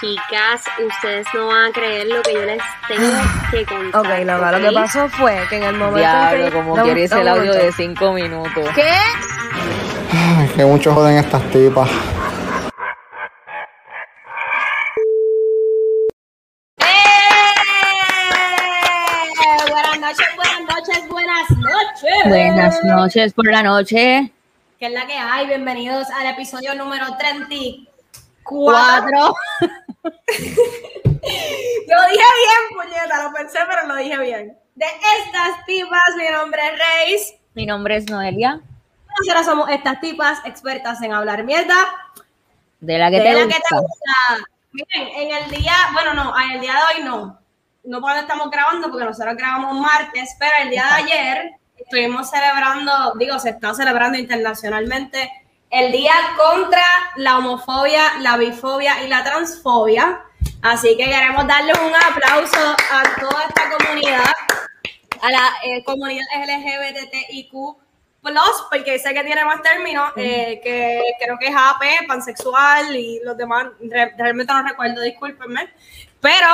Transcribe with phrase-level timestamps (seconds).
[0.00, 3.08] Chicas, ustedes no van a creer lo que yo les tengo
[3.50, 4.00] que contar.
[4.00, 6.52] Ok, Lola, lo que pasó fue que en el momento Diablo, que...
[6.52, 8.68] como Dame- quieres el audio de 5 minutos.
[8.74, 8.90] ¿Qué?
[10.12, 11.88] Ay, que mucho joden estas tipas.
[16.78, 16.84] ¡Eh!
[19.70, 22.24] Buenas noches, buenas noches, buenas noches.
[22.26, 24.30] Buenas noches por la noche.
[24.78, 25.46] ¿Qué es la que hay?
[25.46, 29.34] Bienvenidos al episodio número 34.
[31.86, 34.56] Lo dije bien, puñeta, lo pensé, pero lo dije bien.
[34.74, 37.34] De estas tipas, mi nombre es Reis.
[37.54, 38.60] Mi nombre es Noelia.
[39.18, 41.74] Nosotras somos estas tipas expertas en hablar mierda.
[42.80, 43.56] De la que de te la gusta.
[43.56, 44.50] que te gusta.
[44.72, 47.38] Miren, en el día, bueno, no, en el día de hoy no.
[47.84, 53.14] No cuando estamos grabando, porque nosotros grabamos martes, pero el día de ayer estuvimos celebrando,
[53.18, 55.30] digo, se está celebrando internacionalmente
[55.70, 56.82] el día contra
[57.16, 60.22] la homofobia, la bifobia y la transfobia.
[60.62, 62.58] Así que queremos darle un aplauso
[62.90, 64.24] a toda esta comunidad,
[65.22, 67.52] a la eh, comunidad LGBTIQ
[68.70, 73.36] porque sé que tiene más términos, eh, que creo que es AP, pansexual y los
[73.36, 75.72] demás, re- realmente no recuerdo, discúlpenme,
[76.20, 76.48] pero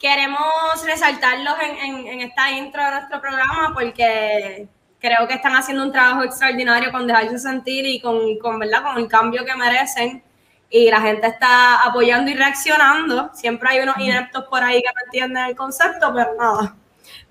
[0.00, 0.42] queremos
[0.86, 4.66] resaltarlos en, en- en esta intro de nuestro programa porque
[5.02, 8.84] creo que están haciendo un trabajo extraordinario con dejarse sentir y con, con, ¿verdad?
[8.84, 10.22] con el cambio que merecen
[10.70, 13.30] y la gente está apoyando y reaccionando.
[13.34, 16.74] Siempre hay unos ineptos por ahí que no entienden el concepto, pero nada.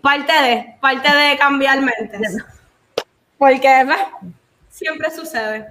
[0.02, 2.38] Parte de, parte de cambiar mentes.
[3.38, 3.88] Porque
[4.70, 5.68] siempre sucede.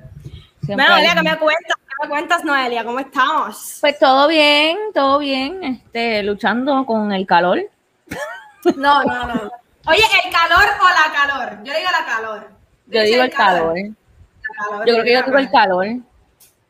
[0.64, 1.76] Siempre Bueno, Noelia, ¿qué me cuentas?
[1.86, 2.84] ¿Qué me cuentas, Noelia?
[2.84, 3.78] ¿Cómo estamos?
[3.80, 5.62] Pues todo bien, todo bien.
[5.62, 7.60] Este, luchando con el calor.
[8.76, 9.50] No, no, no.
[9.86, 11.58] Oye, ¿el calor o la calor?
[11.64, 12.50] Yo digo la calor.
[12.86, 13.74] Yo digo el calor.
[13.76, 15.86] La calor, Yo creo que yo digo el calor.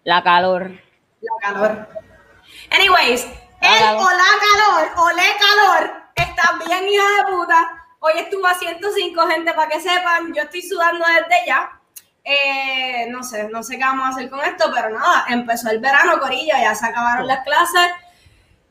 [0.05, 0.71] La calor.
[1.21, 1.89] La calor.
[2.71, 3.27] Anyways,
[3.61, 4.03] La el calor.
[4.03, 7.77] o la calor o le calor está bien hija de puta.
[8.01, 10.33] Hoy estuvo a 105 gente para que sepan.
[10.33, 11.71] Yo estoy sudando desde ya.
[12.25, 15.81] Eh, no sé, no sé qué vamos a hacer con esto, pero nada, empezó el
[15.81, 17.91] verano, Corillo, ya se acabaron las clases.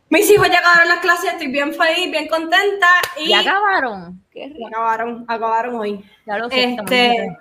[0.10, 2.88] Mis hijos ya acabaron las clases, estoy bien feliz, bien contenta.
[3.18, 4.24] Y ¿Ya acabaron?
[4.40, 4.68] Qué rico.
[4.68, 6.04] acabaron, acabaron hoy.
[6.26, 6.76] Ya lo sé.
[6.76, 7.38] Este,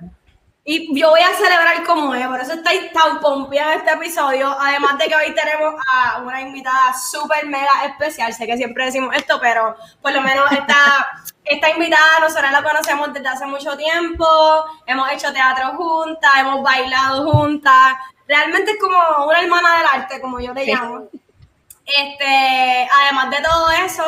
[0.65, 4.55] y yo voy a celebrar como es, por eso estoy tan pompeada en este episodio.
[4.61, 8.35] Además de que hoy tenemos a una invitada súper mega especial.
[8.35, 10.77] Sé que siempre decimos esto, pero por lo menos esta,
[11.45, 14.27] esta invitada nosotros la conocemos desde hace mucho tiempo.
[14.85, 17.95] Hemos hecho teatro juntas, hemos bailado juntas.
[18.27, 20.73] Realmente es como una hermana del arte, como yo le Sí.
[20.75, 21.09] llamo.
[21.87, 24.05] Este, además de todo eso,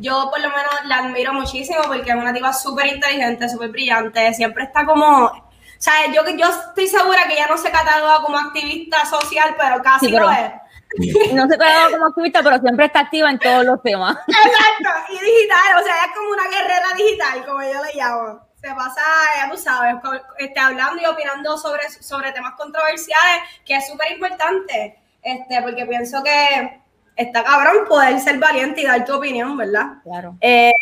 [0.00, 4.32] yo por lo menos la admiro muchísimo porque es una tipa súper inteligente, súper brillante,
[4.34, 8.38] siempre está como, o sea, yo, yo estoy segura que ella no se cataloga como
[8.38, 10.52] activista social, pero casi Sí, pero- lo es.
[11.34, 14.16] No se quedado como activista, pero siempre está activa en todos los temas.
[14.26, 18.40] Exacto, y digital, o sea, es como una guerrera digital, como yo le llamo.
[18.60, 19.00] Se pasa,
[19.36, 19.94] ya tú sabes,
[20.38, 26.22] este, hablando y opinando sobre, sobre temas controversiales, que es súper importante, este, porque pienso
[26.24, 26.79] que
[27.20, 29.98] está cabrón poder ser valiente y dar tu opinión, ¿verdad?
[30.02, 30.36] Claro.
[30.40, 30.72] Eh,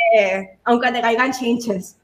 [0.64, 1.96] aunque te caigan chinches,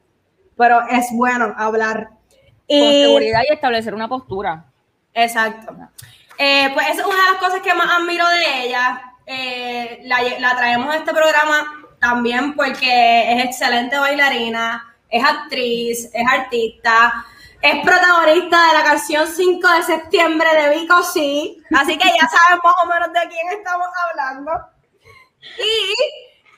[0.56, 2.08] pero es bueno hablar.
[2.08, 4.64] Con Y, seguridad y establecer una postura.
[5.12, 5.76] Exacto.
[6.38, 9.02] Eh, pues esa es una de las cosas que más admiro de ella.
[9.26, 16.26] Eh, la, la traemos a este programa también porque es excelente bailarina, es actriz, es
[16.26, 17.24] artista,
[17.64, 21.62] es protagonista de la canción 5 de septiembre de Vico Sí.
[21.74, 24.52] Así que ya saben más o menos de quién estamos hablando.
[25.40, 25.94] Y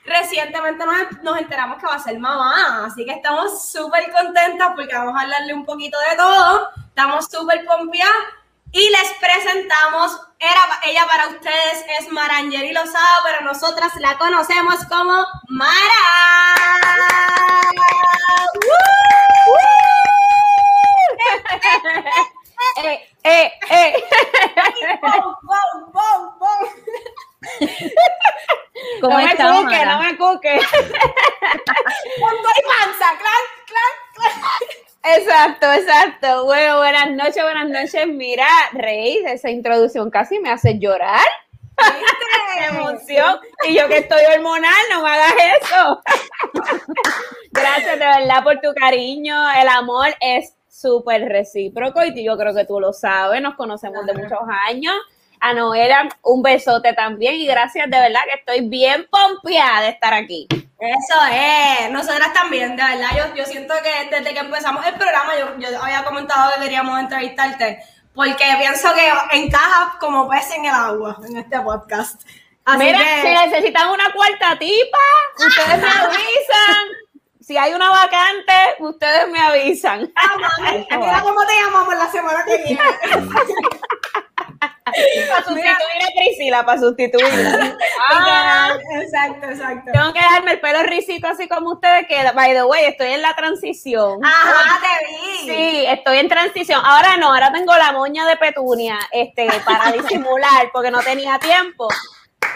[0.05, 4.97] recientemente nos, nos enteramos que va a ser mamá, así que estamos súper contentas porque
[4.97, 6.71] vamos a hablarle un poquito de todo.
[6.89, 8.12] Estamos súper pompeadas
[8.73, 15.25] y les presentamos, era, ella para ustedes es Marangeli Lozada, pero nosotras la conocemos como
[15.47, 15.77] Mara.
[22.83, 24.05] Eh, eh, eh.
[25.00, 26.69] ¡Bum, bum, bum, bum!
[29.00, 30.61] ¿Cómo no me estás, cuque, no me cuque.
[32.19, 35.19] Punto y panza, clan, clan, clan.
[35.19, 36.44] Exacto, exacto.
[36.44, 38.06] Bueno, buenas noches, buenas noches.
[38.09, 41.26] Mira, Rey, esa introducción casi me hace llorar.
[41.79, 42.14] ¿Viste?
[42.59, 43.41] ¡Qué emoción!
[43.69, 46.02] Y yo que estoy hormonal, no me hagas eso.
[47.52, 49.37] Gracias de verdad por tu cariño.
[49.52, 53.40] El amor es súper recíproco y yo creo que tú lo sabes.
[53.40, 54.38] Nos conocemos de muchos
[54.69, 54.94] años.
[55.38, 60.14] A Noela, un besote también y gracias de verdad que estoy bien pompeada de estar
[60.14, 60.49] aquí.
[60.50, 65.32] Eso es, nosotras también, de verdad, yo, yo siento que desde que empezamos el programa,
[65.38, 67.82] yo, yo había comentado que queríamos entrevistarte,
[68.14, 72.23] porque pienso que encaja como pez en el agua en este podcast.
[72.64, 74.99] Así Mira, que, si necesitan una cuarta tipa,
[75.38, 77.06] ustedes me avisan.
[77.46, 80.12] Si hay una vacante, ustedes me avisan.
[80.16, 82.81] ah, mami, mira cómo te llamamos la semana que viene.
[85.28, 87.76] Para sustituir a Priscila, para sustituirla.
[88.10, 89.90] Ah, exacto, exacto.
[89.93, 93.22] tengo que dejarme el pelo risito así como ustedes, que, by the way, estoy en
[93.22, 94.25] la transición.
[94.25, 95.38] Ajá, te vi.
[95.50, 96.81] Sí, estoy en transición.
[96.84, 101.88] Ahora no, ahora tengo la moña de petunia, este, para disimular, porque no tenía tiempo.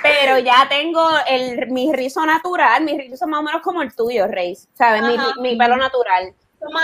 [0.02, 4.26] Pero ya tengo el, mi rizo natural, mi rizo más o menos como el tuyo,
[4.26, 5.02] Reis, ¿sabes?
[5.02, 6.34] Mi, mi pelo natural.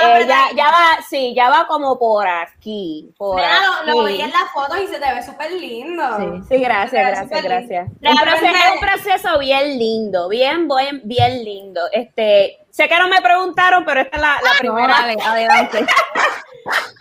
[0.02, 4.30] Eh, ya, ya va, sí, ya va como por aquí, por Mira, lo, vi en
[4.30, 6.02] las fotos y se te ve súper lindo.
[6.16, 7.88] Sí, sí, gracias, gracias, gracias.
[8.00, 11.82] es un proceso bien lindo, bien, bien, bien lindo.
[11.92, 14.96] Este, sé que no me preguntaron, pero esta es la, la No, primera.
[14.96, 15.86] adelante.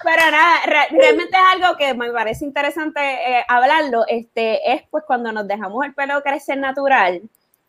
[0.04, 4.04] Pero nada, re- realmente es algo que me parece interesante eh, hablarlo.
[4.08, 7.22] Este, es pues cuando nos dejamos el pelo crecer natural.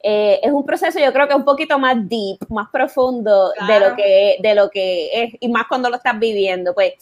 [0.02, 3.96] eh, es un proceso, yo creo que un poquito más deep, más profundo de lo
[3.96, 6.74] que de lo que es, y más cuando lo estás viviendo.
[6.74, 6.92] Pues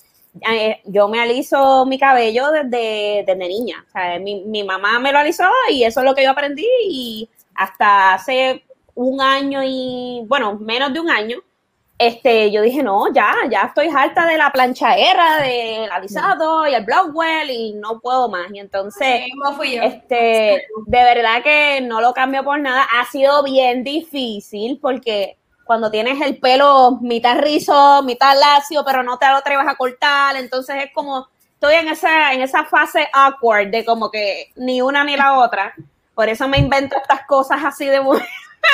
[0.50, 3.84] eh, yo me aliso mi cabello desde, desde niña.
[3.88, 6.66] O sea, mi, mi mamá me lo alisó y eso es lo que yo aprendí.
[6.88, 8.64] Y hasta hace
[8.94, 11.38] un año y, bueno, menos de un año,
[11.96, 16.84] este, yo dije, no, ya, ya estoy harta de la planchadera, del alisado y el
[16.84, 18.50] blowwell y no puedo más.
[18.52, 19.22] Y entonces,
[19.82, 22.86] este, de verdad que no lo cambio por nada.
[22.98, 29.16] Ha sido bien difícil porque cuando tienes el pelo mitad rizo, mitad lacio, pero no
[29.18, 33.70] te lo atreves a cortar, entonces es como, estoy en esa, en esa fase awkward
[33.70, 35.74] de como que ni una ni la otra.
[36.14, 38.20] Por eso me invento estas cosas así de muy...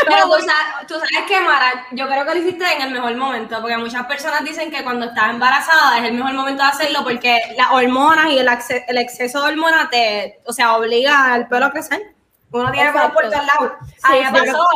[0.07, 3.15] Pero tú sabes, tú sabes que, Mara, yo creo que lo hiciste en el mejor
[3.17, 7.01] momento, porque muchas personas dicen que cuando estás embarazada es el mejor momento de hacerlo
[7.05, 11.49] porque las hormonas y el, acce- el exceso de hormonas te, o sea, obliga al
[11.49, 12.01] pelo a crecer.
[12.53, 13.73] Uno tiene pelo por todos lados.
[14.03, 14.67] A mí me pasó.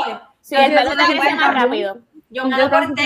[0.41, 1.99] Sí, el pelo te crece más rápido.
[2.31, 3.03] Yo me lo corté,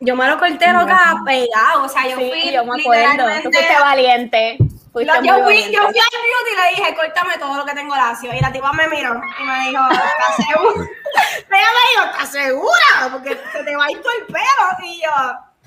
[0.00, 3.24] yo me lo corté loca pegado, o sea, yo fui yo me acuerdo.
[3.42, 4.58] Tú fuiste valiente.
[4.92, 8.32] Yo, fui, yo fui al beauty y le dije, córtame todo lo que tengo lacio.
[8.34, 10.88] Y la tipa me miró y me dijo, ¿estás segura?
[11.50, 13.08] Ella me dijo, ¿estás segura?
[13.12, 14.84] Porque se te va a ir todo el pelo.
[14.84, 15.10] Y yo,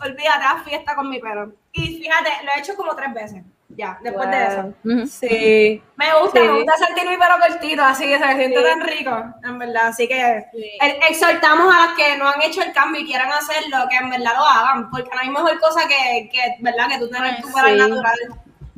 [0.06, 1.54] olvídate, haz fiesta con mi pelo.
[1.72, 3.44] Y fíjate, lo he hecho como tres veces.
[3.76, 4.74] Ya, después de eso.
[5.08, 5.84] Sí.
[5.96, 6.48] Me gusta, Sí.
[6.48, 8.64] me gusta sentir mi pelo cortito, así que se siente Sí.
[8.64, 9.88] tan rico, en verdad.
[9.88, 10.78] Así que Sí.
[11.10, 14.34] exhortamos a las que no han hecho el cambio y quieran hacerlo, que en verdad
[14.36, 16.88] lo hagan, porque no hay mejor cosa que, que ¿verdad?
[16.90, 17.76] Que tú tener tu pelo Sí.
[17.78, 18.20] natural.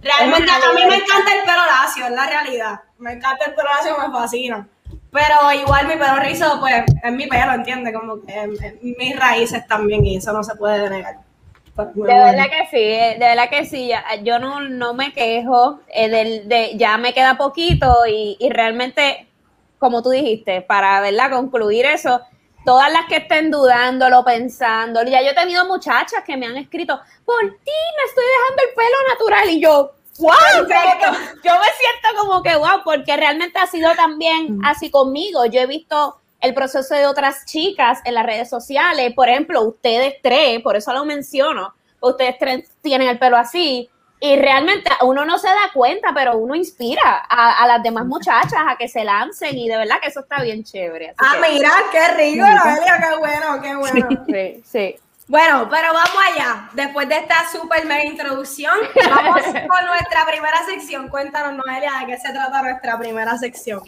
[0.06, 2.80] Realmente a mí me encanta el pelo lacio, es la realidad.
[3.00, 4.68] Me encanta el pelo lacio, me fascina.
[5.12, 7.94] Pero igual mi pelo rizo, pues, es mi pelo, ¿entiendes?
[7.94, 11.16] Como que es- es mis raíces también y eso no se puede negar.
[11.76, 12.26] Pues, muy De bueno.
[12.26, 13.88] verdad que sí, eh, de verdad que sí.
[13.88, 18.50] ya- Yo no, no me quejo, eh, del, de, ya me queda poquito y, y
[18.50, 19.28] realmente,
[19.80, 21.32] como tú dijiste, para ¿verdad?
[21.32, 22.22] concluir eso,
[22.66, 27.00] todas las que estén dudándolo, pensando, ya yo he tenido muchachas que me han escrito,
[27.24, 30.68] por ti me estoy dejando el pelo natural y yo, wow,
[31.44, 35.46] yo me siento como que wow, porque realmente ha sido también así conmigo.
[35.46, 40.16] Yo he visto el proceso de otras chicas en las redes sociales, por ejemplo, ustedes
[40.22, 43.90] tres, por eso lo menciono, ustedes tres tienen el pelo así.
[44.20, 48.60] Y realmente uno no se da cuenta, pero uno inspira a, a las demás muchachas
[48.68, 51.10] a que se lancen y de verdad que eso está bien chévere.
[51.10, 54.08] así Ah, que- mira, qué rico, Noelia, qué bueno, qué bueno.
[54.28, 54.96] Sí, sí.
[55.28, 56.70] Bueno, pero vamos allá.
[56.74, 58.76] Después de esta super mega introducción,
[59.10, 61.08] vamos con nuestra primera sección.
[61.10, 63.82] Cuéntanos, Noelia, de qué se trata nuestra primera sección.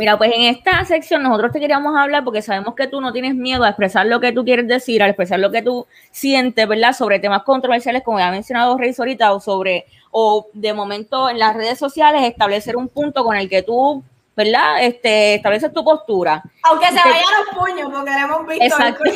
[0.00, 3.34] Mira, pues en esta sección nosotros te queríamos hablar porque sabemos que tú no tienes
[3.34, 6.94] miedo a expresar lo que tú quieres decir, a expresar lo que tú sientes, ¿verdad?
[6.94, 11.38] Sobre temas controversiales, como ya ha mencionado Reyes ahorita, o sobre, o de momento en
[11.38, 14.02] las redes sociales, establecer un punto con el que tú,
[14.34, 14.82] ¿verdad?
[14.82, 16.42] Este, estableces tu postura.
[16.62, 18.64] Aunque se vayan los puños, porque lo hemos visto.
[18.64, 19.04] Exacto.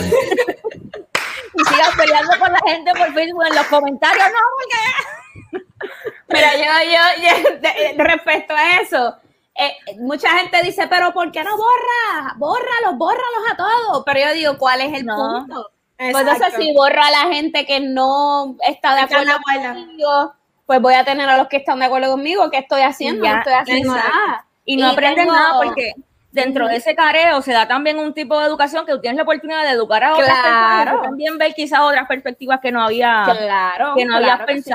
[1.57, 5.89] Y sigas peleando con la gente por Facebook en los comentarios, no, porque
[6.29, 9.17] Mira, yo, yo, yo, de- de- respecto a eso,
[9.57, 12.35] eh, mucha gente dice, pero ¿por qué no borra?
[12.37, 14.03] Bórralos, bórralos a todos.
[14.05, 15.17] Pero yo digo, ¿cuál es el No.
[15.17, 15.71] punto?
[15.97, 20.35] Pues entonces, si borro a la gente que no está de acuerdo conmigo,
[20.67, 22.51] pues voy a tener a los que están de acuerdo conmigo.
[22.51, 23.25] ¿Qué estoy haciendo?
[23.25, 24.17] Ya, no estoy haciendo exacto.
[24.27, 24.47] nada.
[24.65, 25.93] y no Y aprendes tengo- nada porque
[26.33, 29.23] dentro de ese careo se da también un tipo de educación que tú tienes la
[29.23, 33.23] oportunidad de educar a otras personas y también ver quizás otras perspectivas que no había
[33.25, 33.95] Claro.
[33.95, 34.71] que no claro habías sí.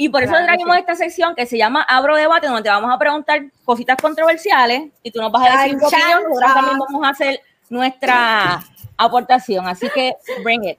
[0.00, 0.80] Y por eso Claro traemos sí.
[0.80, 5.10] esta sección que se llama Abro Debate, donde te vamos a preguntar cositas controversiales y
[5.10, 6.22] tú nos vas a decir tu opinión.
[6.22, 8.62] Nosotros también vamos a hacer nuestra
[8.96, 9.66] aportación.
[9.66, 10.14] Así que,
[10.44, 10.78] bring it.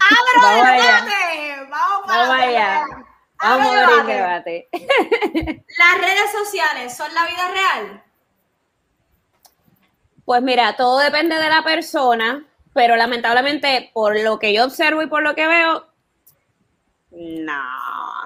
[0.00, 0.82] ¡Abro Vamos allá.
[0.82, 1.70] debate!
[1.70, 2.82] ¡Vamos para Vamos allá.
[3.38, 4.68] Abro Vamos a abrir debate.
[4.72, 5.64] debate.
[5.78, 8.02] ¿Las redes sociales son la vida real?
[10.24, 12.44] Pues mira, todo depende de la persona,
[12.74, 15.86] pero lamentablemente por lo que yo observo y por lo que veo,
[17.12, 17.62] no,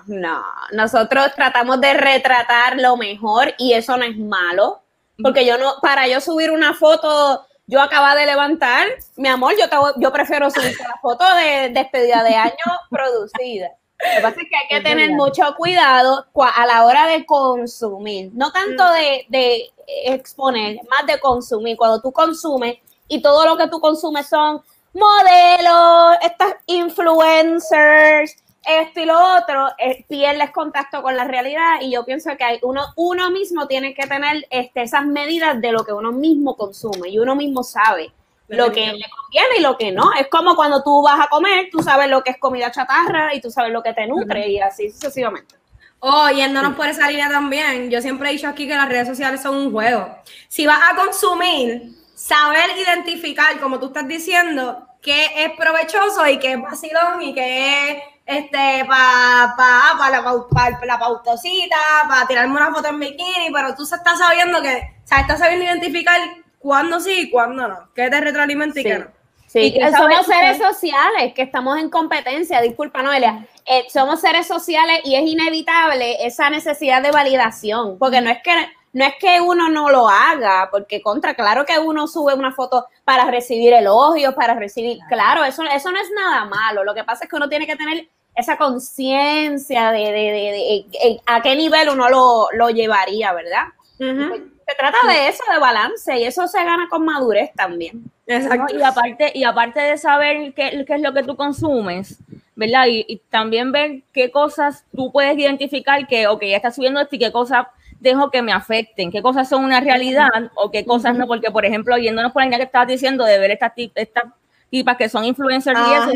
[0.06, 0.42] no.
[0.72, 4.80] Nosotros tratamos de retratar lo mejor y eso no es malo,
[5.22, 9.68] porque yo no, para yo subir una foto, yo acaba de levantar, mi amor, yo,
[9.68, 12.54] te yo prefiero subir la foto de despedida de año
[12.90, 13.68] producida.
[14.02, 15.16] Lo que pasa es que hay que Es tener verdad.
[15.24, 16.26] mucho cuidado
[16.56, 19.70] a la hora de consumir, no tanto de, de
[20.06, 21.76] exponer, más de consumir.
[21.76, 22.76] Cuando tú consumes
[23.08, 24.62] y todo lo que tú consumes son
[24.94, 28.36] modelos, estas influencers,
[28.78, 32.58] esto y lo otro, eh, pierdes contacto con la realidad y yo pienso que hay
[32.62, 37.08] uno, uno mismo tiene que tener este, esas medidas de lo que uno mismo consume
[37.08, 38.12] y uno mismo sabe
[38.48, 40.12] lo que le conviene y lo que no.
[40.18, 43.40] Es como cuando tú vas a comer, tú sabes lo que es comida chatarra y
[43.40, 45.54] tú sabes lo que te nutre y así sucesivamente.
[46.00, 49.42] Oh, yéndonos por esa línea también, yo siempre he dicho aquí que las redes sociales
[49.42, 50.08] son un juego.
[50.48, 56.52] Si vas a consumir, saber identificar, como tú estás diciendo, qué es provechoso y qué
[56.52, 61.76] es vacilón y qué es este para pa, pa la, pa- la pautosita,
[62.08, 65.38] para tirarme una foto en bikini, pero tú se estás sabiendo que, o sea, estás
[65.38, 66.18] sabiendo identificar
[66.58, 69.06] cuándo sí y cuándo no, qué te retroalimenta y qué no.
[69.46, 74.46] Sí, Y somos que- seres sociales, que estamos en competencia, disculpa Noelia, Eh, somos seres
[74.46, 78.52] sociales y es inevitable esa necesidad de validación, porque no es que
[78.92, 82.86] no es que uno no lo haga, porque contra, claro que uno sube una foto
[83.04, 87.22] para recibir elogios, para recibir, claro, eso, eso no es nada malo, lo que pasa
[87.24, 91.88] es que uno tiene que tener esa conciencia de, de- de- de- a qué nivel
[91.90, 93.64] uno lo, lo llevaría, ¿verdad?
[93.98, 98.04] Se trata de eso, de balance, y eso se gana con madurez también.
[98.26, 98.72] Exacto.
[98.72, 98.78] ¿no?
[98.78, 102.18] Y aparte, y aparte de saber qué, qué es lo que tú consumes,
[102.54, 102.86] ¿verdad?
[102.86, 107.16] Y, y también ver qué cosas tú puedes identificar que, ok, ya está subiendo esto
[107.16, 107.66] y qué cosas
[107.98, 111.64] dejo que me afecten, qué cosas son una realidad o qué cosas no, porque por
[111.66, 114.24] ejemplo, yéndonos por la línea que estabas diciendo de ver estas estas
[114.70, 116.12] tipas que son influencers y eso,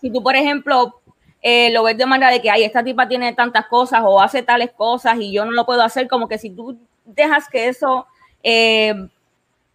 [0.00, 1.00] si tú, por ejemplo,
[1.46, 4.42] eh, lo ves de manera de que, ay, esta tipa tiene tantas cosas o hace
[4.42, 8.06] tales cosas y yo no lo puedo hacer, como que si tú dejas que eso
[8.42, 8.94] eh,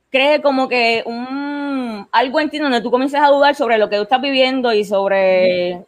[0.10, 3.98] cree como que un algo en ti donde tú comiences a dudar sobre lo que
[3.98, 5.86] tú estás viviendo y sobre,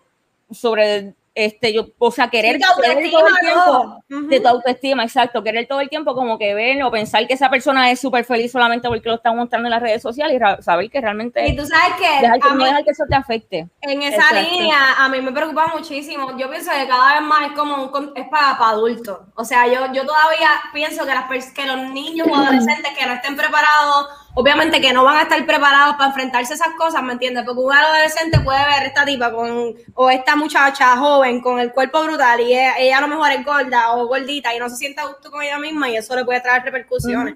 [0.52, 4.04] sobre este, yo, o sea, querer, Sí, querer todo el tiempo.
[4.10, 4.28] Ujú.
[4.28, 7.50] de tu autoestima, exacto, querer todo el tiempo como que ver o pensar que esa
[7.50, 10.90] persona es súper feliz solamente porque lo está mostrando en las redes sociales y saber
[10.90, 13.16] que realmente Y tú sabes que dejar que, a no mí- dejar que eso te
[13.16, 13.68] afecte.
[13.82, 14.52] En esa Exacto.
[14.52, 16.38] línea, a mí me preocupa muchísimo.
[16.38, 19.20] Yo pienso que cada vez más es como un, es para, para adultos.
[19.36, 23.14] O sea, yo, yo todavía pienso que, las que los niños o adolescentes que no
[23.14, 27.14] estén preparados, obviamente que no van a estar preparados para enfrentarse a esas cosas, ¿me
[27.14, 27.44] entiendes?
[27.46, 32.04] Porque un adolescente puede ver esta tipa con, o esta muchacha joven con el cuerpo
[32.04, 35.02] brutal y ella, ella a lo mejor es gorda o gordita y no se siente
[35.02, 37.36] a gusto con ella misma y eso le puede traer repercusiones.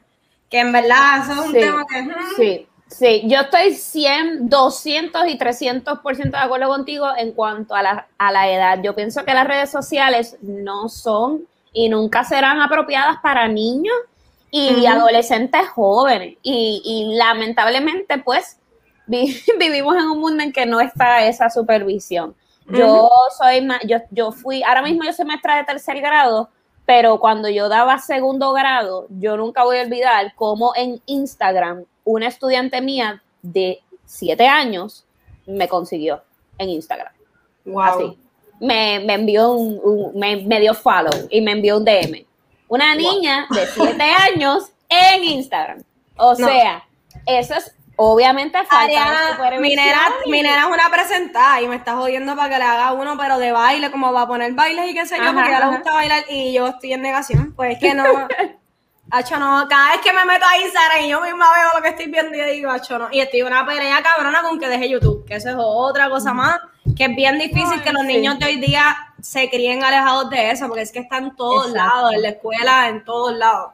[0.50, 2.08] Que en verdad eso es un Sí, tema que...
[2.36, 8.08] Sí, sí, yo estoy 100, 200 y 300% de acuerdo contigo en cuanto a la,
[8.18, 8.80] a la edad.
[8.82, 13.96] Yo pienso que las redes sociales no son y nunca serán apropiadas para niños
[14.58, 16.38] y adolescentes jóvenes.
[16.44, 18.60] Y, y lamentablemente, pues,
[19.08, 22.36] vi- vivimos en un mundo en que no está esa supervisión.
[22.68, 26.50] Yo soy, ma- yo, yo fui, ahora mismo yo soy maestra de tercer grado,
[26.86, 32.28] pero cuando yo daba segundo grado, yo nunca voy a olvidar cómo en Instagram una
[32.28, 35.06] estudiante mía de siete años
[35.46, 36.24] me consiguió
[36.58, 37.14] en Instagram.
[37.66, 37.82] Wow.
[37.84, 38.18] Así.
[38.60, 42.26] Me, me envió un, un- me, me dio follow y me envió un DM.
[42.68, 44.04] Una niña de siete
[44.34, 45.84] años en Instagram.
[46.18, 46.48] O No.
[46.48, 46.84] sea,
[47.26, 51.62] eso es obviamente falta de Ariana, supervisión mi nena, y- mi nena es una presentada
[51.62, 54.28] y me está jodiendo para que le haga uno, pero de baile, como va a
[54.28, 56.68] poner bailes y qué sé yo, Ajá, porque a ella le gusta bailar y yo
[56.68, 57.54] estoy en negación.
[57.56, 58.04] Pues es que no,
[59.12, 61.90] Hacho, no, cada vez que me meto a Instagram y yo misma veo lo que
[61.90, 63.08] estoy viendo y digo, hacho, no.
[63.12, 66.58] Y estoy una pelea cabrona con que deje YouTube, que eso es otra cosa más,
[66.98, 68.08] que es bien difícil que los sí.
[68.08, 71.70] niños de hoy día se críen alejados de eso, porque es que está en todos
[71.70, 71.96] Exacto.
[71.96, 73.72] lados, en la escuela, en todos lados.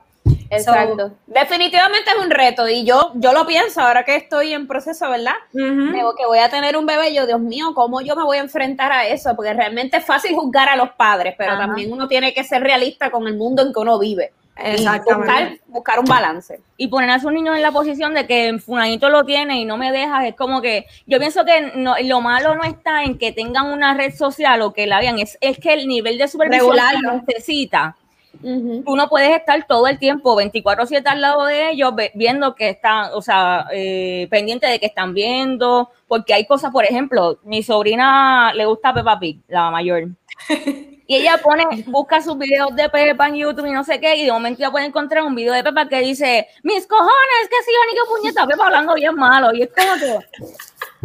[0.49, 1.11] Exacto.
[1.27, 5.33] Definitivamente es un reto y yo, yo lo pienso ahora que estoy en proceso, ¿verdad?
[5.53, 5.91] Ujú.
[5.91, 8.41] Digo que voy a tener un bebé, yo, Dios mío, ¿cómo yo me voy a
[8.41, 9.35] enfrentar a eso?
[9.35, 13.11] Porque realmente es fácil juzgar a los padres, pero también uno tiene que ser realista
[13.11, 14.31] con el mundo en que uno vive.
[14.57, 15.15] Exactamente.
[15.15, 16.59] buscar, buscar un balance.
[16.77, 19.77] y poner a sus niños en la posición de que fulanito lo tiene y no
[19.77, 23.31] me dejas, es como que yo pienso que no, lo malo no está en que
[23.31, 26.71] tengan una red social o que la vean, es, es que el nivel de supervisión
[26.71, 27.23] que Regularlo.
[27.27, 27.95] necesita.
[28.43, 28.83] Ujú.
[28.85, 33.11] Tú no puedes estar todo el tiempo 24/7 al lado de ellos viendo que están,
[33.13, 38.53] o sea, eh, pendiente de que están viendo, porque hay cosas, por ejemplo, mi sobrina
[38.53, 40.07] le gusta Peppa Pig, la mayor.
[41.11, 44.23] Y ella pone, busca sus videos de Pepa en YouTube y no sé qué, y
[44.23, 47.71] de momento ya puede encontrar un video de Pepa que dice, mis cojones, que si
[47.73, 49.53] yo ni que puñeta, Pepa hablando bien malo.
[49.53, 50.19] Y es como que,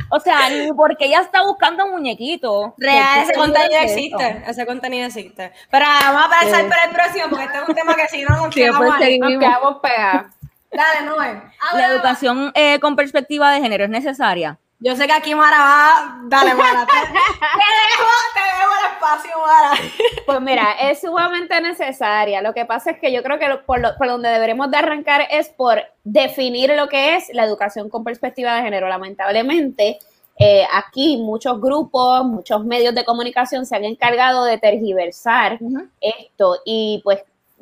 [0.08, 2.70] o sea, ni porque ella está buscando muñequitos.
[2.78, 5.52] Real, ese ¿Qué contenido es existe, ese contenido existe.
[5.72, 6.68] Pero vamos a pasar Sí.
[6.68, 9.30] para el próximo, porque este es un tema que si no nos Sí, quedamos seguimos.
[9.32, 9.82] Nos quedamos.
[9.82, 11.42] Dale, Noé.
[11.72, 14.56] La educación eh, con perspectiva de género es necesaria.
[14.78, 16.18] Yo sé que aquí Mara va.
[16.24, 16.84] Dale, Mara.
[16.86, 19.72] Te, te dejo, te dejo el espacio, Mara.
[20.26, 22.42] Pues mira, es sumamente necesaria.
[22.42, 25.26] Lo que pasa es que yo creo que por, lo- por donde deberemos de arrancar
[25.30, 28.88] es por definir lo que es la educación con perspectiva de género.
[28.88, 29.98] Lamentablemente,
[30.38, 35.58] eh, aquí muchos grupos, muchos medios de comunicación se han encargado de tergiversar
[36.00, 37.20] esto y pues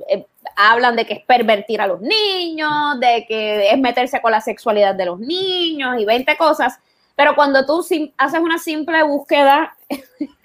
[0.08, 0.24] eh,
[0.56, 4.94] hablan de que es pervertir a los niños, de que es meterse con la sexualidad
[4.94, 6.78] de los niños y 20 cosas.
[7.14, 7.78] Pero cuando tú
[8.18, 9.76] haces una simple búsqueda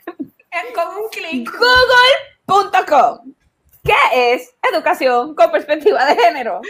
[0.75, 1.50] Con un clic.
[2.48, 3.34] google.com.
[3.84, 6.62] ¿Qué es educación con perspectiva de género?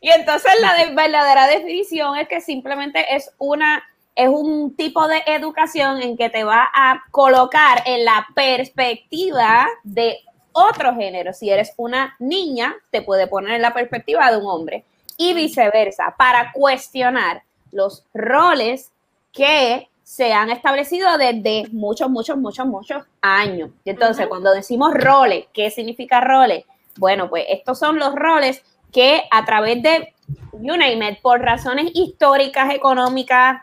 [0.00, 3.82] Y entonces la de- verdadera definición es que simplemente es una
[4.14, 10.20] es un tipo de educación en que te va a colocar en la perspectiva de
[10.52, 11.34] otro género.
[11.34, 14.84] Si eres una niña, te puede poner en la perspectiva de un hombre
[15.18, 17.42] y viceversa, para cuestionar
[17.72, 18.90] los roles
[19.32, 23.70] que se han establecido desde muchos, muchos, muchos, muchos años.
[23.84, 26.64] Y entonces, cuando decimos roles, ¿qué significa roles?
[26.96, 30.14] Bueno, pues estos son los roles que a través de,
[30.60, 33.62] you name it, por razones históricas, económicas,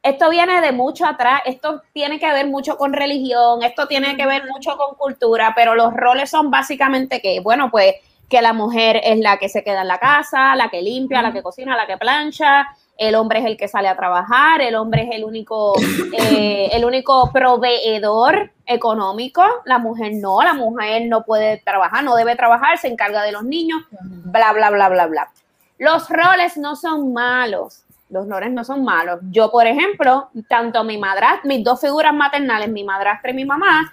[0.00, 4.26] esto viene de mucho atrás, esto tiene que ver mucho con religión, esto tiene que
[4.26, 7.96] ver mucho con cultura, pero los roles son básicamente que, bueno, pues
[8.28, 11.32] que la mujer es la que se queda en la casa, la que limpia, la
[11.32, 15.02] que cocina, la que plancha, el hombre es el que sale a trabajar, el hombre
[15.02, 15.74] es el único,
[16.18, 22.36] eh, el único proveedor económico, la mujer no, la mujer no puede trabajar, no debe
[22.36, 25.30] trabajar, se encarga de los niños, bla, bla, bla, bla, bla.
[25.78, 29.20] Los roles no son malos, los roles no son malos.
[29.30, 33.92] Yo, por ejemplo, tanto mi madrastra, mis dos figuras maternales, mi madrastra y mi mamá,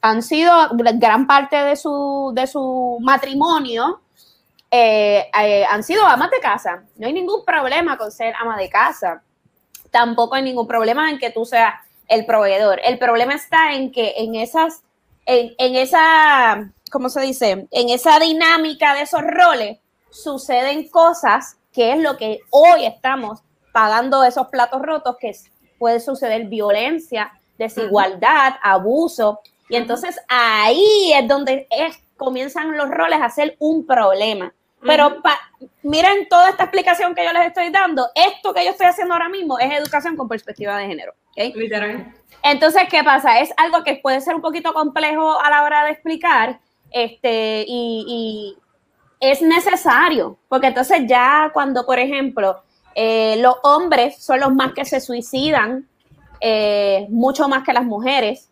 [0.00, 4.00] han sido gran parte de su, de su matrimonio,
[4.76, 6.82] eh, eh, han sido amas de casa.
[6.96, 9.22] No hay ningún problema con ser ama de casa.
[9.92, 11.74] Tampoco hay ningún problema en que tú seas
[12.08, 12.80] el proveedor.
[12.82, 14.82] El problema está en que en esas,
[15.26, 17.68] en, en esa, ¿cómo se dice?
[17.70, 19.78] En esa dinámica de esos roles
[20.10, 23.40] suceden cosas que es lo que hoy estamos
[23.72, 25.30] pagando esos platos rotos, que
[25.78, 29.40] puede suceder violencia, desigualdad, abuso.
[29.68, 34.52] Y entonces ahí es donde es- comienzan los roles a ser un problema.
[34.86, 35.40] Pero pa-
[35.82, 38.06] miren toda esta explicación que yo les estoy dando.
[38.14, 41.12] Esto que yo estoy haciendo ahora mismo es educación con perspectiva de género.
[41.30, 41.54] ¿ok?
[41.56, 42.14] Literal.
[42.42, 43.38] Entonces, ¿qué pasa?
[43.40, 48.04] Es algo que puede ser un poquito complejo a la hora de explicar, este, y,
[48.06, 48.58] y
[49.20, 52.62] es necesario, porque entonces ya cuando, por ejemplo,
[52.94, 55.88] eh, los hombres son los más que se suicidan,
[56.40, 58.50] eh, mucho más que las mujeres,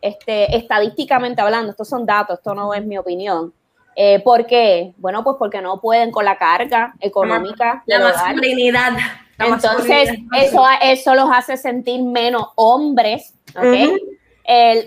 [0.00, 3.52] este, estadísticamente hablando, estos son datos, esto no es mi opinión.
[3.98, 4.92] Eh, ¿Por qué?
[4.98, 7.82] Bueno, pues porque no pueden con la carga económica.
[7.86, 8.92] La masculinidad.
[9.38, 10.44] La Entonces, masculinidad.
[10.44, 13.98] eso, eso los hace sentir menos hombres, ¿ok?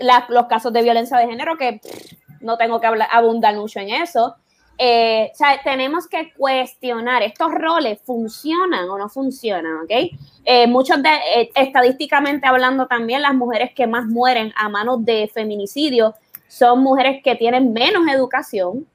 [0.00, 3.80] La- los casos de violencia de género, que pff, no tengo que hablar, abundar mucho
[3.80, 4.36] en eso.
[4.78, 9.82] Eh, o sea, tenemos que cuestionar, ¿estos roles funcionan o no funcionan?
[9.82, 9.90] ¿ok?
[10.44, 15.28] Eh, muchos de, eh, estadísticamente hablando también, las mujeres que más mueren a manos de
[15.34, 16.14] feminicidio
[16.48, 18.86] son mujeres que tienen menos educación,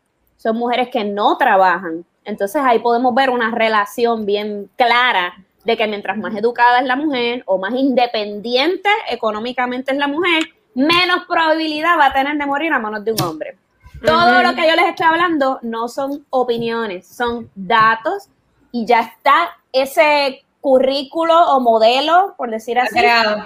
[0.46, 2.06] son mujeres que no trabajan.
[2.24, 6.96] Entonces ahí podemos ver una relación bien clara de que mientras más educada es la
[6.96, 10.44] mujer o más independiente económicamente es la mujer,
[10.76, 13.58] menos probabilidad va a tener de morir a manos de un hombre.
[14.06, 18.30] Todo lo que yo les estoy hablando no son opiniones, son datos
[18.72, 23.44] y ya está ese currículo o modelo, por decir así, Creado.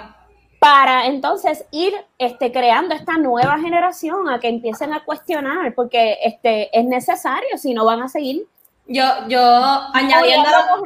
[0.60, 6.78] Para entonces ir este, creando esta nueva generación a que empiecen a cuestionar, porque este,
[6.78, 8.46] es necesario, si no van a seguir.
[8.86, 9.40] Yo, yo
[9.94, 10.82] añadiendo, lo,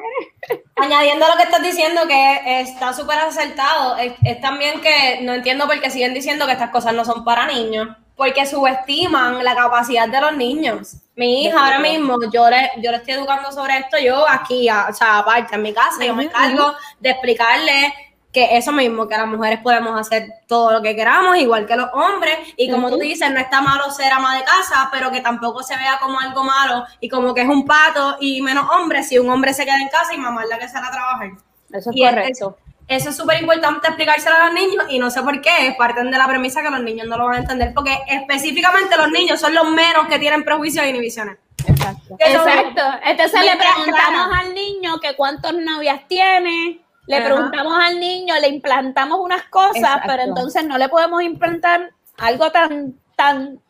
[0.76, 5.66] añadiendo lo que estás diciendo, que está súper acertado, es, es también que no entiendo
[5.66, 10.08] por qué siguen diciendo que estas cosas no son para niños, porque subestiman la capacidad
[10.08, 10.98] de los niños.
[11.16, 14.92] Mi hija ahora mismo, yo le, yo le estoy educando sobre esto, yo aquí, o
[14.92, 17.92] sea, aparte en mi casa, yo me encargo de explicarle
[18.34, 21.88] que eso mismo, que las mujeres podemos hacer todo lo que queramos, igual que los
[21.94, 25.62] hombres, y como tú dices, no está malo ser ama de casa, pero que tampoco
[25.62, 29.18] se vea como algo malo y como que es un pato y menos hombre si
[29.18, 31.28] un hombre se queda en casa y mamá es la que sale a trabajar.
[31.72, 32.58] Eso es Y es- correcto.
[32.88, 36.18] eso es súper importante explicárselo a los niños y no sé por qué, parten de
[36.18, 39.54] la premisa que los niños no lo van a entender, porque específicamente los niños son
[39.54, 41.38] los menos que tienen prejuicios e inhibiciones.
[41.66, 42.16] Exacto.
[42.18, 42.82] Exacto.
[43.04, 47.26] Entonces le preguntamos al niño que cuántas novias tiene, le Ajá.
[47.26, 50.08] preguntamos al niño, le implantamos unas cosas, Exacto.
[50.08, 53.60] pero entonces no le podemos implantar algo tan, tan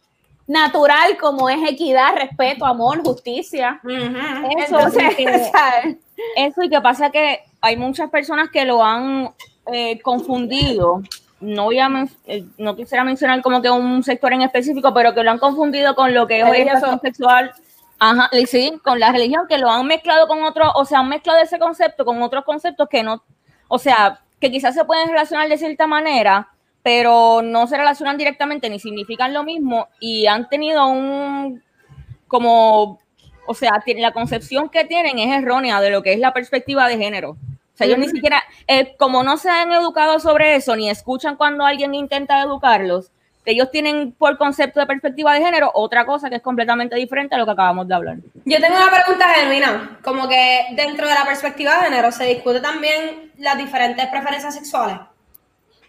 [0.47, 3.81] natural como es equidad, respeto, amor, justicia.
[3.85, 5.17] Eso, Entonces.
[6.37, 9.31] Eso y que pasa que hay muchas personas que lo han
[9.73, 11.03] eh, confundido.
[11.41, 11.89] No voy a
[12.27, 15.95] eh, no quisiera mencionar como que un sector en específico, pero que lo han confundido
[15.95, 17.53] con lo que es orientación sexual.
[17.99, 21.09] Ajá, y sí, con la religión, que lo han mezclado con otro, o sea, han
[21.09, 23.23] mezclado ese concepto con otros conceptos que no,
[23.69, 26.49] o sea, que quizás se pueden relacionar de cierta manera,
[26.83, 31.63] pero no se relacionan directamente ni significan lo mismo y han tenido un
[32.27, 33.01] como,
[33.47, 36.99] o sea, la concepción que tienen es errónea de lo que es la perspectiva de
[36.99, 37.31] género.
[37.31, 41.37] O sea, ellos ni siquiera, eh, como no se han educado sobre eso, ni escuchan
[41.37, 43.13] cuando alguien intenta educarlos,
[43.45, 47.39] ellos tienen por concepto de perspectiva de género otra cosa que es completamente diferente a
[47.39, 48.17] lo que acabamos de hablar.
[48.45, 52.61] Yo tengo una pregunta genuina, como que dentro de la perspectiva de género se discute
[52.61, 54.99] también las diferentes preferencias sexuales.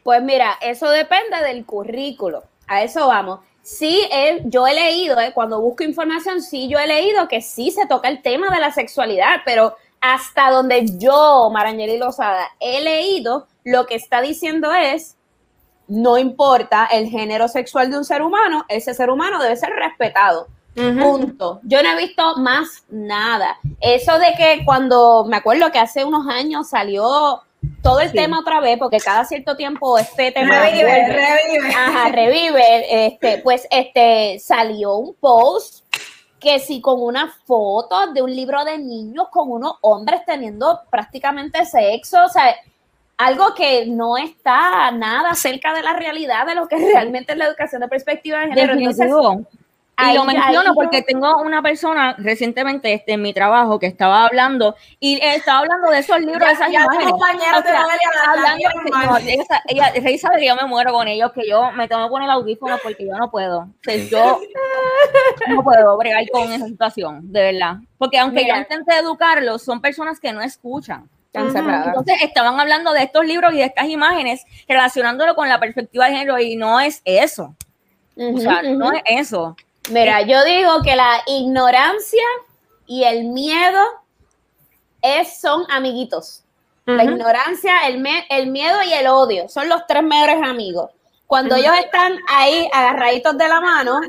[0.03, 2.43] Pues mira, eso depende del currículo.
[2.67, 3.39] A eso vamos.
[3.61, 7.71] Sí, eh, yo he leído, eh, cuando busco información, sí, yo he leído que sí
[7.71, 13.47] se toca el tema de la sexualidad, pero hasta donde yo, Marangeli Lozada, he leído,
[13.63, 15.15] lo que está diciendo es,
[15.87, 20.47] no importa el género sexual de un ser humano, ese ser humano debe ser respetado.
[20.75, 21.61] Punto.
[21.63, 23.57] Yo no he visto más nada.
[23.79, 27.41] Eso de que cuando, me acuerdo que hace unos años salió
[27.81, 28.15] todo el Sí.
[28.17, 31.07] tema otra vez, porque cada cierto tiempo este tema Revive, vuelve.
[31.13, 31.73] revive.
[31.73, 35.85] Ajá, revive, este, pues este salió un post
[36.39, 41.65] que sí con una foto de un libro de niños con unos hombres teniendo prácticamente
[41.65, 42.53] sexo, o sea,
[43.17, 47.45] algo que no está nada cerca de la realidad de lo que realmente es la
[47.45, 48.73] educación de perspectiva de género.
[48.73, 49.45] Entonces, Definitivo.
[49.97, 54.25] Y ahí- lo menciono porque tengo una persona recientemente este, en mi trabajo que estaba
[54.25, 57.13] hablando y estaba hablando de esos libros, de esas imágenes.
[59.67, 62.25] ella, Rey sabe que yo me muero con ellos, que yo me tengo que poner
[62.25, 63.59] el audífono porque yo no puedo.
[63.59, 64.41] O sea, yo
[65.47, 67.77] no puedo bregar con esa situación, de verdad.
[67.97, 68.55] Porque aunque Mira.
[68.55, 71.09] yo intente educarlos, son personas que no escuchan.
[71.87, 76.11] Entonces estaban hablando de estos libros y de estas imágenes relacionándolo con la perspectiva de
[76.17, 77.55] género y no es eso.
[78.35, 79.55] O sea, no es eso.
[79.91, 82.23] Mira, yo digo que la ignorancia
[82.87, 83.79] y el miedo
[85.01, 86.41] es, son amiguitos.
[86.87, 90.91] La ignorancia, el, me- el miedo y el odio son los tres mejores amigos.
[91.27, 93.99] Cuando ellos están ahí agarraditos de la mano,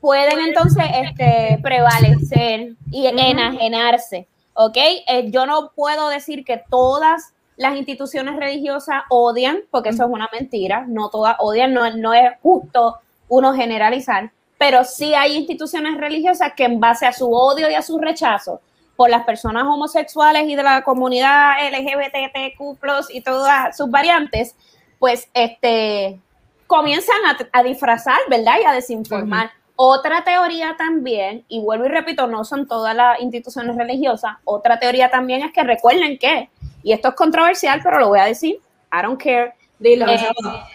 [0.00, 4.26] pueden entonces este, prevalecer y enajenarse.
[4.54, 4.76] ¿Ok?
[4.76, 10.28] Eh, yo no puedo decir que todas las instituciones religiosas odian, porque eso es una
[10.32, 10.86] mentira.
[10.88, 16.64] No todas odian, no, no es justo uno generalizar, pero sí hay instituciones religiosas que
[16.64, 18.60] en base a su odio y a su rechazo
[18.96, 24.54] por las personas homosexuales y de la comunidad LGBTQ+, y todas sus variantes,
[24.98, 26.20] pues este
[26.66, 28.54] comienzan a, a disfrazar, ¿verdad?
[28.62, 29.50] Y a desinformar.
[29.82, 35.10] Otra teoría también, y vuelvo y repito, no son todas las instituciones religiosas, otra teoría
[35.10, 36.50] también es que recuerden que,
[36.82, 38.56] y esto es controversial, pero lo voy a decir,
[38.92, 40.06] I don't care, Dilo.
[40.06, 40.18] eh,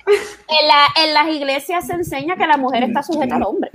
[0.07, 3.69] en, la- en las iglesias se enseña que la mujer está sujeta al hombre.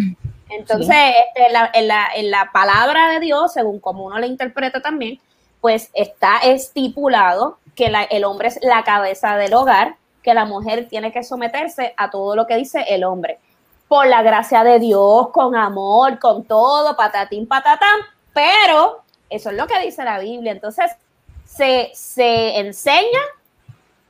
[0.49, 0.97] Entonces,
[1.29, 5.21] este, la- en, la, en la palabra de Dios, según como uno la interpreta también,
[5.61, 10.89] pues está estipulado que la- el hombre es la cabeza del hogar, que la mujer
[10.89, 13.39] tiene que someterse a todo lo que dice el hombre.
[13.91, 18.01] Por la gracia de Dios, con amor, con todo, patatín, patatán,
[18.33, 20.53] pero eso es lo que dice la Biblia.
[20.53, 20.93] Entonces,
[21.45, 23.21] se, se enseña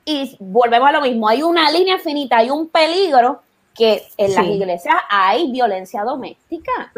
[0.05, 3.41] y volvemos a lo mismo, hay una línea finita, hay un peligro
[3.73, 6.91] que en las iglesias hay violencia doméstica.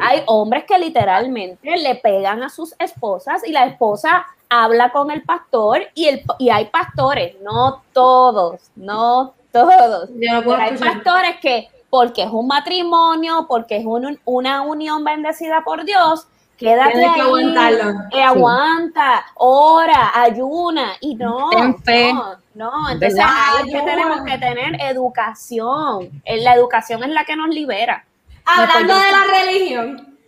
[0.00, 5.22] Hay hombres que literalmente le pegan a sus esposas y la esposa habla con el
[5.22, 10.10] pastor y, el, y hay pastores, no todos, no todos.
[10.10, 15.62] No Pero hay pastores que porque es un matrimonio, porque es un- una unión bendecida
[15.64, 16.26] por Dios,
[16.58, 17.90] quédate Tienes que ahí, aguantarlo.
[18.12, 22.12] eh, aguanta, ora, ayuna y no, Ten fe.
[22.12, 26.22] no, no, entonces ahí es que tenemos que tener educación.
[26.26, 28.04] La educación es la que nos libera.
[28.44, 30.18] Hablando de la religión,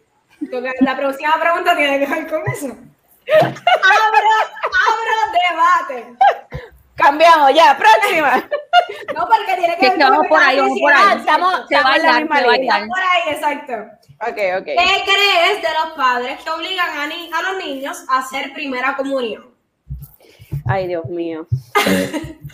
[0.80, 2.66] la próxima pregunta tiene que ver con eso.
[3.30, 4.30] Abro,
[4.88, 5.14] abro
[5.88, 6.16] debate.
[6.96, 8.48] Cambiamos ya, próxima.
[9.14, 9.98] No, porque tiene que Que
[10.28, 11.18] por ahí, vamos por ahí.
[11.18, 12.86] estamos- Se estamos en la misma línea.
[12.88, 13.72] Por ahí, exacto.
[14.20, 14.64] Ok, ok.
[14.64, 18.96] ¿Qué crees de los padres que obligan a, ni- a los niños a hacer primera
[18.96, 19.54] comunión?
[20.66, 21.46] Ay, Dios mío.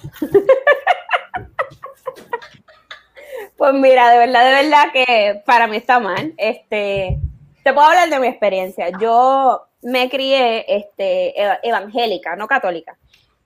[3.57, 6.35] pues mira, de verdad, de verdad que para mí está mal.
[6.37, 7.18] Este,
[7.62, 8.90] te puedo hablar de mi experiencia.
[9.01, 12.96] Yo me crié este, eva- evangélica, no católica,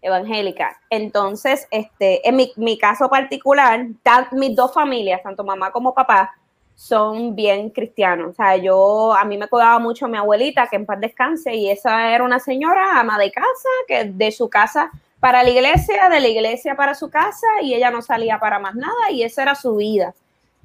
[0.03, 0.81] evangélica.
[0.89, 3.87] Entonces, este, en mi, mi caso particular,
[4.33, 6.35] mis dos familias, tanto mamá como papá,
[6.75, 8.31] son bien cristianos.
[8.31, 11.71] O sea, yo, a mí me cuidaba mucho mi abuelita, que en paz descanse, y
[11.71, 16.21] esa era una señora ama de casa, que de su casa para la iglesia, de
[16.21, 19.55] la iglesia para su casa, y ella no salía para más nada, y esa era
[19.55, 20.15] su vida.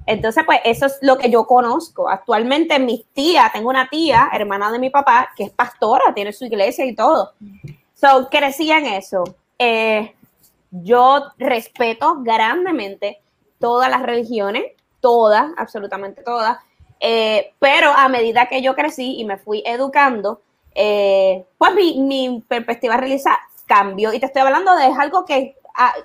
[0.06, 2.08] Entonces, pues eso es lo que yo conozco.
[2.08, 6.46] Actualmente mis tías, tengo una tía, hermana de mi papá, que es pastora, tiene su
[6.46, 7.32] iglesia y todo.
[7.96, 9.24] So, crecí en eso.
[9.58, 10.14] Eh,
[10.70, 13.20] yo respeto grandemente
[13.58, 14.64] todas las religiones,
[15.00, 16.58] todas, absolutamente todas,
[17.00, 20.42] eh, pero a medida que yo crecí y me fui educando,
[20.74, 24.12] eh, pues mi, mi perspectiva religiosa cambió.
[24.12, 25.56] Y te estoy hablando de es algo que,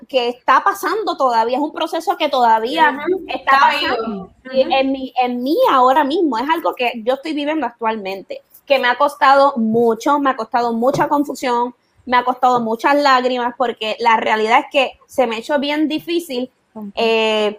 [0.08, 5.42] que está pasando todavía, es un proceso que todavía está Está pasando en, mí, en
[5.42, 10.18] mí ahora mismo, es algo que yo estoy viviendo actualmente, que me ha costado mucho,
[10.18, 11.74] me ha costado mucha confusión,
[12.06, 15.88] me ha costado muchas lágrimas, porque la realidad es que se me ha hecho bien
[15.88, 16.50] difícil,
[16.94, 17.58] eh,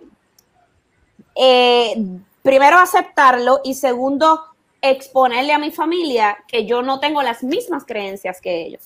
[1.36, 1.96] eh,
[2.42, 4.42] primero aceptarlo y segundo
[4.82, 8.82] exponerle a mi familia que yo no tengo las mismas creencias que ellos.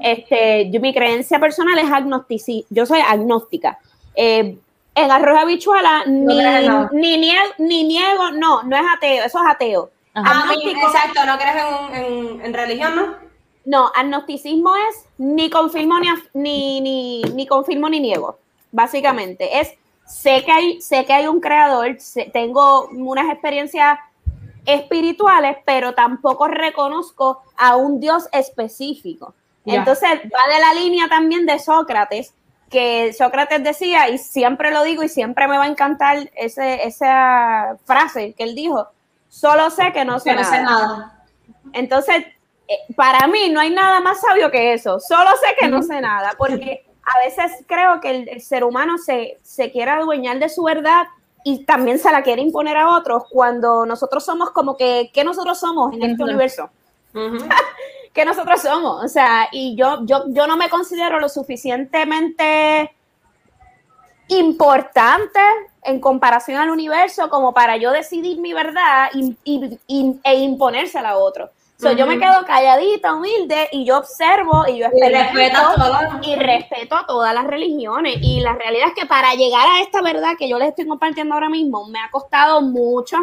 [0.00, 3.78] Este, yo- mi creencia personal es agnostici, yo soy agnóstica.
[4.14, 4.56] Eh,
[4.94, 6.90] en arroz habichuela ni, en nada.
[6.92, 9.90] ni, niego, ni niego, no, no es ateo, eso es ateo.
[10.14, 13.27] Ah, Agnóstico- exacto, no crees en, en, en religión, ¿no?
[13.68, 18.38] No, agnosticismo es ni confirmo ni, ni, ni, ni confirmo ni niego,
[18.72, 19.60] básicamente.
[19.60, 19.74] Es,
[20.06, 23.98] sé que hay, sé que hay un creador, sé- tengo unas experiencias
[24.64, 29.34] espirituales, pero tampoco reconozco a un Dios específico.
[29.66, 32.32] Entonces va de la línea también de Sócrates,
[32.70, 37.76] que Sócrates decía, y siempre lo digo y siempre me va a encantar ese, esa
[37.84, 38.86] frase que él dijo,
[39.28, 40.86] solo sé que no sé Que no sé nada.
[40.86, 41.24] nada.
[41.74, 42.24] Entonces,
[42.96, 45.00] para mí no hay nada más sabio que eso.
[45.00, 48.98] Solo sé que no sé nada, porque a veces creo que el, el ser humano
[48.98, 51.06] se, se quiere adueñar de su verdad
[51.44, 55.58] y también se la quiere imponer a otros cuando nosotros somos como que, ¿qué nosotros
[55.58, 56.68] somos en este universo?
[57.14, 57.38] Ujú.
[58.12, 59.04] que nosotros somos.
[59.04, 62.92] O sea, y yo, yo, yo no me considero lo suficientemente
[64.28, 65.40] importante
[65.84, 71.10] en comparación al universo como para yo decidir mi verdad y, y- y- e imponérsela
[71.10, 71.50] a otro.
[71.80, 75.60] So, Yo me quedo calladita, humilde, y yo observo y yo experimento
[76.22, 78.16] y respeto a todas las religiones.
[78.20, 81.34] Y la realidad es que para llegar a esta verdad que yo les estoy compartiendo
[81.34, 83.16] ahora mismo, me ha costado mucho,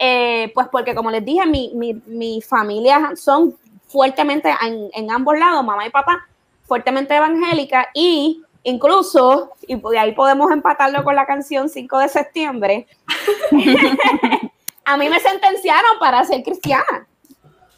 [0.00, 5.38] eh, pues porque como les dije, mi, mi, mi familia son fuertemente en, en ambos
[5.38, 6.26] lados, mamá y papá,
[6.64, 12.86] fuertemente evangélica y incluso, y de ahí podemos empatarlo con la canción 5 de septiembre,
[14.84, 17.06] a mí me sentenciaron para ser cristiana.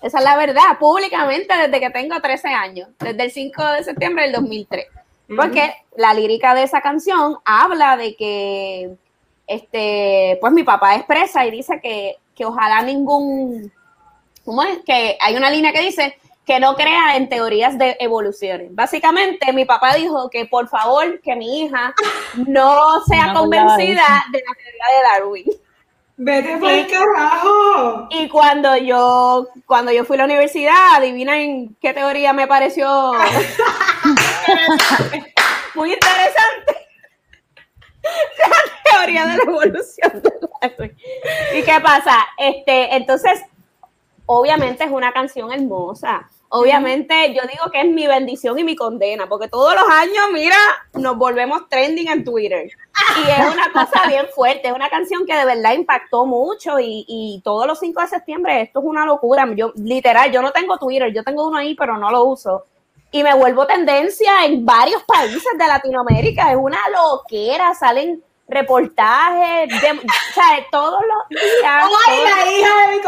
[0.05, 4.25] Esa es la verdad, públicamente desde que tengo 13 años, desde el 5 de septiembre
[4.25, 4.87] del 2003.
[5.35, 8.97] Porque la lírica de esa canción habla de que,
[9.47, 13.73] este, pues mi papá expresa y dice que, que ojalá ningún,
[14.45, 14.81] ¿cómo es?
[14.85, 18.75] Que hay una línea que dice que no crea en teorías de evoluciones.
[18.75, 21.95] Básicamente, mi papá dijo que por favor que mi hija
[22.47, 25.64] no sea No convencida de la teoría de Darwin.
[26.17, 28.07] Vete por el carajo.
[28.11, 33.13] Y cuando yo, cuando yo fui a la universidad, adivinen qué teoría me pareció
[35.75, 36.77] muy interesante.
[38.39, 38.49] La
[38.93, 40.23] teoría de la evolución.
[41.55, 42.17] ¿Y qué pasa?
[42.39, 43.41] Este, entonces,
[44.27, 46.31] obviamente es una canción hermosa.
[46.57, 50.57] Obviamente yo digo que es mi bendición y mi condena, porque todos los años, mira,
[50.93, 52.69] nos volvemos trending en Twitter.
[53.17, 57.05] Y es una cosa bien fuerte, es una canción que de verdad impactó mucho y,
[57.09, 59.49] y todos los 5 de septiembre esto es una locura.
[59.57, 62.67] Yo, literal, yo no tengo Twitter, yo tengo uno ahí, pero no lo uso.
[63.11, 69.91] Y me vuelvo tendencia en varios países de Latinoamérica, es una loquera, salen reportajes, de,
[69.93, 71.85] o sea, todos los días.
[72.07, 73.03] Ay, todos- la hija de mi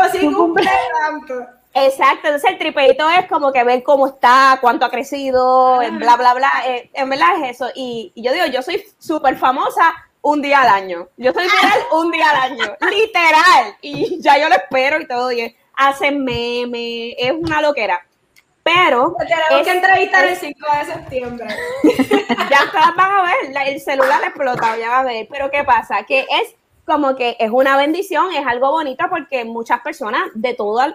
[1.27, 1.56] tanto.
[1.79, 6.33] Exacto, entonces el tripeito es como que ver cómo está, cuánto ha crecido, bla, bla,
[6.35, 6.51] bla.
[6.67, 7.69] eh, en verdad es eso.
[7.75, 11.09] Y, y yo digo, yo soy súper famosa un día al año.
[11.19, 13.77] Yo soy viral un día al año, literal.
[13.83, 15.31] Y ya yo lo espero y todo.
[15.33, 18.01] Y hacen meme, es una loquera.
[18.63, 21.47] Pero Te tenemos es- que entrevistar el es- 5 de septiembre.
[21.85, 25.29] ya ustedes van a ver, la- el celular explotado, ya va a ver.
[25.31, 26.03] Pero ¿qué pasa?
[26.05, 26.55] Que es
[26.87, 30.95] como que es una bendición, es algo bonito porque muchas personas de todas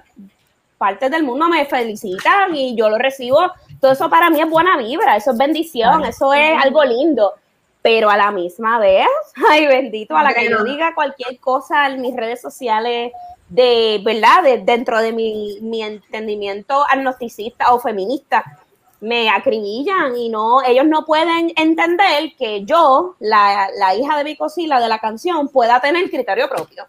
[0.82, 4.78] partes del mundo me felicitan y yo lo recibo todo eso para mí es buena
[4.78, 7.34] vibra, eso es bendición, eso es algo lindo.
[7.82, 9.08] Pero a la misma vez,
[9.50, 13.12] ay bendito, a la que yo diga cualquier cosa en mis redes sociales
[13.50, 14.44] de, ¿verdad?
[14.44, 18.46] De, dentro de mi, mi entendimiento agnosticista o feminista,
[19.02, 24.80] me acribillan y no, ellos no pueden entender que yo, la, la hija de Vicosila
[24.80, 26.86] de la canción, pueda tener criterio propio.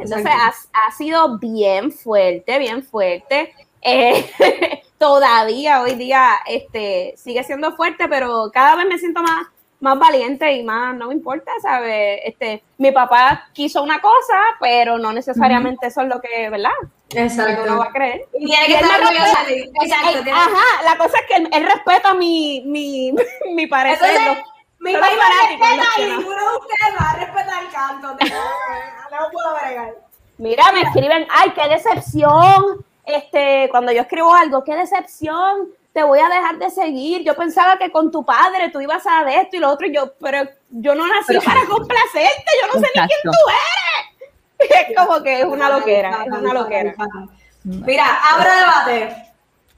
[0.00, 0.52] Entonces ha,
[0.86, 3.54] ha, sido bien fuerte, bien fuerte.
[3.82, 4.30] Eh,
[4.98, 9.46] todavía hoy día este, sigue siendo fuerte, pero cada vez me siento más,
[9.80, 12.20] más valiente y más, no me importa, ¿sabes?
[12.24, 16.70] Este, mi papá quiso una cosa, pero no necesariamente eso es lo que, ¿verdad?
[17.14, 17.66] Exacto.
[17.66, 18.26] No va a creer.
[18.34, 20.18] Y tiene que estar orgullosa de Exacto.
[20.20, 23.12] Él, ajá, la cosa es que él, él respeta mi, mi,
[23.54, 24.08] mi parecer.
[24.10, 24.44] Entonces,
[24.92, 28.08] que y ninguno de ustedes va a respetar el canto.
[28.08, 29.94] No puedo bregar.
[30.38, 32.84] Mira, me escriben, ay, qué decepción.
[33.04, 37.22] Este, cuando yo escribo algo, qué decepción, te voy a dejar de seguir.
[37.22, 39.94] Yo pensaba que con tu padre tú ibas a de esto y lo otro, y
[39.94, 44.16] yo, pero yo no nací para complacerte, yo no sé ni quién tú eres.
[44.88, 46.94] Es como que es una loquera, es una loquera.
[47.62, 49.32] Mira, abro debate.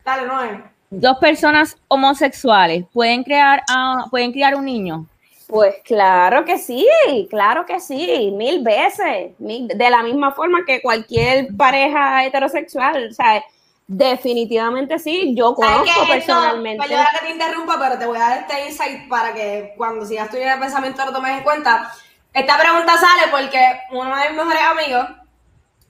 [0.04, 0.62] Dale, Noé.
[0.90, 5.06] Dos personas homosexuales pueden crear, ah, pueden criar un niño.
[5.46, 6.86] Pues claro que sí,
[7.30, 13.14] claro que sí, mil veces, mil- de la misma forma que cualquier pareja heterosexual, o
[13.14, 13.42] sea,
[13.86, 16.86] definitivamente sí, yo ¿Sabes conozco personalmente.
[16.86, 20.28] Perdona que te interrumpa, pero te voy a dar este insight para que cuando sigas
[20.28, 21.90] tu línea de pensamiento lo tomes en cuenta.
[22.34, 25.06] Esta pregunta sale porque uno de mis mejores amigos,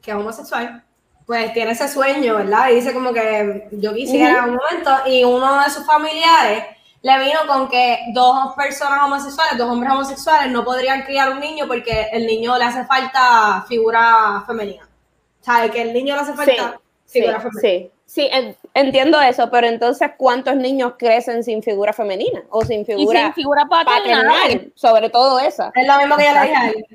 [0.00, 0.84] que es homosexual,
[1.28, 2.70] pues tiene ese sueño, ¿verdad?
[2.70, 6.64] Y dice como que yo quisiera un momento, y uno de sus familiares
[7.02, 11.66] le vino con que dos personas homosexuales, dos hombres homosexuales, no podrían criar un niño
[11.68, 14.88] porque el niño le hace falta figura femenina.
[15.42, 15.70] ¿Sabes?
[15.70, 17.60] Que el niño le hace falta Sí, figura femenina.
[17.60, 22.80] sí, sí, en- entiendo eso, pero entonces, ¿cuántos niños crecen sin figura femenina o sin
[22.80, 24.26] Y figura sin figura paternal.
[24.26, 24.72] paternal?
[24.74, 25.70] Sobre todo esa.
[25.74, 26.86] Es lo mismo que yo le dije a él.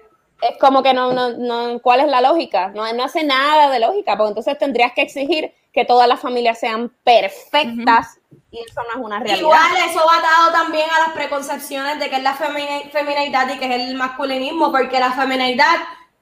[0.49, 2.69] Es como que no, no, no, ¿cuál es la lógica?
[2.69, 6.60] No, no hace nada de lógica, porque entonces tendrías que exigir que todas las familias
[6.60, 8.19] sean perfectas
[8.51, 9.39] y eso no es una realidad.
[9.39, 13.58] Igual eso va atado también a las preconcepciones de que es la femini- feminidad y
[13.58, 15.75] que es el masculinismo, porque la feminidad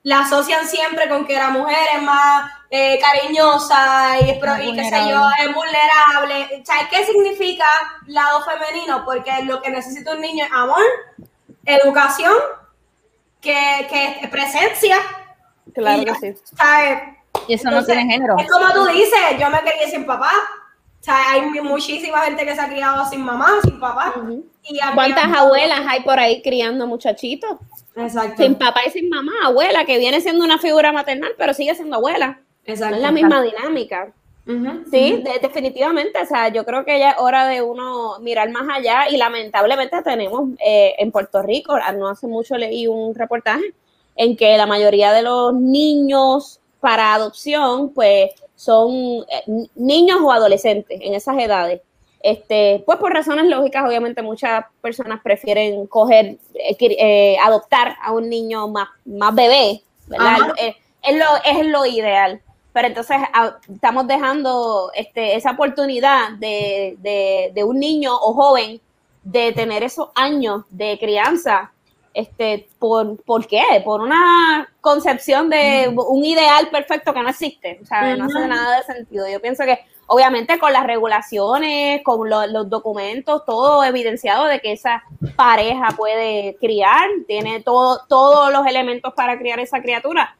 [0.03, 4.83] la asocian siempre con que la mujer es más eh, cariñosa y, es y qué
[4.85, 6.63] sé yo, es vulnerable.
[6.65, 7.65] ¿Sabes qué significa
[8.07, 9.03] lado femenino?
[9.05, 10.81] Porque lo que necesita un niño es amor,
[11.65, 12.33] educación,
[13.41, 14.97] que, que presencia.
[15.73, 16.33] Claro y que ya, sí.
[16.55, 16.99] ¿sabes?
[17.47, 18.35] Y eso no Entonces, tiene género.
[18.37, 20.31] Es como tú dices, yo me crié sin papá.
[20.99, 24.13] O sea, hay muchísima gente que se ha criado sin mamá, sin papá.
[24.63, 27.57] y ¿Cuántas abuelas hay por ahí criando muchachitos?
[27.95, 28.43] Exacto.
[28.43, 31.95] Sin papá y sin mamá, abuela, que viene siendo una figura maternal, pero sigue siendo
[31.95, 32.39] abuela.
[32.65, 32.91] Exacto.
[32.91, 34.13] No es la misma dinámica.
[34.89, 36.19] Sí, de- definitivamente.
[36.21, 40.01] O sea, yo creo que ya es hora de uno mirar más allá y lamentablemente
[40.03, 43.73] tenemos eh, en Puerto Rico, ah, no hace mucho leí un reportaje
[44.15, 48.91] en que la mayoría de los niños para adopción, pues son
[49.29, 51.81] eh, niños o adolescentes en esas edades.
[52.23, 58.29] Este, pues por razones lógicas, obviamente muchas personas prefieren coger, eh, eh, adoptar a un
[58.29, 59.81] niño más, más bebé,
[61.03, 61.25] es, lo,
[61.59, 62.41] es lo ideal.
[62.73, 68.79] Pero entonces a- estamos dejando este, esa oportunidad de, de, de un niño o joven
[69.23, 71.71] de tener esos años de crianza.
[72.13, 73.63] Este, ¿por, ¿Por qué?
[73.85, 77.79] Por una concepción de un ideal perfecto que no existe.
[77.81, 79.29] O sea, no hace nada de sentido.
[79.29, 84.73] Yo pienso que, obviamente, con las regulaciones, con lo- los documentos, todo evidenciado de que
[84.73, 85.03] esa
[85.37, 90.35] pareja puede criar, tiene todo, todos los elementos para criar esa criatura.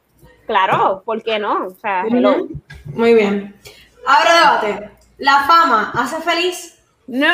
[0.52, 1.64] Claro, ¿por qué no?
[1.68, 2.46] O sea, hello.
[2.84, 3.58] Muy bien.
[4.06, 4.90] Ahora debate.
[5.16, 6.78] ¿La fama hace feliz?
[7.06, 7.26] ¡No!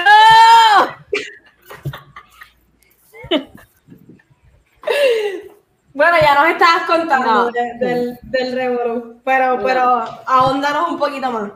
[5.95, 7.51] Bueno, ya nos estabas contando No.
[7.51, 9.65] de- del, del revolú, pero, No.
[9.65, 9.83] pero
[10.27, 11.53] ahondanos un poquito más.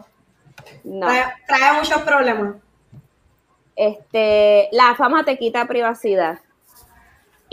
[0.85, 1.07] No.
[1.07, 2.57] Trae, trae muchos problemas.
[3.77, 6.41] Este, la fama te quita privacidad.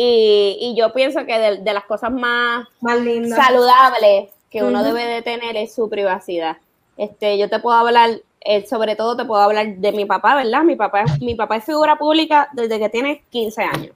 [0.02, 2.97] Y, y yo pienso que de, de las cosas más Más
[3.36, 6.56] saludables que uno debe de tener es su privacidad.
[6.95, 10.64] Este, yo te puedo hablar, eh, sobre todo te puedo hablar de mi papá, ¿verdad?
[10.64, 13.93] Mi papá, es- mi papá es figura pública desde que tiene 15 años.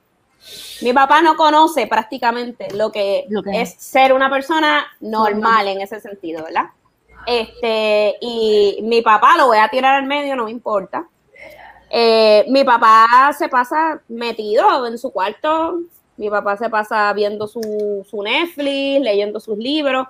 [0.81, 5.79] Mi papá no conoce prácticamente lo que, Lo que es ser una persona normal en
[5.79, 6.65] ese sentido, ¿verdad?
[7.25, 11.07] Este, y mi papá lo voy a tirar al medio, no me importa.
[11.95, 15.77] Eh, mi papá se pasa metido en su cuarto,
[16.17, 20.07] mi papá se pasa viendo su, su Netflix, leyendo sus libros,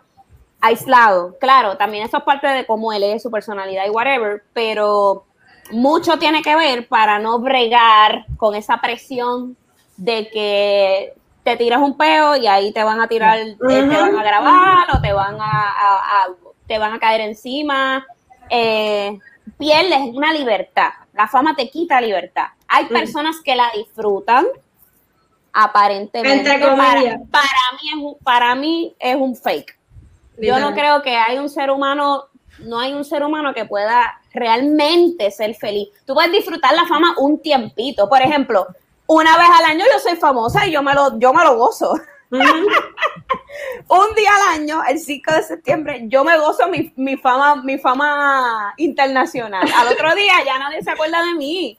[0.61, 1.35] aislado.
[1.41, 5.25] Claro, también eso es parte de cómo él es, su personalidad y whatever, pero
[5.71, 9.57] mucho tiene que ver para no bregar con esa presión
[9.97, 11.13] de que
[11.43, 14.87] te tiras un peo y ahí te van a tirar, eh, te van a grabar
[14.95, 16.27] o te van a, a- a-
[16.65, 18.05] te van a caer encima.
[18.49, 19.19] Eh,
[19.57, 20.89] pierdes una libertad.
[21.13, 22.47] La fama te quita libertad.
[22.67, 24.45] Hay personas que la disfrutan,
[25.51, 26.59] aparentemente.
[26.59, 29.77] Para, mí es un, para mí es un fake.
[30.39, 32.25] Yo no creo que hay un ser humano,
[32.59, 35.89] no hay un ser humano que pueda realmente ser feliz.
[36.05, 38.09] Tú puedes disfrutar la fama un tiempito.
[38.09, 38.67] Por ejemplo,
[39.05, 41.93] una vez al año yo soy famosa y yo me lo, yo me lo gozo.
[43.87, 47.77] un día al año, el 5 de septiembre, yo me gozo mi, mi fama, mi
[47.77, 49.67] fama internacional.
[49.75, 51.77] Al otro día ya nadie se acuerda de mí.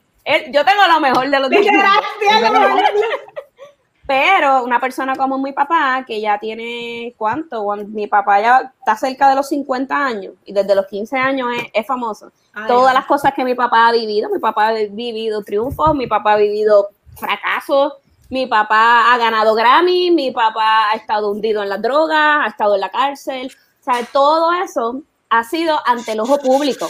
[0.50, 1.66] Yo tengo lo mejor de los días.
[4.06, 7.64] Pero una persona como mi papá, que ya tiene, ¿cuánto?
[7.86, 11.64] Mi papá ya está cerca de los 50 años y desde los 15 años es,
[11.72, 12.30] es famoso.
[12.52, 12.94] Ay, Todas ay.
[12.94, 16.36] las cosas que mi papá ha vivido, mi papá ha vivido triunfos, mi papá ha
[16.36, 17.94] vivido fracasos,
[18.34, 22.74] mi papá ha ganado Grammy, mi papá ha estado hundido en las drogas, ha estado
[22.74, 23.46] en la cárcel.
[23.80, 26.88] O sea, todo eso ha sido ante el ojo público.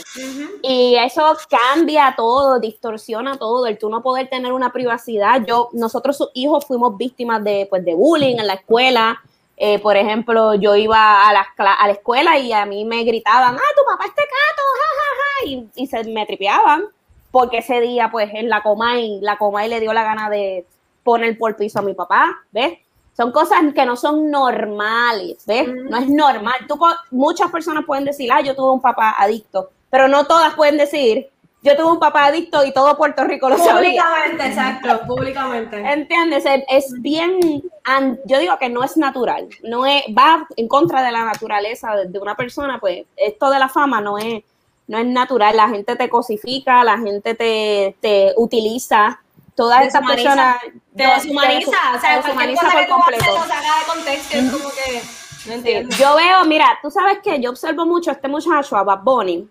[0.63, 5.45] Y eso cambia todo, distorsiona todo, el tú no poder tener una privacidad.
[5.47, 9.21] Yo, nosotros sus hijos fuimos víctimas de, pues, de bullying en la escuela.
[9.59, 13.55] Eh, por ejemplo, yo iba a la, a la escuela y a mí me gritaban,
[13.55, 16.87] ah, tu papá es tecato, ja, ja, ja", y, y se me tripeaban,
[17.31, 20.67] porque ese día, pues, en la Comay, la Comay le dio la gana de
[21.05, 22.79] poner por piso a mi papá, ¿ves?
[23.17, 25.69] Son cosas que no son normales, ¿ves?
[25.69, 26.55] No es normal.
[26.67, 26.77] Tú,
[27.13, 31.31] muchas personas pueden decir, ah, yo tuve un papá adicto, pero no todas pueden decir,
[31.63, 34.03] yo tuve un papá adicto y todo Puerto Rico lo sabía.
[34.03, 35.77] Públicamente, exacto, públicamente.
[35.79, 36.45] ¿Entiendes?
[36.69, 37.63] Es, bien,
[38.25, 42.09] yo digo que no es natural, no es, va en contra de la naturaleza de,
[42.09, 44.43] de una persona, pues esto de la fama no es,
[44.89, 49.21] no es natural, la gente te cosifica, la gente te, te utiliza,
[49.57, 50.57] todas estas personas
[50.97, 53.35] Te yo- deshumaniza, o sea, deshumaniza cosa por que tú haces completo.
[53.35, 55.99] lo saca de contexto, es como que, no Sí.
[55.99, 59.49] Yo veo, mira, tú sabes que yo observo mucho a este muchacho, a Bad Bunny,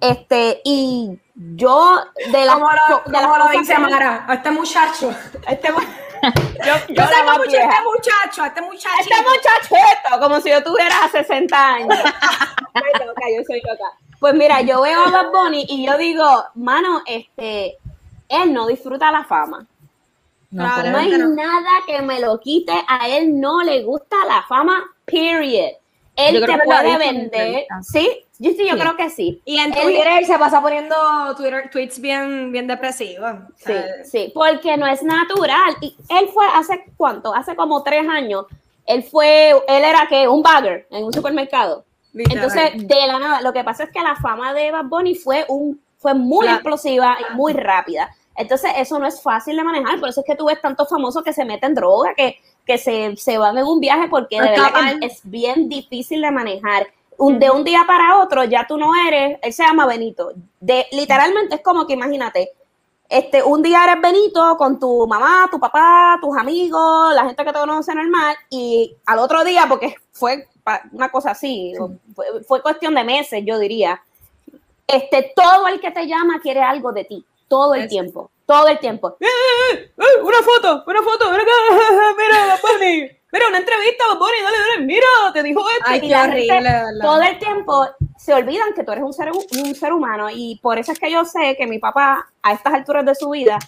[0.00, 1.98] este, y yo
[2.30, 5.14] de las Como lo, de las como lo dice Mara, a este muchacho.
[5.48, 5.78] este, mu-
[6.64, 7.68] yo, yo Yo la sé mucho a vieja.
[7.70, 9.00] este muchacho, a este muchacho.
[9.00, 11.98] Este muchachito, como si yo tuviera 60 años.
[12.74, 13.84] Soy loca, yo soy loca.
[14.20, 17.78] Pues mira, yo veo a Bad Bunny y yo digo, mano, este,
[18.28, 19.66] él no disfruta la fama.
[20.50, 20.90] No, Claro.
[20.90, 22.72] No hay Pero- nada que me lo quite.
[22.86, 25.70] A él no le gusta la fama, period.
[26.16, 27.66] Él te puede vender.
[27.82, 28.08] Sí,
[28.38, 28.80] yo, sí, yo Sí.
[28.80, 29.42] creo que sí.
[29.44, 30.94] Y en Él- Twitter se pasa poniendo
[31.36, 33.32] Twitter, tweets bien, bien depresivos.
[33.56, 33.72] Sí,
[34.04, 35.74] sí, porque no es natural.
[35.80, 38.46] Y él fue hace cuánto, hace como tres años.
[38.86, 41.84] Él fue, él era que un bagger en un supermercado.
[42.12, 42.44] literal.
[42.44, 45.44] Entonces, de la nada, lo que pasa es que la fama de Bad Bunny fue
[45.48, 46.56] un, fue muy Claro.
[46.58, 48.14] explosiva y muy rápida.
[48.36, 49.98] Entonces, eso no es fácil de manejar.
[49.98, 52.36] Por eso es que tú ves tantos famosos que se meten droga, que,
[52.66, 56.30] que se, se van en un viaje, porque de verdad que es bien difícil de
[56.30, 56.86] manejar.
[57.16, 60.32] Un- de un día para otro, ya tú no eres, él se llama Benito.
[60.60, 62.50] De, literalmente es como que imagínate,
[63.08, 67.52] este, un día eres Benito con tu mamá, tu papá, tus amigos, la gente que
[67.52, 70.48] te conoce normal, y al otro día, porque fue
[70.92, 71.72] una cosa así,
[72.16, 74.02] fue, fue cuestión de meses, yo diría,
[74.86, 78.68] este, todo el que te llama quiere algo de ti, todo el Es- tiempo, todo
[78.68, 79.16] el tiempo.
[79.20, 79.92] ¡Eh, eh, eh!
[79.96, 81.42] ¡Eh, una foto, una foto, acá,
[82.16, 85.84] mira, Bunny, mira, una entrevista, Bunny, dale, dale, mira, te dijo esto.
[85.86, 86.70] Ay, qué la horrible,
[87.00, 87.86] todo el tiempo
[88.18, 91.10] se olvidan que tú eres un ser, un ser humano y por eso es que
[91.10, 93.58] yo sé que mi papá a estas alturas de su vida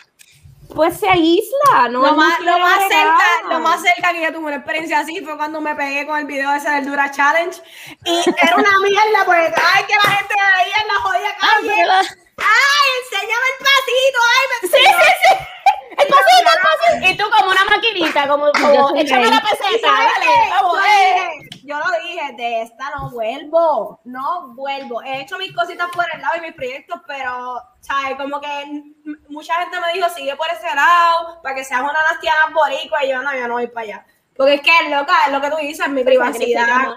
[0.74, 2.00] pues se aísla, ¿no?
[2.02, 5.20] lo, No más, lo, más cerca, lo más cerca que yo tuve una experiencia así
[5.24, 7.56] fue cuando me pegué con el video ese del Dura Challenge.
[8.04, 12.16] Y era una mierda, porque ay, que la gente ahí en la jodida calle.
[12.38, 14.18] ¡Ay, enséñame el pasito!
[14.32, 15.46] ¡Ay, me Sí, sí, sí.
[15.98, 17.12] El pasito, el pasito.
[17.12, 21.30] Y tú como una maquinita, como, como échame la ¿Y peseta, dale, vamos, eh.
[21.40, 25.02] dije, yo lo dije, de esta no vuelvo, no vuelvo.
[25.02, 28.16] He hecho mis cositas por el lado y mis proyectos, pero, ¿sabes?
[28.16, 28.82] Como que
[29.28, 33.04] mucha gente me dijo, sigue por ese lado, para que seas una nastia más boricua,
[33.04, 34.06] y yo no, yo no voy para allá.
[34.36, 36.94] Porque es que, loca, es lo que tú dices, mi privacidad.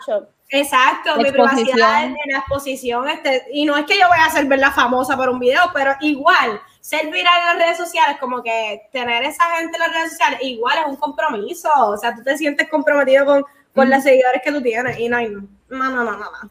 [0.51, 3.07] Exacto, mi privacidad en la exposición.
[3.07, 5.95] Este, y no es que yo voy a ser verla famosa por un video, pero
[6.01, 10.11] igual, ser viral en las redes sociales, como que tener esa gente en las redes
[10.11, 11.69] sociales, igual es un compromiso.
[11.75, 13.45] O sea, tú te sientes comprometido con,
[13.75, 14.99] con los seguidores que tú tienes.
[14.99, 16.49] Y no, hay- no, no, no, no, no.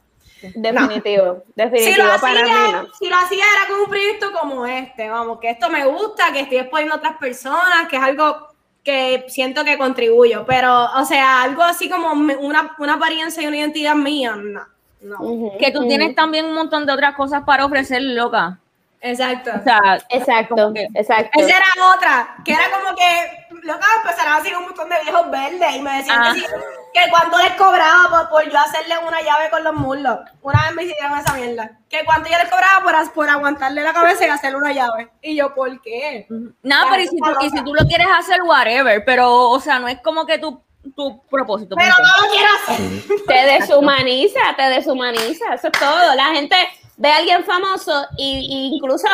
[0.54, 2.88] Definitivo, Si definitivo lo, para mí hacía, no.
[2.96, 6.40] si lo hacía era con un proyecto como este, vamos, que esto me gusta, que
[6.40, 8.46] estoy exponiendo a otras personas, que es algo
[8.84, 13.56] que siento que contribuyo, pero, o sea, algo así como una, una apariencia y una
[13.56, 14.62] identidad mía, no.
[15.02, 15.52] no.
[15.58, 18.58] Que tú tienes también un montón de otras cosas para ofrecer, loca.
[19.00, 19.50] Exacto.
[19.58, 21.30] O sea, Exacto, que- exacto.
[21.40, 21.66] Esa era
[21.96, 25.80] otra, que era como que loca, empezaron a seguir un montón de viejos verdes y
[25.80, 26.32] me decían Ah.
[26.34, 26.46] que, sí,
[26.92, 30.18] que cuánto les cobraba por, por yo hacerle una llave con los muslos.
[30.42, 31.78] Una vez me hicieron esa mierda.
[31.88, 35.10] Que cuánto yo les cobraba por, por aguantarle la cabeza y hacerle una llave.
[35.22, 36.26] Y yo, ¿por qué?
[36.62, 39.04] Nada, pero y si, tú, y si tú lo quieres hacer, whatever.
[39.04, 40.62] Pero, o sea, no es como que tu,
[40.94, 41.76] tu propósito.
[41.76, 43.24] Pero no lo quiero hacer.
[43.26, 46.14] Te deshumaniza, te deshumaniza, eso es todo.
[46.14, 46.56] La gente
[46.96, 49.08] ve a alguien famoso y incluso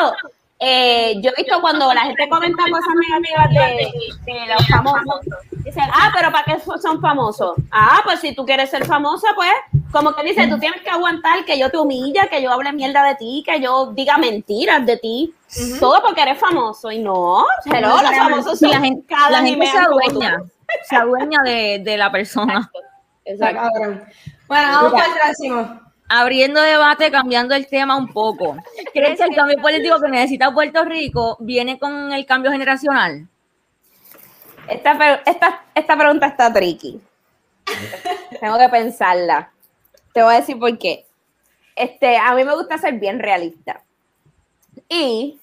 [0.66, 5.20] eh, yo he visto cuando la gente comenta cosas negativas de, de los famosos,
[5.62, 7.54] dicen, ah, pero ¿para qué son famosos?
[7.70, 9.52] Ah, pues si tú quieres ser famosa, pues,
[9.92, 13.04] como que dice, tú tienes que aguantar que yo te humilla, que yo hable mierda
[13.04, 15.34] de ti, que yo diga mentiras de ti,
[15.80, 16.90] todo porque eres famoso.
[16.90, 20.42] Y no, hello, los famosos son la gente, cada la ni gente se adueña.
[20.88, 22.70] Se adueña de, de la persona.
[23.26, 23.60] Exacto.
[23.60, 24.04] cabrón.
[24.48, 25.83] Bueno, vamos para el próximo.
[26.08, 28.56] Abriendo debate, cambiando el tema un poco.
[28.92, 33.26] ¿Crees que el cambio político que necesita Puerto Rico viene con el cambio generacional?
[34.68, 37.00] Esta, pre- esta, esta pregunta está tricky.
[38.40, 39.50] Tengo que pensarla.
[40.12, 41.06] Te voy a decir por qué.
[41.74, 43.82] Este, a mí me gusta ser bien realista.
[44.88, 45.40] Y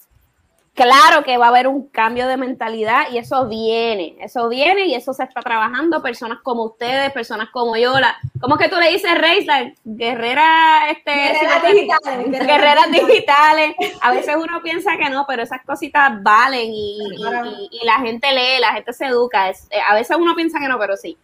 [0.83, 4.95] claro que va a haber un cambio de mentalidad y eso viene, eso viene y
[4.95, 6.01] eso se está trabajando.
[6.01, 9.45] Personas como ustedes, personas como yo, la, ¿cómo es que tú le dices, Reis?
[9.45, 12.47] La guerrera, este, Guerreras digitales.
[12.47, 13.75] guerreras digitales.
[14.01, 17.49] A veces uno piensa que no, pero esas cositas valen y, y- Claro.
[17.51, 19.49] y- y la gente lee, la gente se educa.
[19.49, 21.17] Es- eh, a veces uno piensa que no, pero sí.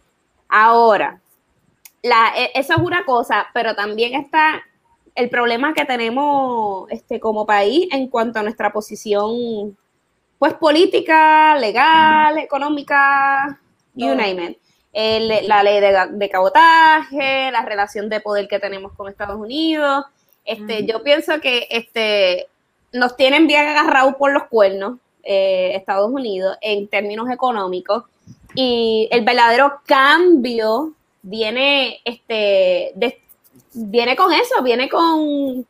[0.48, 1.20] Ahora,
[2.02, 4.62] la, e- eso es una cosa, pero también está
[5.18, 9.76] el problema que tenemos este, como país en cuanto a nuestra posición
[10.38, 13.58] pues política, legal, económica,
[13.94, 14.58] you name it.
[14.92, 20.04] El- la ley de, de cabotaje, la relación de poder que tenemos con Estados Unidos.
[20.44, 22.46] Este, Yo pienso que este,
[22.92, 28.04] nos tienen bien agarrados por los cuernos eh, Estados Unidos en términos económicos
[28.54, 30.92] y el verdadero cambio
[31.22, 33.20] viene este de-
[33.72, 35.66] viene con eso, viene con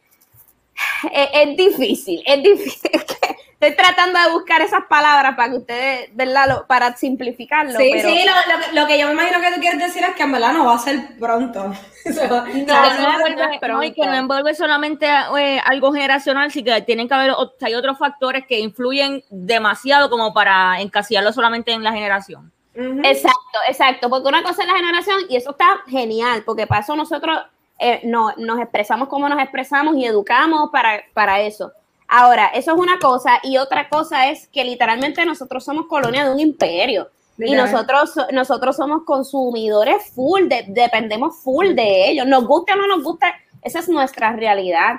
[1.13, 2.91] es, es difícil, es difícil.
[3.61, 6.47] Estoy tratando de buscar esas palabras para que ustedes, ¿verdad?
[6.49, 7.77] Lo- para simplificarlo.
[7.77, 10.05] Sí, pero sí, lo, lo que- lo que yo me imagino que tú quieres decir
[10.05, 11.73] es que en verdad no va a ser pronto.
[12.05, 15.07] Se va- No, que no, no, no, envuelve, no, no, y que no envuelve solamente
[15.09, 17.33] eh, algo generacional, sí que tienen que haber
[17.63, 22.53] hay otros factores que influyen demasiado como para encasillarlo solamente en la generación.
[22.77, 26.95] Exacto, exacto, porque una cosa es la generación y eso está genial, porque para eso
[26.95, 27.41] nosotros
[27.79, 31.73] eh, no, nos expresamos como nos expresamos y educamos para, para eso.
[32.09, 36.33] Ahora, eso es una cosa y otra cosa es que literalmente nosotros somos colonia de
[36.33, 37.09] un imperio
[37.39, 42.87] y nosotros, nosotros somos consumidores full, de- dependemos full de ellos, nos guste o no
[42.89, 43.27] nos guste,
[43.63, 44.97] esa es nuestra realidad.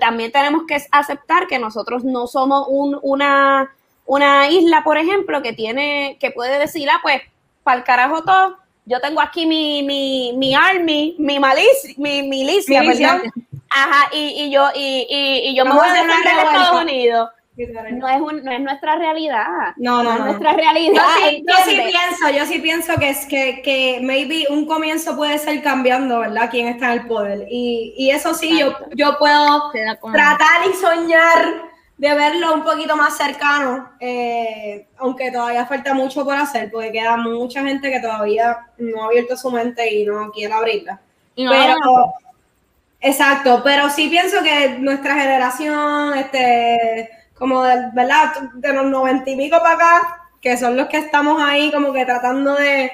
[0.00, 3.74] También tenemos que aceptar que nosotros no somos un, una,
[4.06, 7.20] una isla, por ejemplo, que tiene, que puede decir, ah, pues,
[7.64, 12.80] para el carajo todo, yo tengo aquí mi, mi, mi army, mi malicia, mi milicia,
[12.80, 13.12] Milicia.
[13.20, 13.32] perdón.
[13.70, 16.52] Ajá, y, y yo, y, y, y yo me voy a defender de revuelta.
[16.62, 17.30] Estados Unidos.
[17.54, 17.98] Literal.
[17.98, 19.46] No es, un- no es nuestra realidad.
[19.76, 20.24] No, no, es no.
[20.26, 21.02] nuestra realidad.
[21.20, 21.92] Yo sí, yo sí ¿entiendes?
[22.18, 26.48] pienso, yo sí pienso que es que, que maybe un comienzo puede ser cambiando, ¿verdad?
[26.50, 27.46] Quién está en el poder.
[27.50, 28.90] Y, y eso sí, yo, Exacto.
[28.96, 29.70] yo puedo
[30.12, 31.71] tratar y soñar
[32.02, 37.16] de verlo un poquito más cercano, eh, aunque todavía falta mucho por hacer, porque queda
[37.16, 41.00] mucha gente que todavía no ha abierto su mente y no quiere abrirla.
[41.36, 42.12] No, Pero, no,
[43.00, 48.32] exacto, pero sí pienso que nuestra generación, este, como de, ¿verdad?
[48.54, 52.04] De los noventa y pico para acá, que son los que estamos ahí como que
[52.04, 52.90] tratando de,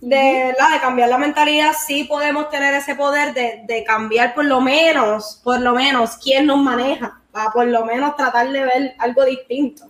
[0.00, 4.60] de, de cambiar la mentalidad, sí podemos tener ese poder de, de cambiar por lo
[4.60, 9.24] menos, por lo menos, quién nos maneja, para por lo menos tratar de ver algo
[9.24, 9.84] distinto.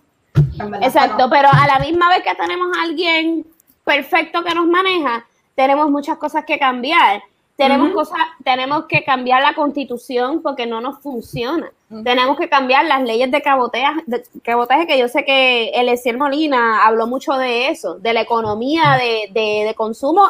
[0.81, 3.45] Exacto, pero a la misma vez que tenemos a alguien
[3.83, 5.25] perfecto que nos maneja,
[5.55, 7.21] tenemos muchas cosas que cambiar.
[7.55, 7.97] Tenemos Ujú.
[7.97, 11.69] cosas, tenemos que cambiar la constitución porque no nos funciona.
[12.03, 16.83] Tenemos que cambiar las leyes de cabotaje, de cabotaje, que yo sé que Eliezer Molina
[16.83, 20.23] habló mucho de eso, de la economía de, de- de consumo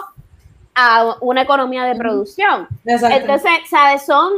[0.75, 2.67] a una economía de producción.
[2.85, 3.15] Exacto.
[3.15, 4.05] Entonces, ¿sabes?
[4.05, 4.33] Son,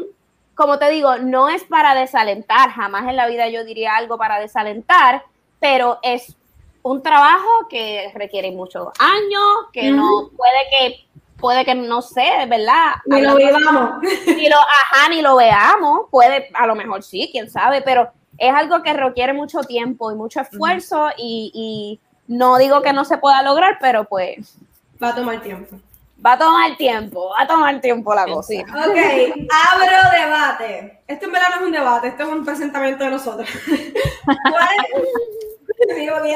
[0.56, 4.40] como te digo, no es para desalentar, jamás en la vida yo diría algo para
[4.40, 5.24] desalentar,
[5.60, 6.36] pero es
[6.82, 12.94] un trabajo que requiere muchos años, que no puede que, puede que no sé, ¿verdad?
[13.06, 14.02] Ni lo vivamos.
[14.28, 18.54] ni lo, ajá, ni lo veamos, puede, a lo mejor sí, quién sabe, pero es
[18.54, 23.18] algo que requiere mucho tiempo y mucho esfuerzo y, y no digo que no se
[23.18, 24.58] pueda lograr, pero pues
[25.02, 25.78] Va a tomar tiempo.
[26.26, 28.54] Va a tomar tiempo, va a tomar tiempo la cosa.
[28.54, 31.00] Ok, abro debate.
[31.08, 33.48] Esto en verdad no es un debate, esto es un presentamiento de nosotros.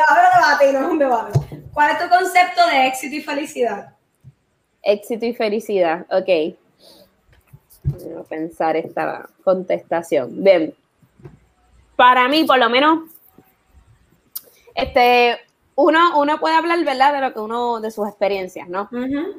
[0.07, 1.39] Ahora debate y no es un debate.
[1.73, 3.95] ¿Cuál es tu concepto de éxito y felicidad?
[4.83, 6.55] Éxito y felicidad, ok.
[7.83, 10.43] Voy a pensar esta contestación.
[10.43, 10.73] Bien.
[11.95, 13.09] Para mí, por lo menos,
[14.75, 15.39] este,
[15.81, 17.13] uno, uno puede hablar, ¿verdad?
[17.13, 18.89] De lo que uno, de sus experiencias, ¿no?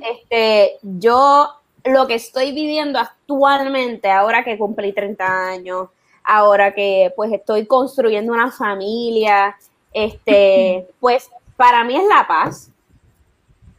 [0.00, 1.50] Este, yo
[1.84, 5.88] lo que estoy viviendo actualmente, ahora que cumplí 30 años,
[6.24, 9.54] ahora que pues estoy construyendo una familia,
[9.92, 12.70] este, pues para mí es la paz.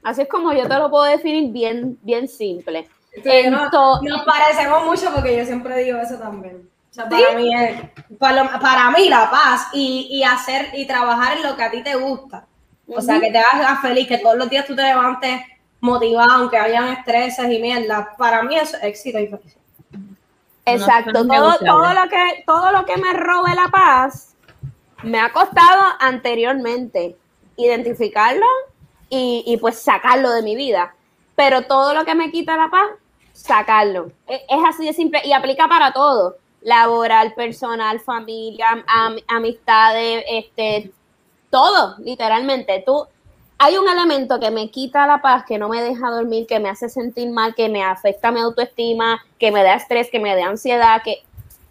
[0.03, 2.87] Así es como yo te lo puedo definir bien, bien simple.
[3.11, 3.69] Sí, no,
[4.01, 6.69] nos parecemos mucho porque yo siempre digo eso también.
[6.91, 7.81] O sea, para, mí es,
[8.19, 11.81] para, para, mí la paz y, y, hacer y trabajar en lo que a ti
[11.81, 12.45] te gusta.
[12.95, 15.41] O sea, que te hagas feliz, que todos los días tú te levantes
[15.79, 18.15] motivado, aunque hayan estreses y mierda.
[18.17, 19.61] Para mí eso es éxito y felicidad.
[20.65, 24.35] Exacto, todo, todo, lo que, todo lo que me robe la paz
[25.03, 27.17] me ha costado anteriormente
[27.57, 28.45] identificarlo
[29.09, 30.93] y, y pues sacarlo de mi vida.
[31.35, 32.87] Pero todo lo que me quita la paz,
[33.33, 34.11] sacarlo.
[34.27, 36.37] Es, es así de simple y aplica para todo.
[36.61, 40.91] Laboral, personal, familia, am, amistades, este,
[41.51, 42.81] todo, literalmente.
[42.83, 43.05] Tú,
[43.59, 46.69] hay un elemento que me quita la paz, que no me deja dormir, que me
[46.69, 50.47] hace sentir mal, que me afecta mi autoestima, que me da estrés, que me da
[50.47, 51.21] ansiedad, que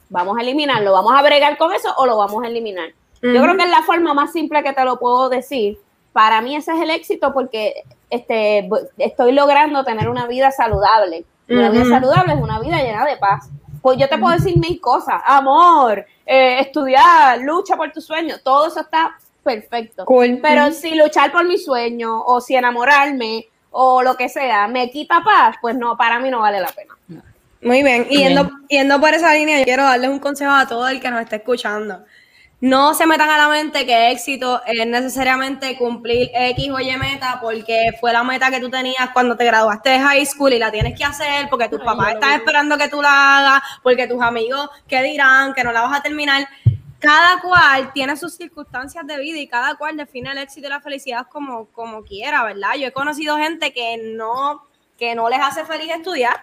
[0.08, 2.90] vamos a eliminarlo, vamos a bregar con eso o lo vamos a eliminar.
[3.22, 5.78] Yo creo que es la forma más simple que te lo puedo decir.
[6.12, 8.68] Para mí ese es el éxito porque este,
[8.98, 11.24] estoy logrando tener una vida saludable.
[11.48, 13.50] Una vida saludable es una vida llena de paz.
[13.82, 18.68] Pues yo te puedo decir mil cosas, amor, eh, estudiar, lucha por tu sueño, todo
[18.68, 20.05] eso está perfecto.
[20.43, 25.22] Pero si luchar por mi sueño o si enamorarme o lo que sea me quita
[25.24, 26.95] paz, pues no, para mí no vale la pena.
[27.62, 30.88] Muy bien, y yendo, yendo por esa línea, yo quiero darles un consejo a todo
[30.88, 32.05] el que nos esté escuchando.
[32.62, 37.38] No se metan a la mente que éxito es necesariamente cumplir X o Y meta
[37.41, 40.70] porque fue la meta que tú tenías cuando te graduaste de high school y la
[40.70, 44.68] tienes que hacer porque tus papás están esperando que tú la hagas, porque tus amigos
[44.86, 46.47] que dirán que no la vas a terminar
[47.01, 50.80] cada cual tiene sus circunstancias de vida y cada cual define el éxito y la
[50.80, 52.74] felicidad como, como quiera, ¿verdad?
[52.78, 54.62] Yo he conocido gente que no,
[54.98, 56.40] que no les hace feliz estudiar.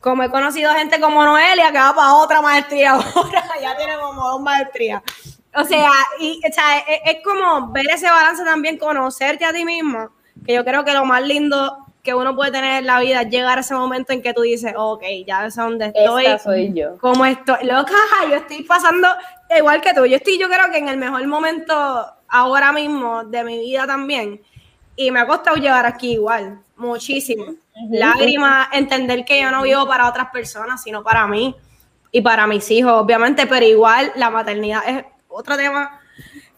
[0.00, 4.28] Como he conocido gente como Noelia que va para otra maestría ahora, ya tiene como
[4.28, 5.02] dos maestrías.
[5.54, 9.64] O sea, y, o sea es, es, como ver ese balance también, conocerte a ti
[9.64, 10.10] mismo,
[10.44, 13.30] que yo creo que lo más lindo que uno puede tener en la vida es
[13.30, 16.26] llegar a ese momento en que tú dices, ok, ya sé dónde estoy.
[16.26, 16.98] Esta soy yo.
[16.98, 17.64] Como estoy.
[17.64, 17.94] Loca,
[18.28, 19.08] yo estoy pasando
[19.58, 20.06] igual que tú.
[20.06, 21.74] Yo estoy, yo creo que en el mejor momento
[22.28, 24.40] ahora mismo de mi vida también.
[24.96, 27.44] Y me ha costado llegar aquí igual, muchísimo.
[27.44, 27.98] Uh -huh.
[27.98, 31.54] Lágrimas, entender que yo no vivo para otras personas, sino para mí
[32.10, 35.98] y para mis hijos, obviamente, pero igual la maternidad es otro tema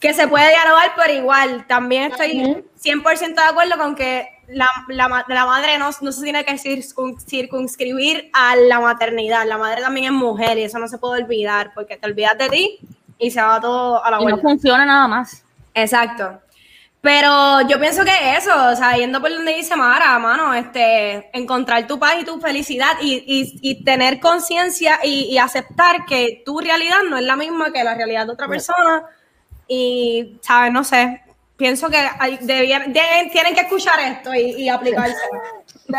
[0.01, 2.65] que se puede dialogar, pero igual también estoy uh -huh.
[2.77, 8.31] 100% de acuerdo con que la, la, la madre no, no, se tiene que circunscribir
[8.33, 9.47] a la maternidad.
[9.47, 12.49] La madre también es mujer y eso no se puede olvidar porque te olvidas de
[12.49, 12.79] ti
[13.19, 14.43] y se va todo a la y vuelta.
[14.43, 15.45] No funciona nada más.
[15.75, 16.41] Exacto.
[17.01, 21.87] Pero yo pienso que eso, o sea, yendo por donde dice Mara, mano, este, encontrar
[21.87, 26.61] tu paz y tu felicidad y, y, y tener conciencia y, y, aceptar que tu
[26.61, 29.05] realidad no es la misma que la realidad de otra persona.
[29.69, 30.73] Y, ¿sabes?
[30.73, 31.24] No sé,
[31.57, 35.15] pienso que hay, debían, deben, tienen que escuchar esto y, y aplicarse.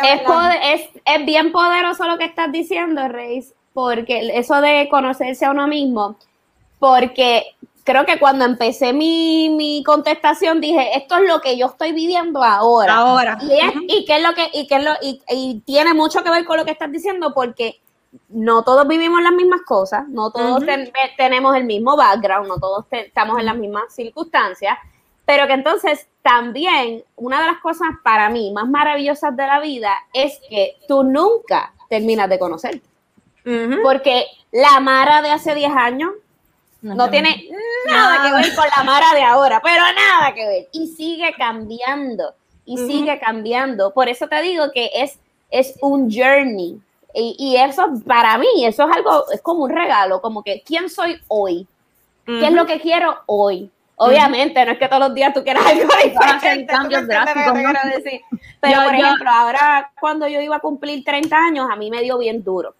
[0.03, 0.21] Es,
[0.63, 5.67] es, es, bien poderoso lo que estás diciendo, Reis, porque eso de conocerse a uno
[5.67, 6.17] mismo,
[6.79, 11.93] porque creo que cuando empecé mi, mi contestación dije, esto es lo que yo estoy
[11.93, 12.95] viviendo ahora.
[12.95, 13.37] Ahora.
[13.41, 13.85] Y, es, uh -huh.
[13.87, 16.45] y qué es lo que, y qué es lo, y, y, tiene mucho que ver
[16.45, 17.79] con lo que estás diciendo, porque
[18.29, 20.91] no todos vivimos las mismas cosas, no todos uh -huh.
[20.91, 24.77] ten, tenemos el mismo background, no todos te, estamos en las mismas circunstancias
[25.25, 29.91] pero que entonces también una de las cosas para mí más maravillosas de la vida
[30.13, 32.87] es que tú nunca terminas de conocerte.
[33.45, 33.83] Uh -huh.
[33.83, 36.11] Porque la Mara de hace 10 años
[36.81, 37.49] no, no tiene
[37.85, 40.67] nada, nada, que ver con la Mara de ahora, pero nada que ver.
[40.71, 42.33] Y sigue cambiando,
[42.65, 42.87] y uh -huh.
[42.87, 43.91] sigue cambiando.
[43.93, 45.19] Por eso te digo que es,
[45.49, 46.79] es un journey.
[47.13, 50.89] Y, y, eso para mí, eso es algo, es como un regalo, como que, ¿quién
[50.89, 51.65] soy hoy?
[52.27, 52.39] Uh -huh.
[52.39, 53.71] ¿Qué es lo que quiero hoy?
[53.97, 56.65] Obviamente, no es que todos los días tú quieras algo diferente.
[56.65, 57.89] cambios drásticos, ¿no?
[57.95, 58.21] decir.
[58.59, 61.89] Pero, yo, por ejemplo, yo, ahora cuando yo iba a cumplir 30 años, a mí
[61.89, 62.75] me dio bien duro.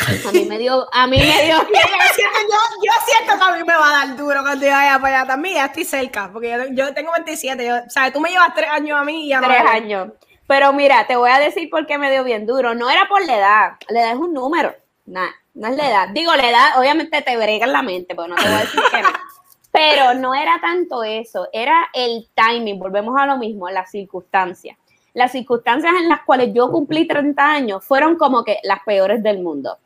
[0.00, 1.56] A mí me dio, a mí me dio.
[1.58, 5.18] yo, yo, siento que a mí me va a dar duro cuando yo vaya para
[5.18, 8.30] allá también, ya estoy cerca, porque yo, yo tengo 27, yo, o sea, tú me
[8.30, 10.08] llevas tres años a mí y ya Tres no años.
[10.46, 12.74] Pero mira, te voy a decir por qué me dio bien duro.
[12.74, 14.74] No era por la edad, la edad es un número.
[15.04, 16.08] Nah, No es la edad.
[16.08, 18.80] Digo, la edad, obviamente te brega en la mente, porque no te voy a decir
[18.90, 19.08] que no.
[19.70, 24.76] Pero no era tanto eso, era el timing, volvemos a lo mismo, las circunstancias.
[25.14, 29.40] Las circunstancias en las cuales yo cumplí 30 años fueron como que las peores del
[29.40, 29.76] mundo.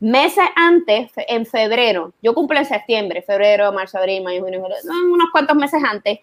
[0.00, 5.12] Meses antes, en febrero, yo cumplo en septiembre, febrero, marzo, abril, mayo, junio, julio, no,
[5.12, 6.20] unos cuantos meses antes,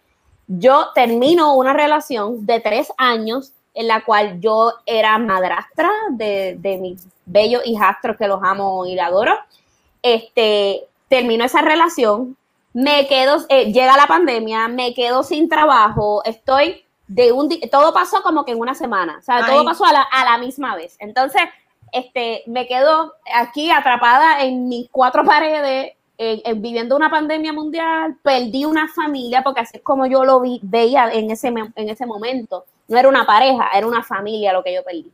[0.47, 6.78] yo termino una relación de tres años en la cual yo era madrastra de, de
[6.78, 9.34] mis bellos hijastros que los amo y adoro.
[10.01, 12.36] Este, termino esa relación,
[12.84, 17.93] me quedo, eh, llega la pandemia, me quedo sin trabajo, estoy de un di- todo
[17.93, 20.75] pasó como que en una semana, o sea, todo pasó a la, a la misma
[20.75, 20.95] vez.
[20.99, 21.41] Entonces,
[21.91, 28.17] este, me quedo aquí atrapada en mis cuatro paredes, en- en viviendo una pandemia mundial,
[28.21, 32.05] perdí una familia, porque así es como yo lo vi, veía en ese, en ese
[32.05, 32.65] momento.
[32.88, 35.11] No era una pareja, era una familia lo que yo perdí.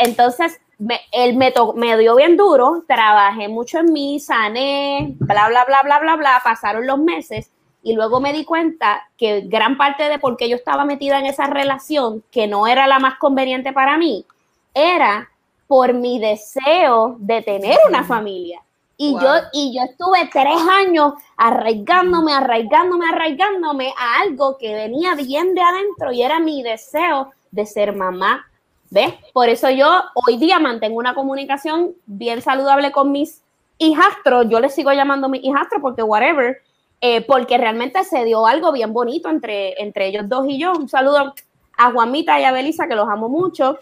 [0.00, 5.48] Entonces, me, él me, to- me dio bien duro, trabajé mucho en mí, sané, bla,
[5.48, 7.50] bla, bla, bla, bla, bla, pasaron los meses
[7.82, 11.26] y luego me di cuenta que gran parte de por qué yo estaba metida en
[11.26, 14.24] esa relación, que no era la más conveniente para mí,
[14.72, 15.28] era
[15.66, 18.62] por mi deseo de tener una familia.
[18.96, 19.20] Y, Wow.
[19.22, 25.62] yo, y yo estuve tres años arraigándome, arraigándome, arraigándome a algo que venía bien de
[25.62, 28.46] adentro y era mi deseo de ser mamá.
[28.90, 29.14] ¿Ves?
[29.32, 33.42] Por eso yo hoy día mantengo una comunicación bien saludable con mis
[33.78, 34.48] hijastros.
[34.48, 36.58] Yo les sigo llamando mis hijastros porque whatever,
[37.00, 40.72] eh, porque realmente se dio algo bien bonito entre, entre ellos dos y yo.
[40.72, 41.34] Un saludo
[41.78, 43.78] a Juanita y a Belisa, que los amo mucho.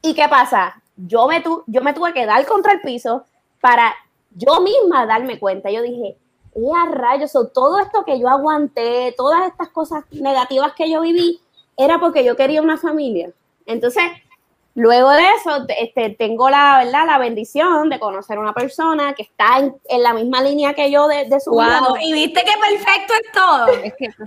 [0.00, 0.80] ¿Y qué pasa?
[0.96, 3.24] Yo me, tu- yo me tuve que dar contra el piso
[3.60, 3.92] para
[4.30, 5.70] yo misma darme cuenta.
[5.72, 6.16] Yo dije,
[6.54, 7.32] ¡eh, a rayos!
[7.52, 11.40] Todo esto que yo aguanté, todas estas cosas negativas que yo viví,
[11.76, 13.30] era porque yo quería una familia.
[13.70, 14.04] Entonces,
[14.74, 17.04] luego de eso, te- este, tengo la, ¿verdad?
[17.06, 20.90] la bendición de conocer a una persona que está en, en la misma línea que
[20.90, 21.64] yo de, de su Wow.
[21.64, 22.02] vida.
[22.02, 23.66] Y viste que perfecto es todo.
[23.84, 24.20] Es que Es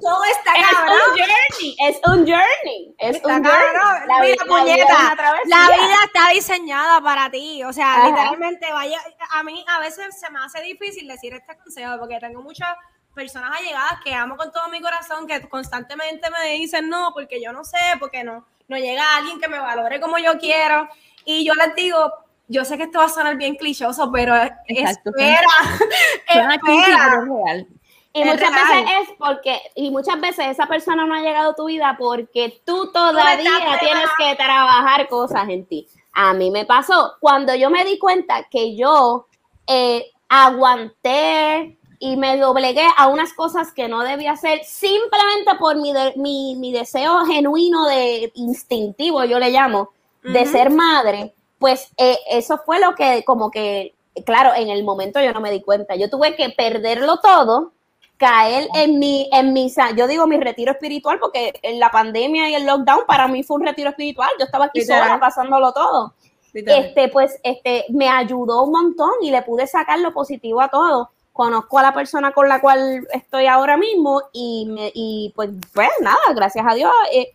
[0.00, 0.94] todo está Es cabrón.
[0.94, 3.80] un journey, es un journey, es Está un cabrón.
[3.80, 4.06] journey.
[4.08, 5.16] La, Mira, vida puñeta.
[5.46, 5.68] La
[6.04, 7.62] está diseñada para ti.
[7.64, 8.08] O sea, Ajá.
[8.08, 8.98] literalmente, vaya,
[9.32, 12.68] a mí a veces se me hace difícil decir este consejo porque tengo muchas
[13.14, 17.52] personas allegadas que amo con todo mi corazón que constantemente me dicen no, porque yo
[17.52, 20.88] no sé, porque no, no llega alguien que me valore como yo quiero.
[21.24, 21.98] Y yo les digo,
[22.46, 24.34] yo sé que esto va a sonar bien clichoso, pero
[24.68, 25.10] Exacto.
[25.10, 25.40] espera,
[26.28, 26.60] espera.
[26.64, 27.66] pero es real.
[28.12, 28.84] Y Es muchas real.
[28.84, 32.60] veces es porque, y muchas veces esa persona no ha llegado a tu vida porque
[32.64, 35.86] tú todavía tienes que trabajar cosas en ti.
[36.12, 39.26] A mí me pasó cuando yo me di cuenta que yo
[39.66, 45.92] eh, aguanté y me doblegué a unas cosas que no debía hacer simplemente por mi,
[45.92, 49.90] de- mi, mi deseo genuino de instintivo, yo le llamo,
[50.22, 53.94] de ser madre, pues eh, eso fue lo que como que,
[54.24, 57.72] claro, en el momento yo no me di cuenta, yo tuve que perderlo todo,
[58.16, 62.54] caer en mi, en mi, yo digo mi retiro espiritual, porque en la pandemia y
[62.54, 65.04] el lockdown para mí fue un retiro espiritual, yo estaba aquí Literal.
[65.04, 66.14] sola pasándolo todo.
[66.52, 71.10] Este, pues, este, me ayudó un montón y le pude sacar lo positivo a todo.
[71.40, 75.88] Conozco a la persona con la cual estoy ahora mismo y, me, y pues, pues
[76.02, 77.34] nada, gracias a Dios, eh,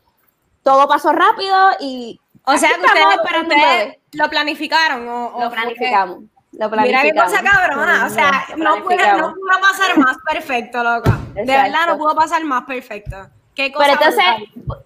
[0.62, 5.10] todo pasó rápido y O sea, que ustedes, lo planificaron.
[5.10, 6.20] O, Lo planificamos.
[6.52, 8.06] Lo Mira qué cosa cabrona.
[8.06, 9.22] O sea, no pudo, planificamos.
[9.22, 11.18] no pudo pasar más perfecto, loca.
[11.34, 13.28] De verdad, no pudo pasar más perfecto.
[13.56, 14.24] Pero entonces,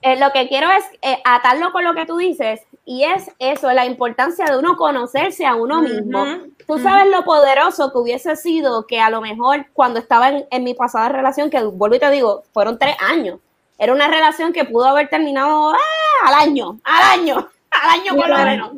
[0.02, 2.62] eh, lo que quiero es eh, atarlo con lo que tú dices,
[2.92, 6.26] y es eso, la importancia de uno conocerse a uno mismo.
[6.66, 10.64] Tú sabes lo poderoso que hubiese sido que a lo mejor cuando estaba en, en
[10.64, 13.40] mi pasada relación, que vuelvo y te digo, fueron tres años,
[13.78, 15.78] era una relación que pudo haber terminado ah,
[16.28, 17.36] al año, al año,
[17.70, 18.72] al año por lo menos.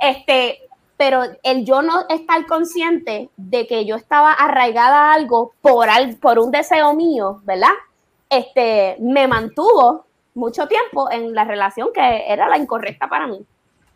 [0.00, 0.58] Este,
[0.96, 6.16] pero el yo no estar consciente de que yo estaba arraigada a algo por, al-
[6.16, 7.70] por un deseo mío, ¿verdad?
[8.28, 13.44] Este, me mantuvo mucho tiempo en la relación que era la incorrecta para mí.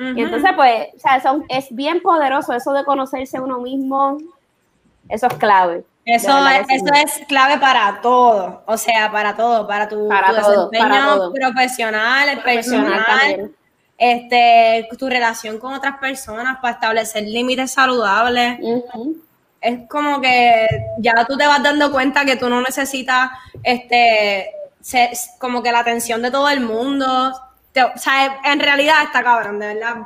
[0.00, 4.18] Y entonces, pues, o sea, son, es bien poderoso eso de conocerse uno mismo.
[5.08, 5.84] Eso es clave.
[6.04, 6.74] Eso, es, sí.
[6.76, 10.88] eso es clave para todo, o sea, para todo, para tu, Para tu todo, desempeño
[10.88, 11.32] para todo.
[11.34, 13.54] profesional, el personal, también.
[13.98, 18.58] este, tu relación con otras personas para establecer límites saludables.
[18.62, 19.16] Ujú.
[19.60, 20.66] Es como que
[20.98, 23.30] ya tú te vas dando cuenta que tú no necesitas,
[23.62, 24.50] este,
[24.88, 27.32] ser- como que la atención de todo el mundo.
[27.72, 29.96] Te- o sea, en realidad está cabrón, de verdad.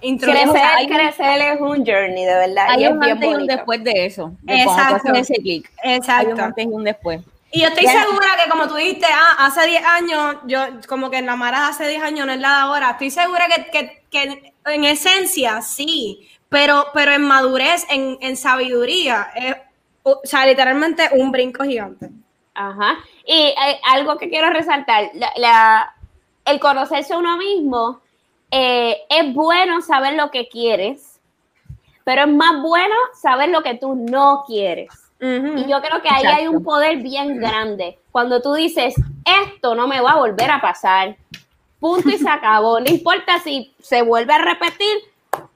[0.00, 2.66] Crecer, crecer es un journey, de verdad.
[2.70, 4.32] y Hay es un antes y un después de eso.
[4.42, 5.12] De Exacto.
[5.14, 5.70] ese clic.
[5.82, 6.42] Hay un Exacto.
[6.42, 7.20] antes y un después.
[7.52, 10.58] Y yo estoy Ya- segura que como tú dijiste, ah, hace 10 años, yo
[10.88, 13.66] como que la Mara hace 10 años no es la de ahora, estoy segura que,
[13.70, 19.56] que, que en esencia sí, pero, pero en madurez, en, en sabiduría, es,
[20.02, 22.08] o sea, literalmente un brinco gigante.
[22.54, 22.98] Ajá.
[23.26, 25.94] Y eh, algo que quiero resaltar, la, la-
[26.44, 28.00] el conocerse a uno mismo,
[28.50, 31.20] eh, es bueno saber lo que quieres,
[32.04, 34.90] pero es más bueno saber lo que tú no quieres.
[35.58, 37.96] Y yo creo que ahí hay un poder bien grande.
[38.10, 38.94] Cuando tú dices,
[39.24, 41.16] esto no me va a volver a pasar,
[41.78, 42.80] punto y se acabó.
[42.80, 44.96] No importa si se vuelve a repetir,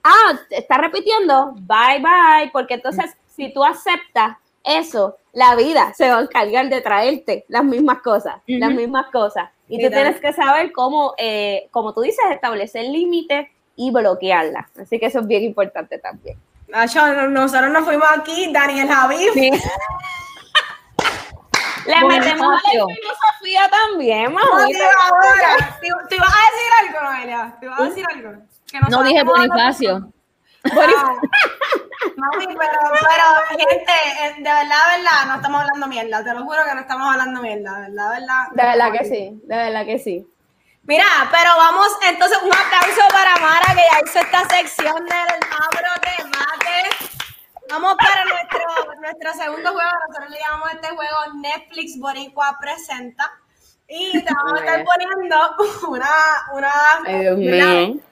[0.05, 6.17] ah, está repitiendo, bye bye, porque entonces si tú aceptas eso, la vida se va
[6.17, 9.51] a encargar de traerte las mismas cosas, las mismas cosas.
[9.69, 14.65] Y tú tienes que saber cómo, eh, como tú dices, establecer límites y bloquearlas.
[14.81, 16.39] Así que eso es bien importante también.
[16.69, 19.29] Nacho, no- nosotros nos fuimos aquí, Daniel Javid.
[21.87, 24.85] Le metemos a la filosofía también, No, mamita.
[25.05, 25.79] ahora.
[25.81, 27.57] ¿Tú, ibas a decir algo, Noelia?
[27.61, 28.33] ¿Tú ibas a decir algo?
[28.67, 30.13] Que No dije Bonifacio.
[30.75, 31.15] Ah.
[32.17, 33.93] Mami, pero, pero, gente,
[34.23, 34.63] eh, de verdad,
[34.93, 36.25] de verdad, no estamos hablando mierda.
[36.25, 37.73] Te lo juro que no estamos hablando mierda.
[37.81, 38.47] De verdad, de verdad.
[38.53, 40.27] De verdad que sí, de verdad que sí.
[40.85, 45.91] Mira, pero vamos, entonces un aplauso para Mara que ya hizo esta sección del abro
[46.03, 46.97] de mate.
[47.69, 49.91] Vamos para nuestro, nuestro segundo juego.
[50.09, 53.33] Nosotros le llamamos a este juego Netflix Boricua Presenta.
[53.89, 55.37] Y te vamos a estar poniendo
[55.89, 56.11] una,
[56.55, 56.73] una.
[57.05, 58.03] Esta-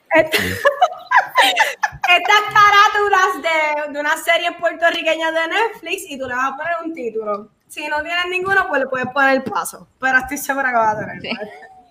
[2.09, 6.73] estas carátulas de, de unas series puertorriqueñas de Netflix y tú le vas a poner
[6.85, 7.51] un título.
[7.69, 9.89] Si no tienes ninguno, pues le puedes poner el paso.
[9.99, 11.21] Pero estoy segura que va a tener.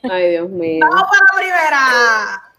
[0.09, 0.85] Ay, Dios mío.
[0.89, 2.51] Vamos para la primera.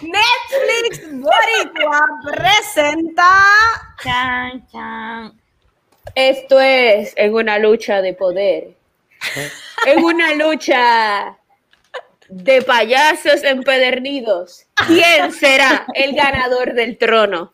[0.00, 3.30] Netflix Boricua presenta.
[4.02, 5.40] Chan, chan.
[6.14, 8.76] Esto es en una lucha de poder.
[9.86, 11.38] En una lucha
[12.30, 14.66] de payasos empedernidos.
[14.86, 17.52] ¿Quién será el ganador del trono?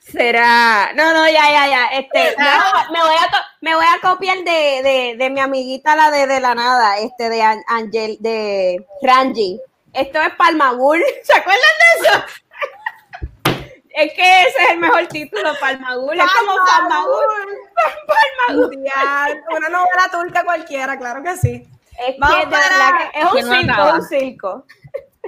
[0.00, 0.92] Será.
[0.94, 1.86] No, no, ya, ya, ya.
[1.98, 2.44] Este, no,
[2.92, 6.40] me, voy a me voy a copiar de, de, de mi amiguita, la de, de
[6.40, 9.60] la nada, este, de An- Angel, de Ranji.
[9.92, 11.02] Esto es Palmagul.
[11.24, 12.24] ¿Se acuerdan de eso?
[13.98, 16.20] Es que ese es el mejor título, Palmagul.
[16.20, 17.24] Es como Palmagul.
[18.46, 18.84] Palmagul.
[18.84, 19.26] Ya,
[19.56, 21.66] Una novela turca cualquiera, claro que sí.
[21.98, 24.66] Es Vamos para- es un no circo, es un circo.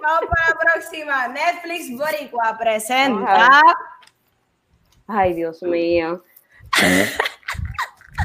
[0.02, 1.28] Vamos para la próxima.
[1.28, 3.62] Netflix Boricua presenta.
[5.06, 6.22] Ay, Dios mío.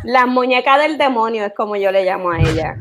[0.03, 2.75] La muñeca del demonio es como yo le llamo a ella.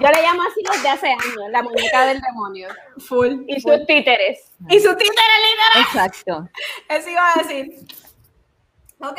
[0.00, 2.68] Yo le llamo así desde hace años, la muñeca del demonio.
[2.98, 3.42] Full.
[3.46, 4.50] Y sus títeres.
[4.68, 5.82] Y su títere literal.
[5.86, 6.48] Exacto.
[6.88, 7.72] Eso iba a decir.
[9.00, 9.18] Ok.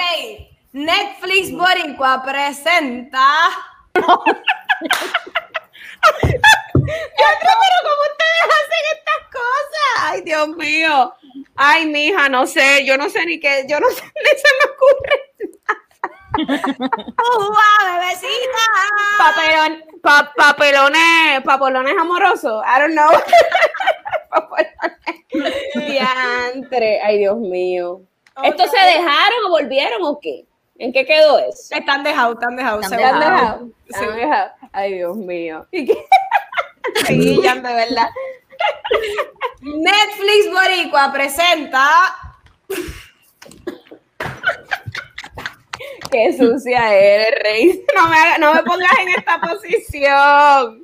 [0.72, 3.22] Netflix Boricua presenta.
[6.23, 9.88] pero ¿cómo ustedes hacen estas cosas?
[10.01, 11.13] Ay, Dios mío.
[11.55, 14.65] Ay, mija, no sé, yo no sé ni qué, yo no sé, ni se me
[14.73, 15.17] ocurre.
[17.38, 18.65] ¡Uva, bebecita!
[19.19, 23.09] Papelón, pa- papelones, papelones amorosos, I don't know.
[24.29, 24.73] Papelones.
[25.75, 28.01] Diantre, ay, Dios mío.
[28.43, 30.45] ¿Estos se dejaron o volvieron o qué?
[30.84, 31.73] ¿En qué quedó eso?
[31.75, 32.84] Están dejados, están dejados.
[32.84, 33.31] Están ¿Se han seguro.
[33.31, 33.67] dejado?
[33.89, 34.51] ¿Se han dejado?
[34.73, 35.65] Ay, Dios mío.
[35.71, 36.05] ¿Y qué?
[37.07, 38.09] Sí, ya, de verdad.
[39.61, 41.88] Netflix Boricua presenta.
[46.11, 47.86] Qué sucia eres, Rey.
[47.95, 50.84] No me, haga- no me pongas en esta posición.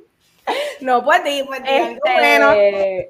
[0.80, 2.52] No, pues di, pues di algo Este, bueno.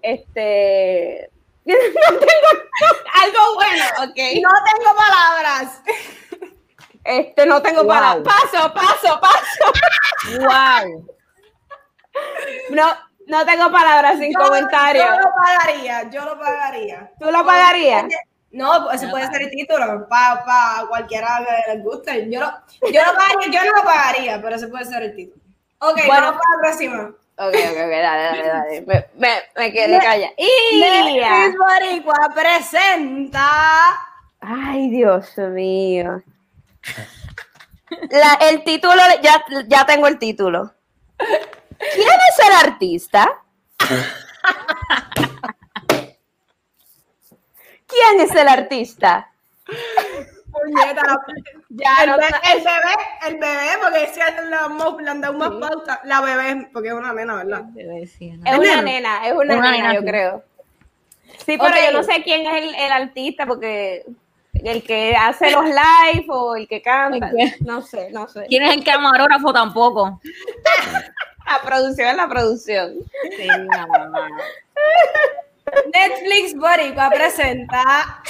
[0.03, 1.31] este.
[1.67, 1.75] No
[2.19, 2.51] tengo
[3.23, 4.19] algo bueno, ok.
[4.43, 5.83] No tengo palabras.
[7.05, 7.89] Este, no tengo Wow.
[7.89, 8.23] para.
[8.23, 10.39] Paso, paso, paso.
[10.39, 11.07] Wow.
[12.71, 12.87] No,
[13.27, 15.03] no tengo palabras sin Yo- comentario.
[15.05, 17.11] Yo lo pagaría, yo lo pagaría.
[17.19, 18.05] ¿Tú lo pagarías?
[18.53, 22.29] No, pues ese puede ser el título, para pa cualquiera que les guste.
[22.31, 22.51] Yo, lo,
[22.91, 25.41] yo, lo pagaría, yo no lo pagaría, pero ese puede ser el título.
[25.79, 26.27] Ok, Bueno.
[26.27, 27.03] vamos para la próxima.
[27.37, 28.81] Ok, ok, ok, dale, dale, dale.
[28.83, 30.33] Me, me, me quedé callada.
[30.37, 31.23] ¡Y!
[31.57, 33.99] Boricua presenta.
[34.41, 36.21] Ay, Dios mío.
[38.11, 40.73] La- el título, ya, ya tengo el título.
[41.19, 43.43] ¿Quién es el artista?
[47.87, 49.31] ¿Quién es el artista?
[50.51, 51.03] Puñeta.
[51.69, 52.95] Ya, el, no be- el bebé,
[53.27, 54.21] el bebé, porque es que
[55.01, 56.01] le, han dado más pauta.
[56.05, 57.65] La bebé, porque es una nena, ¿verdad?
[57.77, 58.19] Es
[58.59, 60.45] una nena, es una, Una nena, nena, yo creo.
[61.47, 61.77] Sí, pero Ok.
[61.87, 64.05] yo no sé quién es el, el artista, porque
[64.65, 67.31] el que hace los live o el que canta.
[67.61, 68.47] No sé, no sé.
[68.49, 70.21] ¿Quién es el camarógrafo tampoco?
[71.47, 72.95] La producción es la producción.
[73.37, 74.29] Sí, la mamá.
[75.93, 78.23] Netflix Boricua presenta.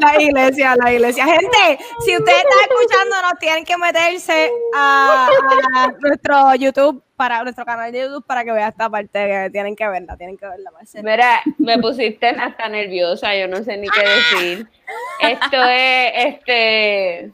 [0.00, 1.24] La iglesia, la iglesia.
[1.24, 5.28] Gente, si ustedes están escuchándonos, tienen que meterse a,
[5.74, 9.76] a nuestro YouTube, para nuestro canal de YouTube, para que vean esta parte, que tienen
[9.76, 10.70] que verla, tienen que verla.
[10.70, 11.02] parece.
[11.02, 14.68] Mira, me pusiste hasta nerviosa, yo no sé ni qué decir.
[15.20, 17.32] Esto es, este...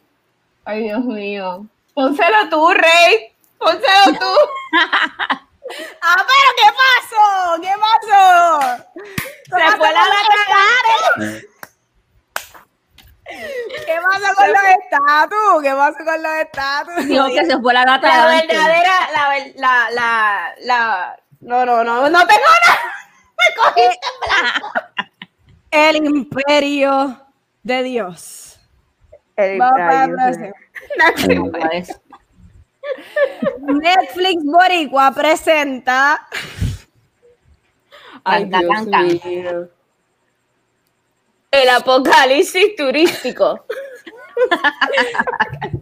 [0.64, 1.67] Ay, Dios mío.
[1.95, 3.33] Pónselo tú, Rey.
[3.59, 5.37] Pónselo tú.
[6.03, 7.61] ¡Ah, pero qué pasó!
[7.62, 8.85] ¿Qué pasó?
[9.45, 11.47] Se fue la lata
[13.29, 15.62] ¿Qué pasó con los estatus?
[15.62, 17.07] ¿Qué pasó con los estatus?
[17.07, 19.09] Dijo que se fue la gata La verdadera,
[19.57, 21.20] la, la, la.
[21.41, 22.81] No, no, no, no tengo nada.
[23.39, 24.72] Me cogiste en blanco.
[25.70, 27.20] El imperio
[27.62, 28.59] de Dios.
[29.37, 30.53] El- Vamos para la próxima.
[33.59, 36.26] Netflix Boricua presenta
[38.28, 39.68] Ay, Dios mío.
[41.53, 43.64] El apocalipsis turístico.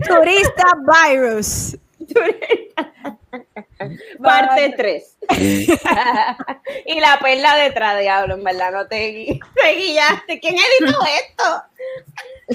[0.06, 1.78] Turista Virus.
[4.22, 5.16] Parte 3.
[6.86, 10.38] y la perla detrás, diablo, en verdad, no te, te guiaste.
[10.38, 10.98] ¿Quién editó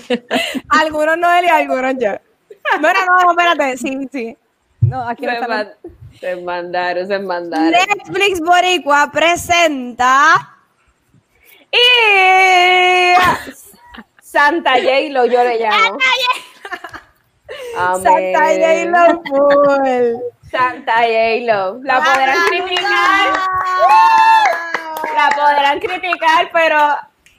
[0.06, 0.30] esto?
[0.70, 2.12] Algunos no y algunos yo.
[2.80, 4.38] Bueno, no, espérate, sí, sí.
[4.82, 5.74] No, aquí no está.
[6.20, 7.72] se mandaron, se mandaron.
[7.72, 10.56] Netflix Boricua presenta
[11.72, 13.16] Y
[14.22, 15.98] Santa J-Lo yo le llamo.
[17.78, 18.04] Amén.
[18.04, 20.22] Santa J-Lo Full.
[20.52, 21.80] Santa J-Lo.
[21.84, 23.40] La podrán criticar.
[25.16, 26.78] La podrán criticar, pero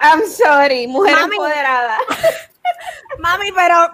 [0.00, 1.36] I'm sorry, mujer Mami.
[1.36, 1.98] empoderada.
[3.18, 3.92] Mami, pero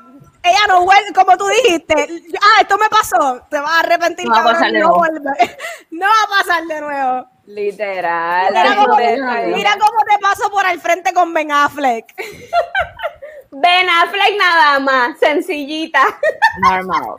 [0.48, 1.94] ella no vuelve, como tú dijiste.
[2.40, 3.42] Ah, esto me pasó.
[3.50, 4.98] Te vas a arrepentir, No va a pasar de no nuevo.
[4.98, 5.56] vuelve.
[5.90, 7.28] No va a pasar de nuevo.
[7.46, 8.52] Literal.
[8.52, 9.16] Mira cómo, te,
[9.54, 12.14] mira cómo te paso por el frente con Ben Affleck.
[13.50, 16.02] Ben Affleck nada más, sencillita.
[16.60, 17.16] Normal.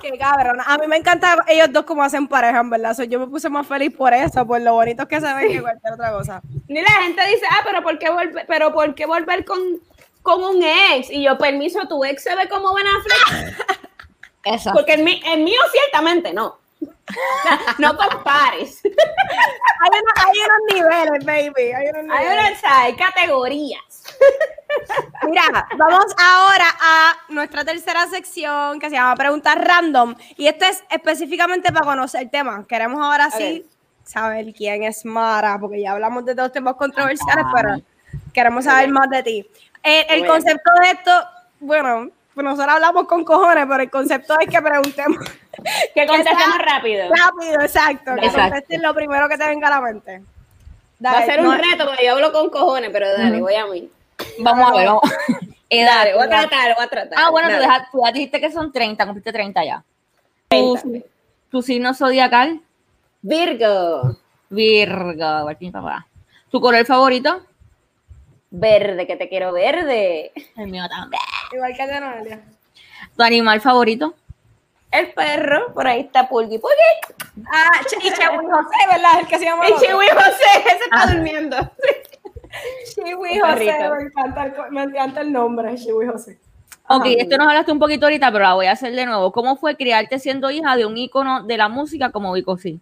[0.00, 0.58] Qué cabrón.
[0.64, 2.94] A mí me encanta ellos dos como hacen pareja, en verdad.
[2.94, 5.60] So, yo me puse más feliz por eso, por lo bonitos que se ven que
[5.60, 6.42] cualquier otra cosa.
[6.68, 9.58] Ni la gente dice, ah, pero ¿por qué volver, pero ¿por qué volver con,
[10.22, 11.10] con un ex?
[11.10, 13.80] Y yo, permiso, tu ex se ve como Ben Affleck.
[14.44, 14.72] Eso.
[14.72, 16.58] Porque el, mí- el mío ciertamente no.
[17.78, 18.80] No compares.
[18.84, 20.60] Hay, unos- hay unos
[21.08, 21.72] niveles, baby.
[21.72, 22.58] Hay unos Hay, niveles.
[22.58, 23.80] o sea, hay categorías.
[25.26, 30.14] Mira, vamos ahora a nuestra tercera sección que se llama Preguntas Random.
[30.36, 32.64] Y esto es específicamente para conocer el tema.
[32.68, 33.66] Queremos ahora sí
[34.04, 37.76] saber quién es Mara, porque ya hablamos de dos temas controversiales, pero
[38.34, 39.50] queremos saber más de ti.
[39.82, 40.34] Eh, el Bueno.
[40.34, 41.10] concepto de esto,
[41.60, 45.18] bueno, pues nosotros hablamos con cojones, pero el concepto es que preguntemos
[45.94, 47.08] Que contestemos rápido.
[47.14, 48.50] rápido, exacto, que Exacto.
[48.50, 50.22] contesten lo primero que te venga a la mente.
[51.04, 53.66] Va a ser no- un reto porque yo hablo con cojones, pero dale, voy a
[53.66, 53.90] mí.
[54.38, 54.86] Vamos a ver.
[54.86, 55.02] vamos.
[55.70, 57.18] Edad, Dale, voy a tratar, voy a tratar.
[57.18, 57.64] Ah, bueno, tú, Dale.
[57.66, 59.84] deja- tú ya dijiste que son 30, cumpliste 30 ya.
[60.48, 61.06] Tu, 30.
[61.50, 62.60] tu signo zodiacal,
[63.22, 64.16] Virgo.
[64.48, 66.06] Virgo, papá.
[66.50, 67.40] ¿Tu color favorito?
[68.50, 70.32] Verde, que te quiero verde.
[70.56, 71.22] El mío también.
[71.52, 72.40] Igual que el de Noelia.
[73.16, 74.14] ¿Tu animal favorito?
[74.90, 76.58] El perro, por ahí está Pulgui.
[76.58, 77.46] Pulgui.
[77.52, 78.10] Ah, y Chewy
[78.44, 79.20] José, ¿verdad?
[79.20, 79.66] El que se llama.
[79.68, 81.56] El Chihui José, ese está durmiendo.
[82.94, 86.38] Chiwi El José, me encanta, el, co- me encanta el nombre, Chiwi José.
[86.88, 87.14] Ok, Ajá.
[87.18, 89.30] esto nos hablaste un poquito ahorita, pero la voy a hacer de nuevo.
[89.30, 92.80] ¿Cómo fue criarte siendo hija de un ícono de la música como Vico Sí?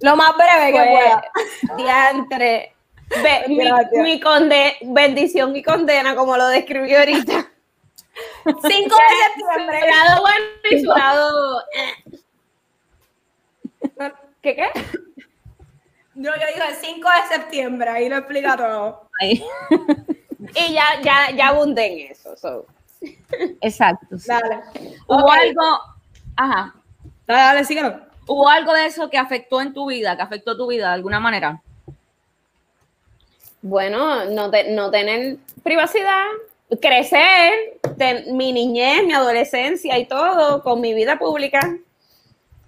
[0.00, 1.24] Lo más breve que pueda.
[1.68, 2.74] Fue diantre.
[3.48, 7.46] Mi, mi conde- bendición y condena, como lo describió ahorita.
[8.44, 9.80] 5 de septiembre.
[9.80, 11.60] Su lado bueno y su lado.
[11.74, 12.20] eh.
[14.42, 14.68] ¿Qué qué?
[16.14, 19.08] No, yo digo el 5 de septiembre, ahí lo explica todo.
[19.20, 19.44] Ahí.
[20.54, 22.36] Y ya, ya, ya abundé en eso.
[22.36, 22.66] so.
[23.60, 24.18] Exacto.
[24.18, 24.28] sí.
[24.28, 24.60] Dale.
[25.06, 25.80] Hubo algo,
[26.36, 26.74] ajá,
[27.26, 28.00] Dale, dale, síguelo.
[28.26, 31.20] hubo algo de eso que afectó en tu vida, que afectó tu vida de alguna
[31.20, 31.60] manera.
[33.68, 36.24] Bueno, no, te- no tener privacidad,
[36.80, 37.52] crecer,
[37.98, 41.76] ten- mi niñez, mi adolescencia y todo con mi vida pública.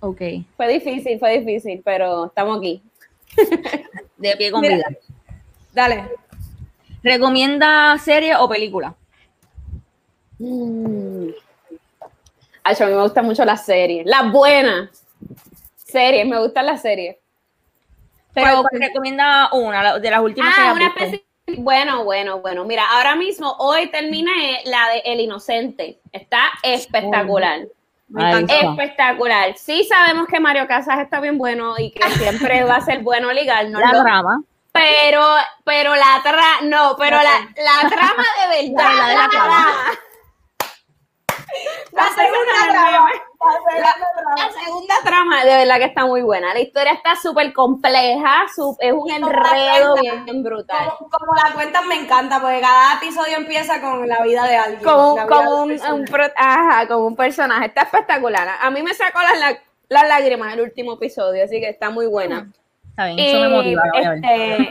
[0.01, 0.21] Ok.
[0.57, 2.83] Fue difícil, fue difícil, pero estamos aquí.
[4.17, 4.75] De pie con Mira.
[4.77, 4.87] vida.
[5.73, 6.11] Dale.
[7.05, 8.97] ¿Recomienda serie o película?
[10.41, 11.29] Mm.
[12.65, 14.91] Ay, a mí me gustan mucho las series, las buenas
[15.77, 17.17] series, me gustan las series.
[18.43, 18.83] Pero ¿Cuál, cuál?
[18.83, 21.25] recomienda una de las últimas Ah, una especie.
[21.57, 22.65] Bueno, bueno, bueno.
[22.65, 25.99] Mira, ahora mismo, hoy terminé la de El Inocente.
[26.13, 27.61] Está espectacular.
[28.49, 29.57] Espectacular.
[29.57, 33.33] Sí sabemos que Mario Casas está bien bueno y que siempre va a ser bueno
[33.33, 33.81] ligarnos.
[33.93, 34.43] La rama.
[34.73, 35.25] Pero,
[35.65, 38.97] pero la trama, no, pero la, la trama de verdad.
[38.97, 39.67] La de la trama.
[41.93, 43.11] La segunda trama.
[44.37, 46.53] La segunda trama de verdad que está muy buena.
[46.53, 50.91] La historia está súper compleja, su- es un la enredo cuentan, bien brutal.
[50.99, 54.83] Como, como la cuentan me encanta, porque cada episodio empieza con la vida de alguien.
[54.83, 57.67] Como, la vida como de un, un pro- ajá, como un personaje.
[57.67, 58.49] Está espectacular.
[58.61, 62.07] A mí me sacó las, la- las lágrimas el último episodio, así que está muy
[62.07, 62.51] buena.
[62.91, 63.83] Está bien, eso me Y, motiva.
[63.85, 64.21] la voy a ver.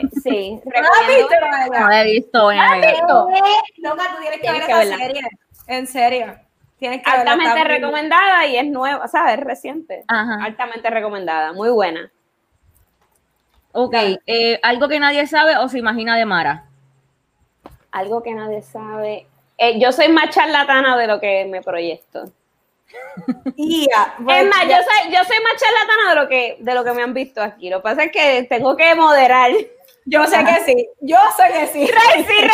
[0.02, 2.40] este, sí, ¿No la la he visto.
[2.42, 3.28] no la he visto.
[3.78, 5.22] Loca, tú tienes que Tienes ver esa serie.
[5.66, 6.34] En serio.
[6.78, 7.32] Tienes que verla.
[7.32, 9.34] altamente recomendada y es nueva, ¿sabes?
[9.38, 10.04] Es reciente.
[10.08, 10.44] Ajá.
[10.44, 12.10] Altamente recomendada, muy buena.
[13.72, 13.94] Ok,
[14.26, 16.64] eh, algo que nadie sabe o se imagina de Mara.
[17.92, 19.26] Algo que nadie sabe.
[19.56, 22.24] Eh, yo soy más charlatana de lo que me proyecto.
[23.56, 26.84] Ia, Es más, yo ya- soy, yo soy más charlatana de lo que de lo
[26.84, 27.68] que me han visto aquí.
[27.70, 29.50] Lo que pasa es que tengo que moderar.
[30.06, 30.88] Yo sé que sí.
[31.00, 31.86] Yo sé que sí.
[31.86, 32.50] Rey, sí, Rey.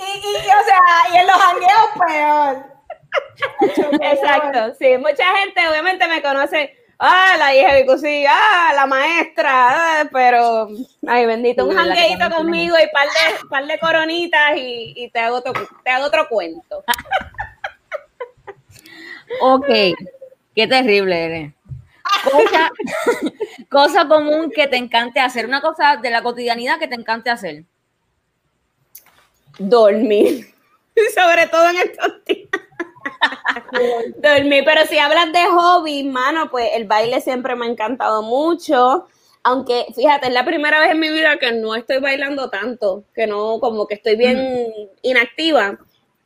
[0.00, 2.80] Y, y, o sea, y en los jangueos peor.
[4.02, 4.96] Exacto, sí.
[4.98, 6.76] Mucha gente obviamente me conoce.
[7.02, 9.50] Ah, la hija de Cusi, ah, la maestra,
[10.00, 10.68] ah, pero,
[11.06, 14.92] ay, bendito, un Sí, ¿verdad que jangueito conmigo y par de, par de coronitas y,
[14.94, 16.84] y te, hago otro, te hago otro cuento.
[19.40, 19.66] Ok,
[20.54, 21.54] qué terrible eres.
[22.24, 22.70] Cosa,
[23.70, 27.64] cosa común que te encante hacer, una cosa de la cotidianidad que te encante hacer.
[29.58, 30.54] Dormir.
[31.14, 32.48] Sobre todo en estos días.
[34.22, 34.62] Dormir.
[34.64, 39.06] Pero si hablas de hobby, mano, pues el baile siempre me ha encantado mucho.
[39.42, 43.26] Aunque, fíjate, es la primera vez en mi vida que no estoy bailando tanto, que
[43.26, 44.68] no, como que estoy bien
[45.00, 45.78] inactiva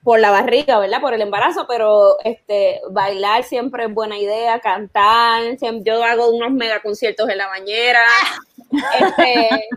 [0.02, 1.00] por la barriga, ¿verdad?
[1.00, 6.50] Por el embarazo, pero este, bailar siempre es buena idea, cantar, siempre, yo hago unos
[6.50, 8.04] mega conciertos en la bañera.
[8.98, 9.68] Este, eh,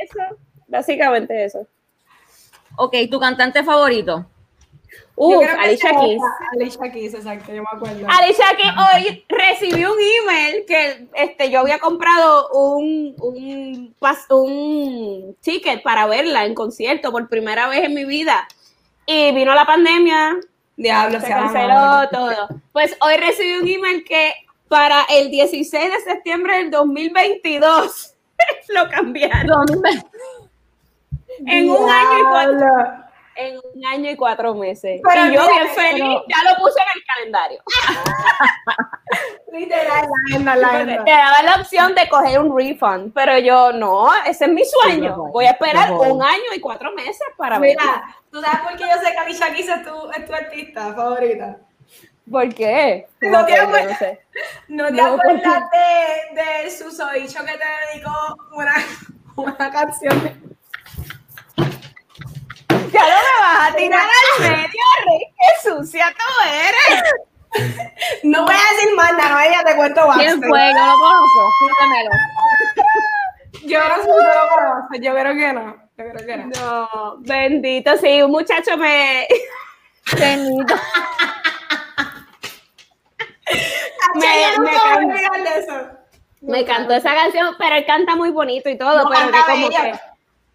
[0.00, 0.20] eso,
[0.68, 1.66] básicamente eso.
[2.78, 4.24] Ok, tu cantante favorito.
[5.18, 6.22] Que Alicia Keys.
[6.52, 8.06] Alicia Keys, exacto, yo me acuerdo.
[8.08, 13.94] Alicia que hoy recibí un email que este, yo había comprado un, un,
[14.30, 18.46] un ticket para verla en concierto por primera vez en mi vida.
[19.06, 20.36] Y vino la pandemia,
[20.76, 21.52] Diablo, se se ama.
[21.52, 22.48] canceló todo.
[22.72, 24.32] Pues hoy recibí un email que
[24.68, 28.14] para el 16 de septiembre del 2022
[28.68, 29.66] lo cambiaron.
[31.46, 32.66] En un año y cuatro,
[33.36, 35.00] en un año y cuatro meses.
[35.08, 37.62] Pero y yo mira, bien feliz, pero- ya lo puse en el calendario.
[39.52, 40.00] Literal, la
[40.30, 41.04] agenda, la agenda.
[41.04, 45.16] Te daba la opción de coger un refund, pero yo no, ese es mi sueño.
[45.32, 47.76] Voy a esperar un año y cuatro meses para ver.
[47.78, 50.92] Mira, ¿tú sabes por qué yo sé que Alicia Keys es tu, es tu artista
[50.94, 51.56] favorita?
[52.30, 53.06] ¿Por qué?
[53.22, 53.90] No te acuerdas.
[53.92, 54.20] no sé.
[54.68, 55.30] ¿No te No, ¿por qué?
[55.46, 57.64] acuerdas de, de Susodicho que te
[57.94, 58.12] dedicó
[58.52, 58.74] una,
[59.36, 60.47] una canción?
[62.98, 65.28] Ya no me vas a tirar al medio, Rick.
[65.38, 67.02] Qué sucia tú eres.
[68.24, 70.48] No voy a decir más nada, no, ella te cuento ¿Quién backstage.
[70.48, 70.72] fue?
[70.74, 71.40] Yo lo conozco.
[71.60, 72.10] Cuéntamelo.
[73.64, 75.76] Yo no sé lo conoces, yo creo que no.
[75.96, 76.46] Yo creo que no.
[76.48, 79.26] No, bendito, sí, un muchacho me,
[80.18, 80.74] Benito.
[84.14, 85.74] me, Yo me can- olvidar de eso.
[86.42, 89.68] me cantó esa canción, pero él canta muy bonito y todo, No, pero que como
[89.70, 89.92] que,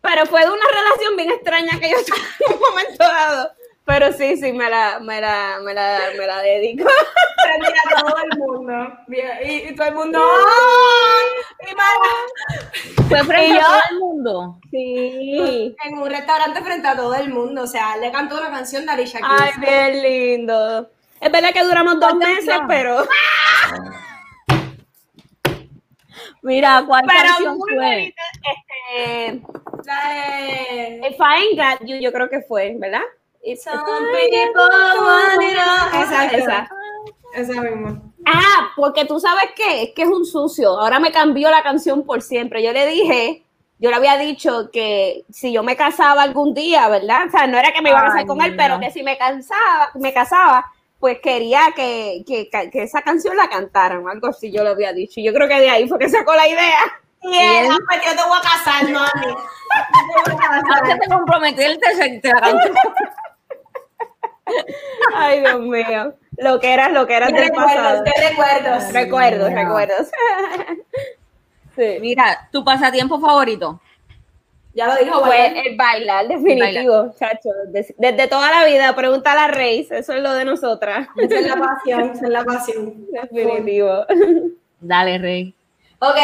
[0.03, 2.17] pero fue de una relación bien extraña que yo tuve
[2.47, 3.51] en un momento dado.
[3.85, 6.85] Pero sí, sí, me la, me la, me la, me la dedico.
[6.85, 8.97] Pero mira, todo el mundo.
[9.07, 10.19] Mira, Y, y todo el mundo.
[10.23, 11.69] ¡ay!
[11.69, 14.59] Y Mara, Fue frente a todo el mundo.
[14.71, 15.75] Sí.
[15.83, 17.63] En un restaurante frente a todo el mundo.
[17.63, 19.31] O sea, le cantó una canción de Alicia Keys.
[19.41, 20.89] Ay, bien lindo.
[21.19, 22.67] Es verdad que duramos dos meses, Atención.
[22.69, 23.05] pero,
[26.41, 27.83] Mira, ¿cuál pero canción muy fue?
[27.85, 28.21] bonita.
[28.87, 29.41] Este,
[29.85, 31.01] La de.
[31.09, 33.01] If I Ain't Got You, yo creo que fue, ¿verdad?
[33.43, 33.67] It's.
[36.33, 36.69] Esa.
[37.35, 38.01] Esa misma.
[38.25, 40.69] Ah, porque tú sabes qué, es que es un sucio.
[40.69, 42.63] Ahora me cambió la canción por siempre.
[42.63, 43.43] Yo le dije,
[43.79, 47.27] yo le había dicho que si yo me casaba algún día, ¿verdad?
[47.27, 49.03] O sea, no era que me iba a casar Ay, con él, pero que si
[49.03, 54.51] me cansaba, me casaba, pues quería que, que, que esa canción la cantaran, algo así
[54.51, 55.19] yo le había dicho.
[55.19, 57.02] Y yo creo que de ahí fue que sacó la idea.
[57.25, 59.35] Ah, pues yo te voy a casar, mami.
[60.15, 62.53] Yo te a se te la.
[65.15, 66.13] Ay, Dios mío.
[66.37, 68.03] Lo que eras, lo que eras Qué del recuerdos, pasado.
[68.03, 68.93] qué recuerdos.
[68.93, 69.57] Recuerdos, Wow.
[69.57, 70.07] recuerdos.
[71.75, 71.97] Sí.
[72.01, 73.81] Mira, tu pasatiempo favorito.
[74.75, 75.65] Ya lo dijo Pues Bailar.
[75.67, 77.49] el bailar, definitivo, chacho.
[77.69, 81.07] Des- Desde toda la vida, pregunta a la Reis, eso es lo de nosotras.
[81.17, 83.07] Esa es la pasión, esa es la pasión.
[83.31, 84.05] Definitivo.
[84.79, 85.55] Dale, Rey.
[85.97, 86.17] Ok,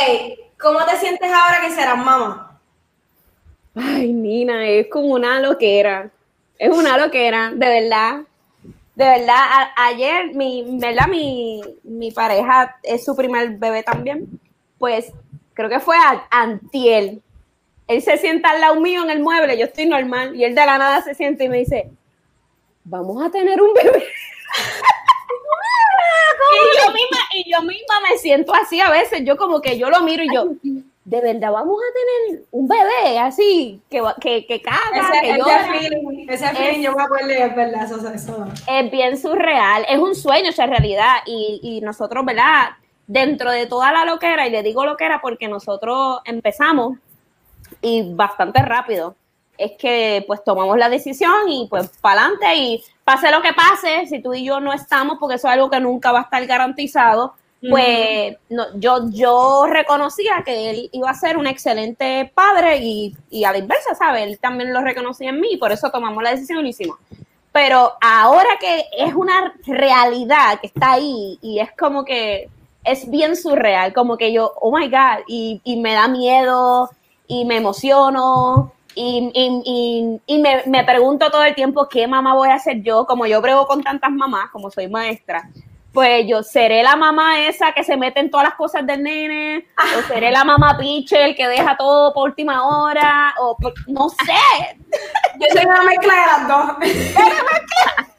[0.59, 2.59] ¿cómo te sientes ahora que serás mamá?
[3.75, 6.09] Ay, Nina, es como una loquera.
[6.57, 8.21] Es una loquera, de verdad.
[8.95, 11.07] De verdad, ayer, mi, ¿verdad?
[11.07, 14.39] Mi, mi pareja es su primer bebé también.
[14.77, 15.13] Pues
[15.53, 17.21] creo que fue a, antiel.
[17.87, 20.65] Él se sienta al lado mío en el mueble, yo estoy normal, y él de
[20.65, 21.89] la nada se siente y me dice,
[22.83, 24.03] vamos a tener un bebé.
[26.53, 29.89] y, yo misma, y yo misma me siento así a veces, yo como que yo
[29.89, 30.47] lo miro y yo,
[31.05, 35.39] de verdad vamos a tener un bebé así, que, que, que caga, Ese, que ese
[35.39, 35.71] llora.
[35.71, 38.47] feeling, ese feeling, yo me acuerdo y es verdad, eso, eso, eso.
[38.67, 42.69] es bien surreal, es un sueño, o sea, realidad, y, y nosotros, ¿verdad?
[43.07, 46.97] Dentro de toda la loquera, y le digo loquera porque nosotros empezamos
[47.81, 49.15] y bastante rápido,
[49.57, 54.05] es que pues tomamos la decisión y pues para adelante y pase lo que pase,
[54.05, 56.45] si tú y yo no estamos, porque eso es algo que nunca va a estar
[56.45, 57.33] garantizado,
[57.67, 63.45] pues no, yo, yo reconocía que él iba a ser un excelente padre y, y
[63.45, 64.27] a la inversa, ¿sabes?
[64.27, 66.99] Él también lo reconocía en mí, y por eso tomamos la decisión y lo hicimos.
[67.51, 72.47] Pero ahora que es una realidad que está ahí y es como que
[72.83, 76.91] es bien surreal, como que yo, oh my God, y, y me da miedo
[77.25, 82.33] y me emociono y, y- y- y me, me pregunto todo el tiempo qué mamá
[82.33, 85.49] voy a hacer yo, como yo brego con tantas mamás, como soy maestra.
[85.91, 89.65] Pues yo seré la mamá esa que se mete en todas las cosas del nene,
[89.97, 94.77] o seré la mamá pitcher que deja todo por última hora, o por- no sé,
[95.39, 96.77] Yo soy una mezcla de las dos.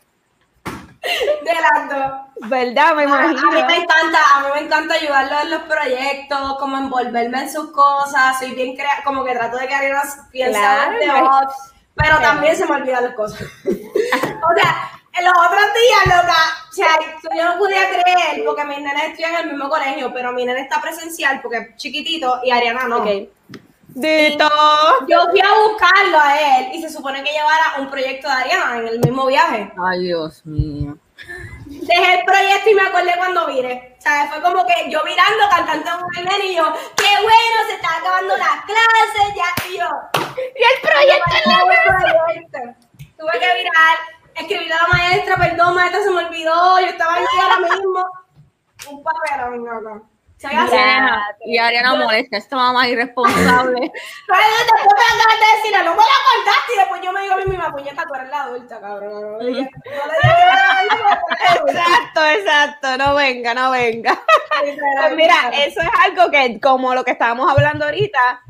[1.45, 2.13] de las dos.
[2.49, 2.95] ¿Verdad?
[2.95, 3.51] Me A, a imagino.
[3.51, 7.71] mí me encanta, a mí me encanta ayudarlo en los proyectos, como envolverme en sus
[7.73, 11.55] cosas, soy bien crea como que trato de que Ariana piense Claro, box,
[11.95, 13.41] pero también se me olvidan las cosas.
[13.65, 16.37] o sea, en los otros días, loca,
[16.69, 16.89] o sea,
[17.37, 20.61] yo no podía creer, porque mis nenes estudian en el mismo colegio, pero mi nene
[20.62, 22.99] está presencial porque es chiquitito y Ariana no.
[22.99, 23.09] Ok.
[23.93, 24.49] Dito.
[25.09, 28.79] Yo fui a buscarlo a él y se supone que llevara un proyecto de Ariana
[28.79, 29.73] en el mismo viaje.
[29.85, 30.97] Ay, Dios mío.
[31.91, 33.97] Dejé el proyecto y me acordé cuando vine.
[33.99, 37.75] O sea, fue como que yo mirando, cantando el nene y yo, qué bueno, se
[37.75, 39.89] están acabando las clases, ya, y yo.
[40.55, 41.59] Y el proyecto en la.
[43.19, 43.99] Tuve que virar,
[44.37, 48.05] escribirle a la maestra, perdón, maestra, se me olvidó, yo estaba ahí ahora mismo.
[48.89, 49.65] Un papelón.
[49.65, 50.10] Soy así.
[50.49, 53.93] Ariana, y Ariana molesta, esta mamá irresponsable.
[54.27, 57.37] Pero después me de decir, no me lo acordaste, y después yo me digo a
[57.37, 59.39] mí misma, puñeta, tú eres la adulta, cabrón.
[59.39, 61.21] No no la.
[61.67, 64.19] Exacto, exacto, no venga, no venga.
[64.61, 68.43] Pues mira, eso es algo que, como lo que estábamos hablando ahorita,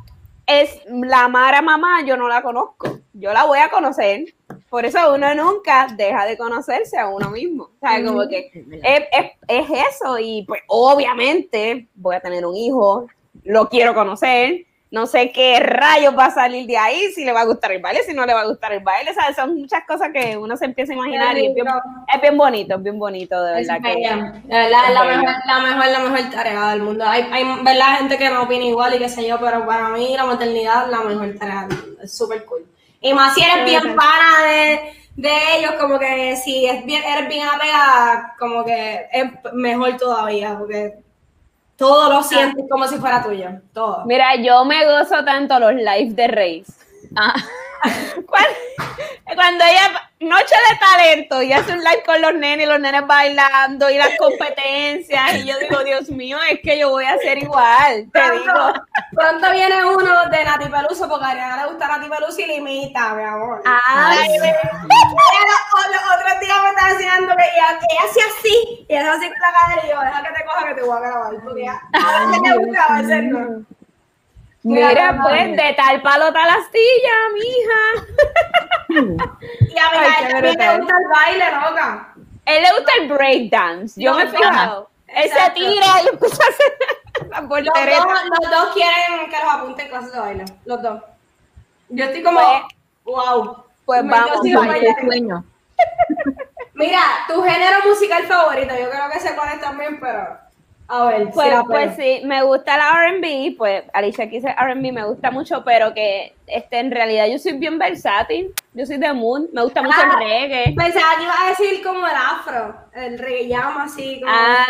[0.51, 4.25] es la Mara mamá, yo no la conozco, yo la voy a conocer.
[4.69, 7.65] Por eso uno nunca deja de conocerse a uno mismo.
[7.65, 8.51] O sea, como que
[8.83, 9.67] es, es- es
[9.97, 13.07] eso y pues obviamente voy a tener un hijo,
[13.45, 17.43] lo quiero conocer, no sé qué rayos va a salir de ahí, si le va
[17.43, 19.37] a gustar el baile, si no le va a gustar el baile, ¿sabes?
[19.37, 21.67] Son muchas cosas que uno se empieza a imaginar y es bien,
[22.13, 23.93] es bien bonito, es bien bonito, de verdad que...
[23.93, 25.17] es la bella.
[25.17, 27.05] mejor, la mejor, la mejor tarea del mundo.
[27.07, 30.17] Hay, hay verdad gente que no opina igual y qué sé yo, pero para mí
[30.17, 32.03] la maternidad es la mejor tarea del mundo.
[32.03, 32.67] Es súper cool.
[33.01, 34.81] Y más si eres bien pana de,
[35.15, 40.57] de ellos, como que si es bien, eres bien apegada, como que es mejor todavía,
[40.59, 40.99] porque
[41.81, 43.49] todo lo sientes como si fuera tuyo.
[43.73, 44.05] Todo.
[44.05, 46.67] Mira, yo me gozo tanto los lives de Reis.
[47.17, 47.35] Ah,
[49.35, 53.07] Cuando, ella, noche de talento, y hace un live con los nenes, y los nenes
[53.07, 57.39] bailando, y las competencias, y yo digo, Dios mío, es que yo voy a ser
[57.39, 58.73] igual, te digo.
[59.13, 62.57] Pronto, viene uno de Nati Peluso, porque a Ariana le gusta Nati Peluso y le
[62.57, 63.63] imita, mi amor.
[63.65, 68.87] Ay, Ella los, los otros días me estaba enseñando que ella, que ella hacía así,
[68.89, 70.97] y ella así con la cadera, y yo, deja que te coja que te voy
[70.97, 73.80] a grabar, porque ya, a veces le gusta, a veces no.
[74.63, 78.07] Mira, pues, de tal palo tal astilla, mija.
[79.61, 82.15] Y a mí a él le gusta el baile, loca.
[82.45, 84.91] él le gusta el breakdance, yo No, me he fijado.
[85.07, 89.55] Él se tira y empieza a hacer la Los dos, los dos quieren que los
[89.55, 91.03] apunten en clases de baile, los dos.
[91.89, 92.41] Yo estoy como,
[93.05, 93.65] wow.
[93.85, 94.41] Pues Me- vamos.
[96.75, 100.39] Mira, tu género musical favorito, yo creo que sé cuál es también, pero
[100.93, 104.91] A ver, Pues, sí pues sí, me gusta la R&B, pues Alicia aquí dice R&B,
[104.91, 109.13] me gusta mucho, pero que este, en realidad yo soy bien versátil, yo soy de
[109.13, 110.19] mood, me gusta mucho Ah.
[110.21, 110.75] el reggae.
[110.77, 114.21] Pensaba que iba a decir como el afro, el reggae llama así.
[114.21, 114.67] Como Ah,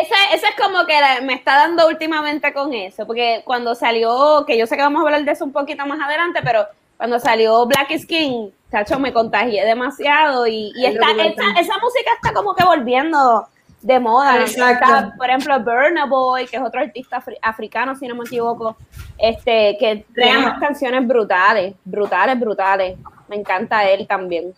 [0.00, 4.44] ese, ese es como que la- me está dando últimamente con eso, porque cuando salió,
[4.46, 6.64] que yo sé que vamos a hablar de eso un poquito más adelante, pero
[6.96, 12.10] cuando salió Black Skin, chacho, me contagié demasiado y, y Es está, esa, esa música
[12.22, 13.46] está como que volviendo
[13.86, 14.42] de moda.
[14.42, 18.76] Está, por ejemplo, Burna Boy, que es otro artista afri- africano, si no me equivoco,
[19.16, 22.98] este, que tiene unas canciones brutales, brutales, brutales.
[23.28, 24.52] Me encanta él también.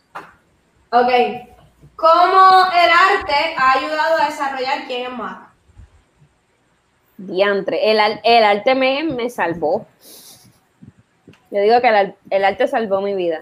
[0.90, 1.10] Ok.
[1.94, 5.38] ¿Cómo el arte ha ayudado a desarrollar quién es más?
[7.18, 9.86] Diantre, el, el arte me, me salvó.
[11.50, 13.40] Yo digo que el, el arte salvó mi vida.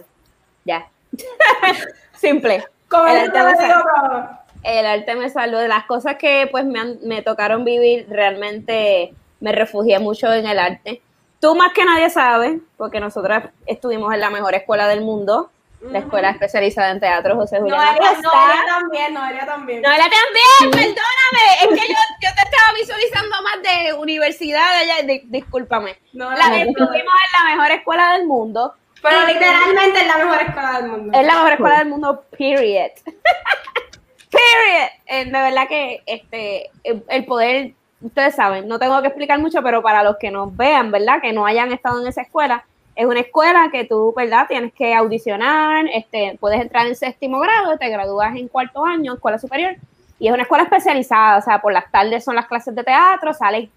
[0.64, 0.88] Ya.
[2.14, 2.64] Simple.
[2.88, 4.45] ¿Cómo El arte me salvó.
[4.66, 9.14] El arte me salvó de las cosas que pues me, han- me tocaron vivir, realmente
[9.40, 11.00] me refugié mucho en el arte.
[11.40, 15.50] Tú más que nadie sabes, porque nosotras estuvimos en la mejor escuela del mundo,
[15.82, 18.28] la escuela especializada en teatro José Julián Noelia, Acosta.
[18.32, 19.82] Noelia también, Noelia también.
[19.82, 24.64] Noelia también, perdóname, es que yo, yo te estaba visualizando más de universidad
[24.96, 25.96] de di- discúlpame.
[26.14, 26.56] No, La, no, no.
[26.56, 28.74] estuvimos en la mejor escuela del mundo.
[29.02, 31.18] Pero literalmente es la mejor escuela del mundo.
[31.20, 32.90] Es la mejor escuela del mundo, period.
[34.36, 34.88] period.
[35.06, 39.82] Eh, de verdad que este el, poder, ustedes saben, no tengo que explicar mucho, pero
[39.82, 41.20] para los que nos vean, ¿verdad?
[41.20, 42.64] Que no hayan estado en esa escuela,
[42.94, 44.46] es una escuela que tú, ¿verdad?
[44.48, 49.38] Tienes que audicionar, este, puedes entrar en séptimo grado, te gradúas en cuarto año, escuela
[49.38, 49.76] superior,
[50.18, 53.34] y es una escuela especializada, o sea, por las tardes son las clases de teatro,
[53.34, 53.68] sales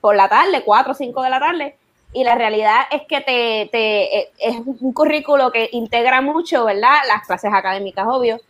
[0.00, 1.76] por la tarde, 4 o 5 de la tarde,
[2.12, 6.96] y la realidad es que te, te eh, es un currículo que integra mucho, ¿verdad?
[7.06, 8.40] Las clases académicas, obvio,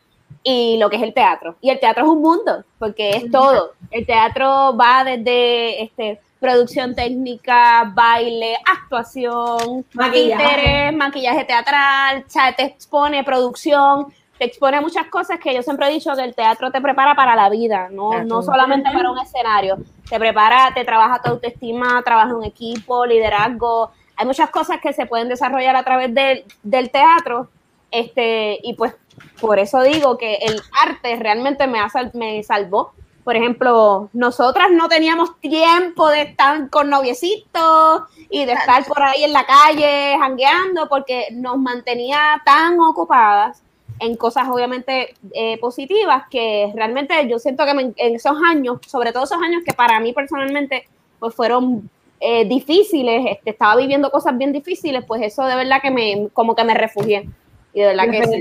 [0.43, 1.57] y lo que es el teatro.
[1.61, 3.73] Y el teatro es un mundo, porque es todo.
[3.91, 10.45] El teatro va desde este, producción técnica, baile, actuación, Maquillaje.
[10.45, 12.25] títeres, maquillaje teatral,
[12.57, 14.07] te expone producción,
[14.39, 17.37] te expone muchas cosas que yo siempre he dicho que el teatro te prepara para
[17.37, 19.77] la vida, no, no solamente para un escenario.
[20.09, 23.91] Te prepara, te trabaja tu autoestima, trabaja en equipo, liderazgo.
[24.17, 27.49] Hay muchas cosas que se pueden desarrollar a través del, del teatro.
[27.91, 28.95] Este, y pues
[29.41, 32.93] por eso digo que el arte realmente me, ha sal- me salvó.
[33.25, 39.25] Por ejemplo, nosotras no teníamos tiempo de estar con noviecitos y de estar por ahí
[39.25, 43.63] en la calle jangueando porque nos mantenía tan ocupadas
[43.99, 49.13] en cosas obviamente eh, positivas que realmente yo siento que me- en esos años, sobre
[49.13, 50.89] todo esos años que para mí personalmente
[51.19, 51.91] pues fueron
[52.21, 56.55] eh, difíciles, este, estaba viviendo cosas bien difíciles, pues eso de verdad que me, como
[56.55, 57.29] que me refugié.
[57.75, 58.41] Y de verdad que sí.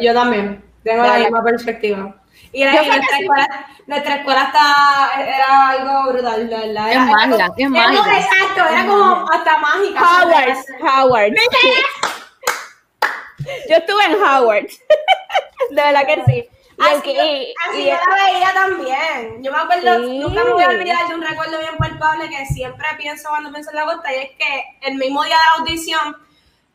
[0.00, 0.64] Yo, también.
[0.82, 2.16] Tengo la misma perspectiva.
[2.52, 6.88] Y, la- nuestra, escuela, nuestra escuela está, era algo brutal, de verdad.
[6.90, 8.18] Es Era- es era como- mágica.
[8.18, 10.00] Exacto, era como hasta mágica.
[10.00, 11.32] Howard, Howard.
[13.68, 14.66] Yo estuve en Howard.
[15.70, 16.48] De verdad que sí.
[16.78, 19.42] Así, yo, así y- yo la veía también.
[19.44, 20.18] Yo me acuerdo, Sí.
[20.18, 23.70] nunca me voy a olvidar de un recuerdo bien palpable que siempre pienso cuando pienso
[23.70, 26.16] en la costa, y es que el mismo día de la audición,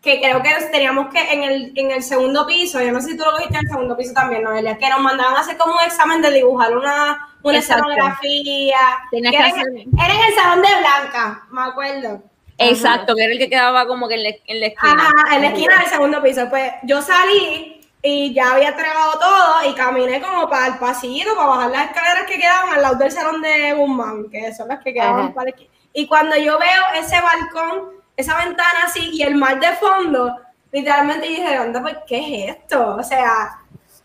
[0.06, 3.18] que creo que teníamos que en el, en el segundo piso, yo no sé si
[3.18, 5.74] tú lo viste en el segundo piso también, Noelia, que nos mandaban a hacer como
[5.74, 7.90] un examen de dibujar una, una Exacto.
[7.90, 8.78] escenografía.
[9.12, 12.24] Tenías que que era, hacer- era en el salón de Blanca, me acuerdo.
[12.58, 14.94] Exacto, que era el que quedaba como que en la, en la esquina.
[14.94, 16.48] Ajá, en la esquina del segundo piso.
[16.50, 21.48] Pues yo salí y ya había entregado todo y caminé como para el pasillito, para
[21.50, 24.94] bajar las escaleras que quedaban al lado del salón de Guzmán, que son las que
[24.94, 25.34] quedaban Ajá.
[25.34, 25.70] para la esquina.
[25.94, 30.36] Y cuando yo veo ese balcón, esa ventana así y el mar de fondo,
[30.72, 32.18] literalmente dije, anda, pues, ¿qué
[32.50, 32.96] es esto?
[32.96, 33.60] O sea,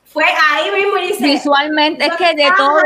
[0.05, 1.25] fue ahí mismo y dice...
[1.25, 2.83] Visualmente es que de todo.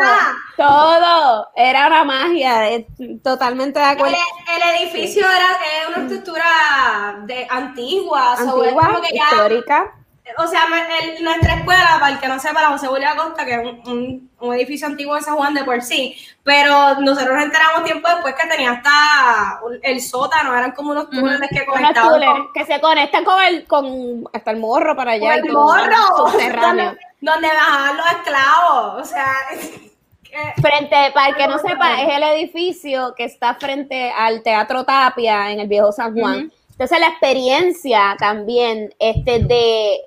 [0.56, 2.86] todo era una magia, eh,
[3.22, 4.16] totalmente de acuerdo.
[4.56, 9.92] el edificio era una estructura de antigua, so, Antigua, como que ya- histórica.
[10.38, 10.62] O sea,
[11.02, 13.82] el- nuestra escuela, para el que no sepa, la José Julián Acosta, que es un,
[13.86, 18.08] un- un edificio antiguo de San Juan de por sí, pero nosotros nos enteramos tiempo
[18.08, 22.64] después que tenía hasta el sótano, eran como unos túneles que conectaban túneles con, que
[22.64, 25.40] se conectan con el, con hasta el morro para allá.
[25.40, 25.96] con el morro,
[26.30, 26.84] subterráneo.
[26.86, 29.26] donde, donde bajaban los esclavos, o sea...
[30.24, 34.84] que- Frente, para el que no sepa, es el edificio que está frente al Teatro
[34.84, 36.50] Tapia en el Viejo San Juan.
[36.72, 40.00] Entonces la experiencia también este, de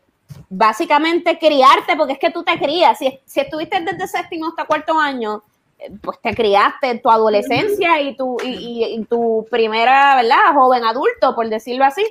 [0.50, 2.98] básicamente criarte, porque es que tú te crías.
[2.98, 5.44] Si, si estuviste desde séptimo hasta cuarto año,
[5.80, 10.54] eh, pues te criaste en tu adolescencia y tu, y, y- y tu primera, ¿verdad?
[10.54, 12.04] Joven adulto, por decirlo así.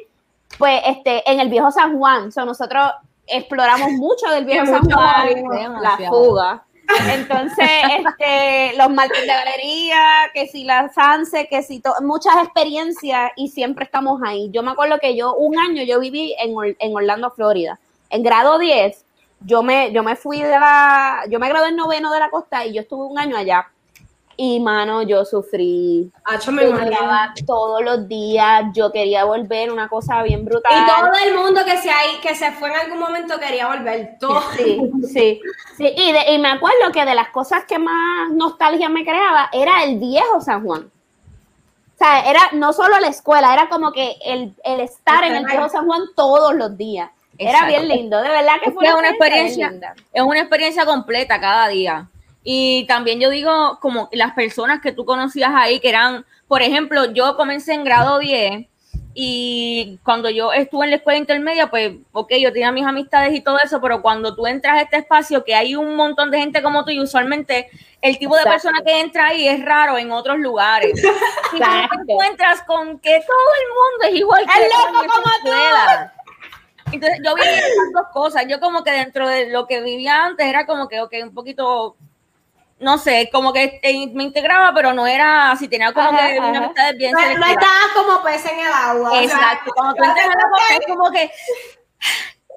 [0.58, 2.30] Pues este, en el Viejo San Juan.
[2.30, 2.84] So, nosotros
[3.26, 5.28] exploramos mucho del Viejo San Juan,
[5.82, 6.62] la fuga.
[7.10, 7.68] Entonces,
[7.98, 9.98] este, los martes de galería,
[10.32, 14.50] que si la Sanse, que si muchas experiencias y siempre estamos ahí.
[14.52, 17.80] Yo me acuerdo que yo un año yo viví en, Or- en Orlando, Florida.
[18.10, 19.04] En grado 10,
[19.40, 22.64] yo me, yo me fui de la, yo me gradué en noveno de la costa
[22.64, 23.68] y yo estuve un año allá.
[24.38, 26.12] Y mano, yo sufrí.
[26.64, 30.72] Yo lloraba todos los días, yo quería volver, una cosa bien brutal.
[30.74, 34.18] Y todo el mundo que se, ahí, que se fue en algún momento quería volver.
[34.20, 34.42] Todo.
[34.54, 34.78] Sí,
[35.10, 35.40] sí,
[35.78, 35.94] sí.
[35.96, 39.84] Y, de- y me acuerdo que de las cosas que más nostalgia me creaba era
[39.84, 40.82] el viejo San Juan.
[41.94, 45.46] O sea, era no solo la escuela, era como que el, el estar en el
[45.46, 47.10] viejo San Juan todos los días.
[47.38, 49.94] Era bien lindo, de verdad que fue es una experiencia, linda.
[50.12, 52.08] es una experiencia completa cada día.
[52.48, 57.12] Y también yo digo, como las personas que tú conocías ahí, que eran, por ejemplo,
[57.12, 58.66] yo comencé en grado 10
[59.18, 63.40] y cuando yo estuve en la escuela intermedia, pues, ok, yo tenía mis amistades y
[63.40, 66.62] todo eso, pero cuando tú entras a este espacio, que hay un montón de gente
[66.62, 67.70] como tú y usualmente
[68.02, 70.92] el tipo de persona que entra ahí es raro en otros lugares.
[71.54, 75.14] Y tú te encuentras con que todo el mundo es igual que Es tú loco
[75.14, 76.10] como tú.
[76.92, 78.44] Entonces yo viví esas dos cosas.
[78.48, 81.96] Yo como que dentro de lo que vivía antes era como que, ok, un poquito,
[82.78, 86.38] no sé, como que eh, me integraba, pero no era así, tenía como Ajá, que
[86.38, 89.22] una amistad bien No, no estabas como pez en el agua.
[89.22, 91.30] Exacto, cuando tú entras en la cosa es como que,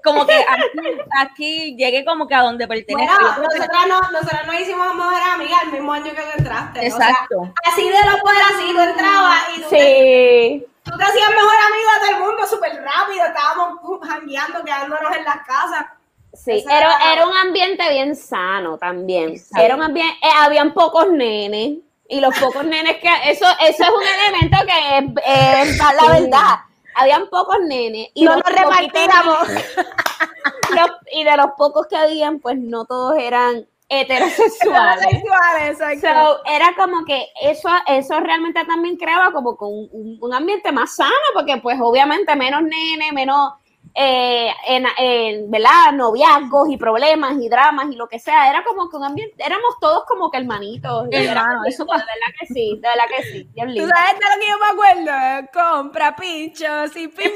[0.04, 3.18] como que aquí, aquí llegué como que a donde pertenezco.
[3.36, 6.86] Que- nosotras, no, nosotras nos hicimos mejores amigas el mismo año que tú entraste.
[6.86, 7.40] Exacto.
[7.40, 11.04] O sea, así de lo fuera, así tú entrabas y tú, te, Sí, tú te
[11.04, 13.26] hacías mejor amiga de todo el mundo súper rápido.
[13.26, 15.86] Estábamos uh, jangueando, quedándonos en las casas.
[16.34, 16.64] sí.
[16.70, 19.30] Era, era- era un ambiente bien sano también.
[19.30, 19.64] Exacto.
[19.66, 21.80] Era un ambiente, eh, habían pocos nenes.
[22.12, 26.56] Y los pocos nenes que, eso, eso es un elemento que es, es la verdad.
[26.96, 28.08] Habían pocos nenes.
[28.16, 29.48] Y no los repartíamos.
[30.76, 35.04] los- y de los pocos que habían, pues no todos eran heterosexuales.
[35.10, 36.08] Sexuales, exacto.
[36.08, 40.96] So, era como que eso, eso realmente también creaba como que un, un- ambiente más
[40.96, 43.54] sano, porque pues obviamente menos nene, menos
[43.96, 45.92] eh, en, en, ¿verdad?
[45.94, 49.76] noviazgos y problemas y dramas y lo que sea, era como que un ambiente, éramos
[49.82, 51.08] todos como que hermanitos.
[51.12, 52.06] y Hermano, eso de verdad
[52.40, 53.90] que sí, de verdad que sí, bien ¿Tú lindo.
[53.96, 55.50] sabes de lo que yo me acuerdo?
[55.52, 57.34] Compra pinchos y pinchos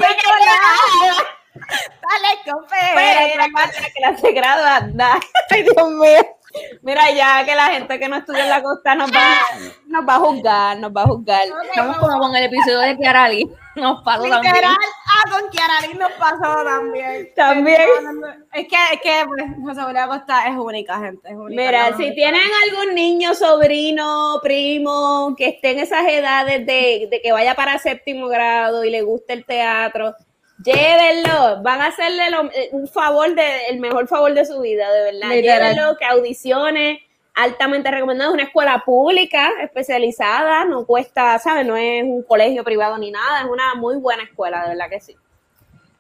[1.55, 2.77] Dale, compra.
[3.93, 5.19] que la se gradúa, anda.
[5.51, 6.32] Ay, Dios mío.
[6.81, 9.35] Mira ya que la gente que no estudia en la costa nos va,
[9.87, 11.41] nos va a juzgar, nos va a juzgar.
[11.65, 13.49] Estamos como con el episodio de Kiarali.
[13.75, 14.53] Nos pasó también.
[14.53, 17.29] Literal, ah, con Kiaralín nos pasó también.
[17.35, 17.81] También.
[18.53, 21.59] Es que, es que, pues, José María Costa es única, gente, es única.
[21.59, 22.13] Mira, No, si no.
[22.13, 27.79] tienen algún niño, sobrino, primo, que esté en esas edades de, de que vaya para
[27.79, 30.13] séptimo grado y le guste el teatro,
[30.63, 31.61] llévenlo.
[31.61, 35.03] Van a hacerle lo- eh, un favor, de, el mejor favor de su vida, de
[35.11, 35.29] verdad.
[35.29, 35.73] Literal.
[35.75, 37.01] Llévenlo, que audicione.
[37.35, 41.65] Altamente recomendado, es una escuela pública especializada, no cuesta, ¿sabes?
[41.65, 44.99] No es un colegio privado ni nada, es una muy buena escuela, de verdad que
[44.99, 45.15] sí.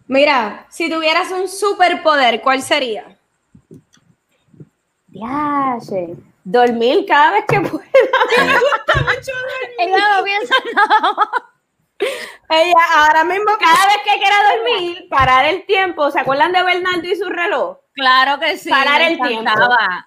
[0.05, 3.17] Mira, si tuvieras un superpoder, ¿cuál sería?
[5.07, 6.13] Viaje,
[6.43, 7.83] dormir cada vez que pueda.
[9.79, 11.27] Ella no piensa nada más.
[12.49, 16.11] Ella ahora mismo cada vez que quiera dormir, parar el tiempo.
[16.11, 17.77] ¿Se acuerdan de Bernardo y su reloj?
[17.93, 18.69] Claro que sí.
[18.69, 19.51] Parar el tiempo.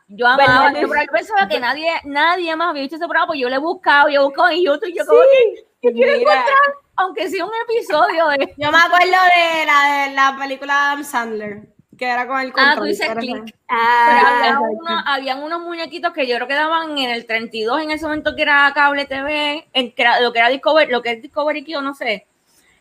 [0.09, 1.03] Yo amaba programa.
[1.05, 4.09] Yo pensaba que nadie, nadie más había visto ese programa, pues yo le he buscado,
[4.09, 8.27] yo he buscado en YouTube, yo como que yo quiero encontrar, aunque sea un episodio
[8.29, 8.55] de...
[8.57, 12.53] Yo me acuerdo de la, de la película de Adam Sandler, que era con el
[12.53, 12.73] control.
[12.73, 13.45] Ah, tú dices Click.
[13.45, 17.83] Pero Ah, había uno- habían unos muñequitos que yo creo que daban en el 32
[17.83, 21.03] en ese momento que era cable TV, en, que era- lo que era Discovery, lo
[21.03, 22.27] que es Discovery Kids, no sé.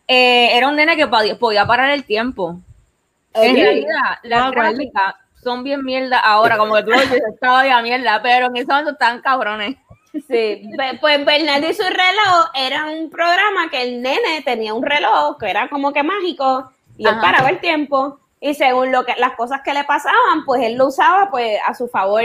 [0.07, 2.59] Eh, era un nene que podía, podía parar el tiempo.
[3.33, 4.73] En realidad, las ¿cuál?
[4.75, 8.55] gráficas son bien mierda ahora, como que tú lo dices, estaba ya mierda, pero en
[8.57, 9.75] ese momento estaban cabrones.
[10.13, 10.69] sí.
[10.77, 15.37] Be- Pues Bernardo y su reloj era un programa que el nene tenía un reloj
[15.39, 18.19] que era como que mágico y él paraba el tiempo
[18.49, 21.73] y según lo que las cosas que le pasaban, pues él lo usaba pues a
[21.73, 22.23] su favor.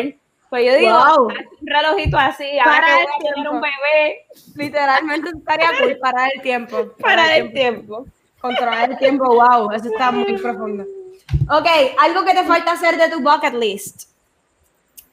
[0.51, 1.27] Pues yo digo, Wow.
[1.29, 4.27] un relojito así, ahora Para el voy a tener un bebé,
[4.57, 6.77] Literalmente estaría cool parar el tiempo.
[7.01, 8.07] para el tiempo.
[8.41, 10.85] Controlar el tiempo, wow, eso está muy profundo.
[11.49, 11.67] Ok,
[12.01, 14.09] algo que te falta hacer de tu bucket list.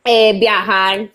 [0.03, 1.09] Eh, viajar,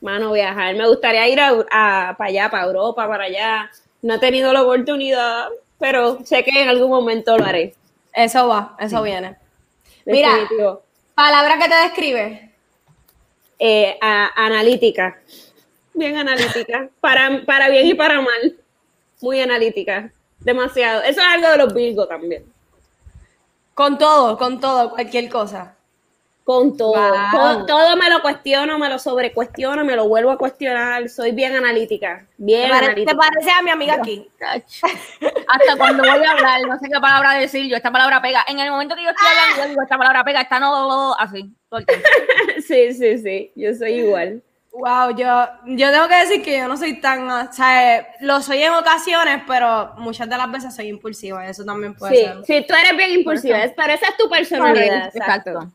[0.00, 0.74] mano, viajar.
[0.74, 3.70] Me gustaría ir a, a- para allá, para Europa, para allá.
[4.02, 5.48] No he tenido la oportunidad,
[5.78, 7.74] pero sé que en algún momento lo haré.
[8.14, 9.36] Eso va, eso viene.
[10.06, 10.30] Mira.
[11.14, 12.50] Palabra que te describe.
[13.58, 15.20] Eh, a- analítica,
[15.94, 18.56] bien analítica, para, para bien y para mal.
[19.20, 20.10] Muy analítica,
[20.40, 21.02] demasiado.
[21.02, 22.44] Eso es algo de los Virgo también.
[23.74, 25.76] Con todo, con todo, cualquier cosa.
[26.44, 26.92] Con todo.
[26.92, 27.30] Wow.
[27.32, 27.66] todo.
[27.66, 31.08] todo me lo cuestiono, me lo sobrecuestiono, me lo vuelvo a cuestionar.
[31.08, 32.26] Soy bien analítica.
[32.36, 33.12] Bien ¿Te, analítica.
[33.12, 34.28] te parece a mi amiga aquí?
[34.40, 38.44] Hasta cuando voy a hablar, no sé qué palabra decir yo, esta palabra pega.
[38.46, 41.50] En el momento que yo estoy hablando, yo digo, esta palabra pega, esta no, así,
[41.70, 42.08] todo el tiempo.
[42.66, 43.52] Sí, sí, sí.
[43.56, 44.42] Yo soy igual.
[44.76, 48.60] Wow, yo, yo tengo que decir que yo no soy tan, o sea, lo soy
[48.60, 52.44] en ocasiones, pero muchas de las veces soy impulsiva, eso también puede Sí, ser.
[52.44, 55.12] sí, tú eres bien impulsiva, es- pero esa es tu personalidad.
[55.14, 55.70] Exacto.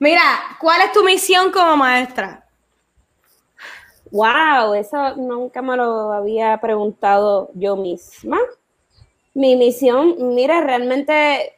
[0.00, 0.22] Mira,
[0.58, 2.44] ¿cuál es tu misión como maestra?
[4.10, 8.38] Wow, eso nunca me lo había preguntado yo misma.
[9.34, 11.54] Mi misión, mira, realmente,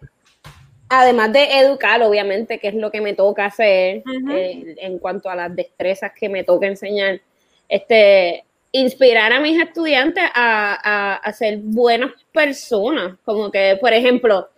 [0.89, 5.37] además de educar, obviamente, que es lo que me toca hacer eh, en cuanto a
[5.37, 7.21] las destrezas que me toca enseñar,
[7.69, 13.17] este, inspirar a mis estudiantes a, a- a ser buenas personas.
[13.25, 14.49] Como que, por ejemplo,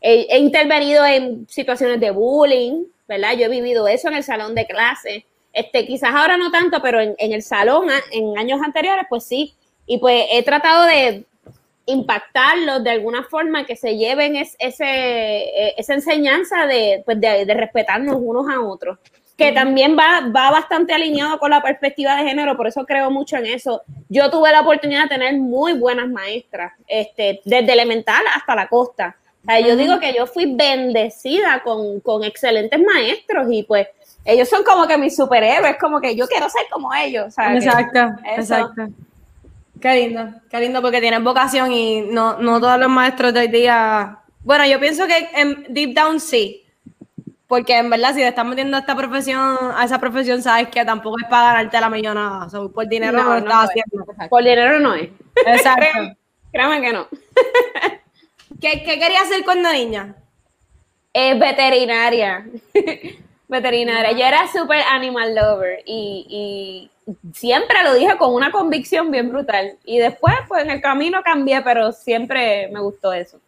[0.00, 3.32] he, he intervenido en situaciones de bullying, ¿verdad?
[3.36, 5.26] Yo he vivido eso en el salón de clase.
[5.52, 9.54] Este, quizás ahora no tanto, pero en, en el salón, en años anteriores, pues sí.
[9.86, 11.24] Y pues he tratado de
[11.86, 17.44] impactarlos de alguna forma, que se lleven es- ese, eh, esa enseñanza de, pues de,
[17.44, 18.98] de respetarnos unos a otros.
[19.36, 23.36] Que también va, va bastante alineado con la perspectiva de género, por eso creo mucho
[23.36, 23.82] en eso.
[24.08, 29.16] Yo tuve la oportunidad de tener muy buenas maestras, este, desde elemental hasta la costa.
[29.42, 33.88] O sea, yo digo que yo fui bendecida con, con excelentes maestros y pues
[34.24, 37.24] ellos son como que mis superhéroes, como que yo quiero ser como ellos.
[37.26, 38.82] o sea, que- Exacto, exacto.
[39.82, 43.48] Qué lindo, qué lindo porque tienes vocación y no, no todos los maestros de hoy
[43.48, 44.18] día.
[44.40, 46.60] Bueno, yo pienso que en deep down sí.
[47.48, 50.84] Porque en verdad, si te estás metiendo a esta profesión, a esa profesión, sabes que
[50.86, 52.46] tampoco es para ganarte la millonada.
[52.46, 53.82] O sea, por dinero no, No, lo no estás es.
[53.82, 54.28] haciendo.
[54.30, 55.10] Por dinero no es.
[55.46, 56.16] Exacto.
[56.52, 57.08] Créame que no.
[58.60, 60.14] ¿Qué, ¿Qué querías hacer cuando niña?
[61.12, 62.46] Es veterinaria.
[63.48, 64.12] veterinaria.
[64.12, 66.90] Yo era súper animal lover y, y
[67.32, 69.76] siempre lo dije con una convicción bien brutal.
[69.84, 73.38] Y después, pues en el camino cambié, pero siempre me gustó eso.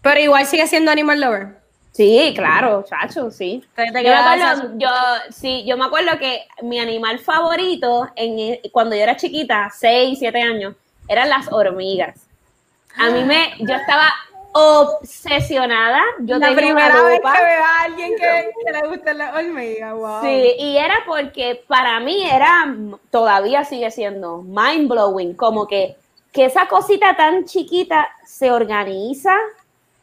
[0.00, 1.62] Pero igual sigue siendo animal lover.
[1.92, 3.62] Sí, claro, chacho, sí.
[3.74, 4.88] Te- te Yo me, acuerdo, yo,
[5.30, 10.18] sí, yo me acuerdo que mi animal favorito en, e- cuando yo era chiquita, 6,
[10.18, 10.74] 7 años,
[11.06, 12.26] eran las hormigas.
[12.98, 14.08] A mí me, yo estaba
[14.52, 16.02] obsesionada.
[16.20, 19.34] Yo la tenía una primera vez que veo a alguien que, que le gusta la
[19.34, 20.22] hormiga, wow.
[20.22, 22.74] Sí, y era porque para mí era,
[23.10, 25.96] todavía sigue siendo mind blowing, como que,
[26.32, 29.34] que esa cosita tan chiquita se organiza,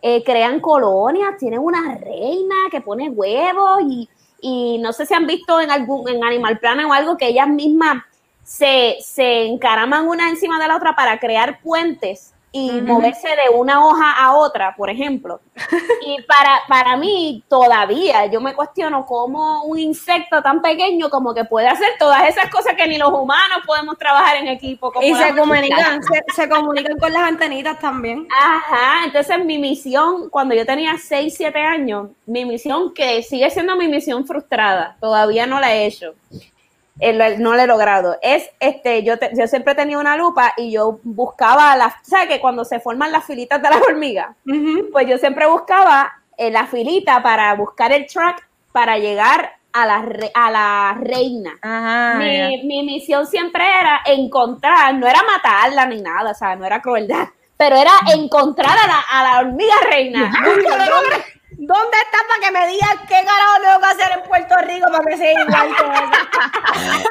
[0.01, 4.09] eh, crean colonias, tienen una reina que pone huevos y,
[4.41, 7.47] y no sé si han visto en algún en Animal Planet o algo que ellas
[7.47, 8.03] mismas
[8.43, 13.85] se, se encaraman una encima de la otra para crear puentes y moverse de una
[13.85, 15.39] hoja a otra, por ejemplo.
[16.01, 21.45] Y para, para mí todavía yo me cuestiono cómo un insecto tan pequeño como que
[21.45, 24.91] puede hacer todas esas cosas que ni los humanos podemos trabajar en equipo.
[24.91, 28.27] como Y se comunican, se, se comunican con las antenitas también.
[28.35, 33.75] Ajá, entonces mi misión, cuando yo tenía 6, 7 años, mi misión, que sigue siendo
[33.75, 36.15] mi misión frustrada, todavía no la he hecho,
[36.99, 40.53] eh, lo- no la he logrado, es, este, yo, te- yo siempre tenía una lupa
[40.57, 44.35] y yo buscaba las, ¿sabes que cuando se forman las filitas de las hormigas?
[44.91, 50.01] Pues yo siempre buscaba eh, la filita para buscar el track para llegar a la,
[50.01, 51.51] re- a la reina.
[51.61, 52.15] Ajá.
[52.49, 56.81] mi, mi misión siempre era encontrar, no era matarla ni nada, o sea, no era
[56.81, 60.31] crueldad, pero era encontrar a la, a la hormiga reina.
[61.61, 65.03] ¿Dónde está para que me digas qué carajo tengo que hacer en Puerto Rico para
[65.05, 67.09] que sea igual que eso?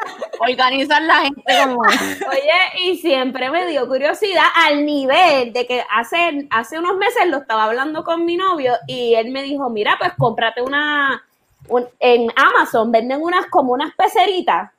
[1.06, 1.80] La gente como.
[2.30, 7.38] Oye, y siempre me dio curiosidad al nivel de que hace, hace unos meses lo
[7.38, 11.22] estaba hablando con mi novio y él me dijo, mira, pues cómprate una,
[11.68, 14.70] un- en Amazon venden unas como unas peceritas,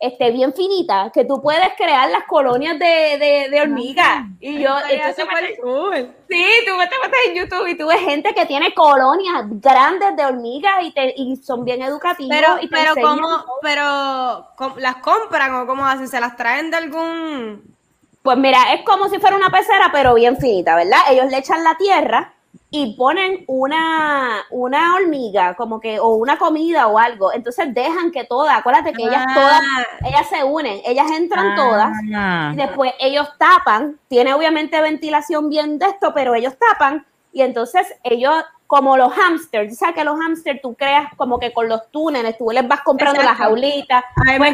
[0.00, 4.26] este, bien finitas, que tú puedes crear las colonias de, de, de hormigas.
[4.38, 5.26] Y yo, entonces
[5.60, 6.14] cool.
[6.28, 10.14] Sí, tú me te metes en YouTube y tú ves gente que tiene colonias grandes
[10.16, 12.30] de hormigas y, te, y son bien educativos.
[12.30, 13.44] Pero, y pero ¿cómo?
[13.60, 16.06] Pero, ¿cómo- ¿las compran o cómo hacen?
[16.08, 17.76] ¿Se las traen de algún...?
[18.22, 20.98] Pues mira, es como si fuera una pecera, pero bien finita, ¿verdad?
[21.10, 22.34] Ellos le echan la tierra
[22.70, 27.32] y ponen una, una hormiga, como que, o una comida o algo.
[27.32, 29.34] Entonces dejan que todas, acuérdate que ellas Ah.
[29.34, 29.62] todas,
[30.04, 31.90] ellas se unen, ellas entran todas.
[32.14, 32.50] Ah.
[32.52, 37.86] Y después ellos tapan, tiene obviamente ventilación bien de esto, pero ellos tapan y entonces
[38.02, 38.34] ellos,
[38.66, 42.50] como los hamsters, ¿sabes que los hamsters tú creas como que con los túneles, tú
[42.50, 43.38] les vas comprando Exacto.
[43.42, 44.48] las jaulitas, A mí me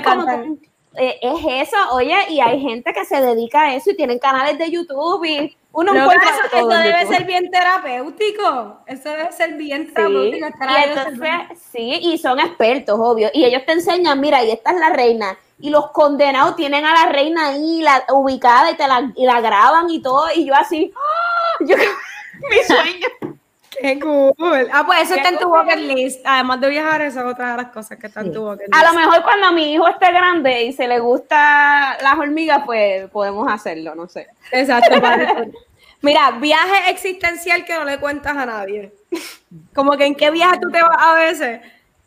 [0.97, 4.59] eh, es eso, oye, y hay gente que se dedica a eso y tienen canales
[4.59, 7.17] de YouTube y uno Lo que encuentra pasa es que todo debe YouTube.
[7.17, 8.81] ser bien terapéutico.
[8.87, 10.47] Eso debe ser bien Sí, terapéutico.
[10.47, 13.29] estar y entonces, sí, y son expertos, obvio.
[13.35, 15.37] Y ellos te enseñan, mira, y esta es la reina.
[15.59, 19.41] Y los condenados tienen a la reina ahí la, ubicada y te la, y la
[19.41, 20.27] graban y todo.
[20.35, 21.65] Y yo así, ¡ah!
[21.67, 21.77] yo,
[22.51, 23.39] mi sueño.
[23.81, 24.69] Qué cool.
[24.73, 26.21] Ah, pues eso Qué está en tu bucket list.
[26.25, 28.75] Además de viajar, esa es otra de las cosas que está en tu bucket list.
[28.75, 33.09] A lo mejor cuando mi hijo esté grande y se le gusta las hormigas, pues
[33.11, 34.29] podemos hacerlo, no sé.
[34.53, 35.01] Exacto.
[35.01, 35.47] para-
[36.03, 38.93] Mira, viaje existencial que no le cuentas a nadie.
[39.75, 41.61] Como que en qué viaje tú te vas a veces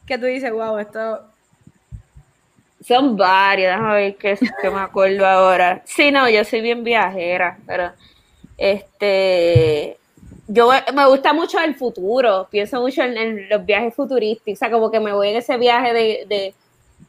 [0.05, 1.23] que tú dices, wow, esto.
[2.87, 5.81] Son varios, déjame ver qué, qué me acuerdo ahora.
[5.85, 7.91] Sí, no, yo soy bien viajera, pero
[8.55, 9.97] este,
[10.47, 14.71] yo me gusta mucho el futuro, pienso mucho en, en los viajes futurísticos, o sea,
[14.71, 16.53] como que me voy en ese viaje de, de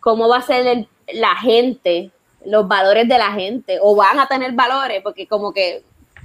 [0.00, 2.10] cómo va a ser el- la gente,
[2.44, 5.82] los valores de la gente, o van a tener valores, porque como que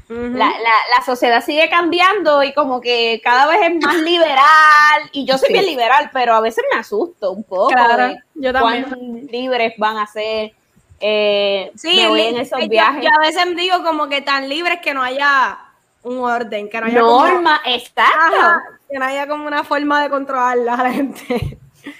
[0.09, 5.25] la, la- la sociedad sigue cambiando y como que cada vez es más liberal, y
[5.25, 5.53] yo soy Sí.
[5.53, 7.67] bien liberal, pero a veces me asusto un poco.
[7.69, 9.27] Claro, de yo también.
[9.31, 10.53] libres van a ser.
[10.99, 13.03] Eh, Sí, me voy en esos yo- viajes.
[13.03, 15.57] Yo, a veces digo como que tan libres que no haya
[16.03, 18.35] un orden, que no haya como- exacto.
[18.37, 21.57] Ajá, que no haya como una forma de controlarla a la gente.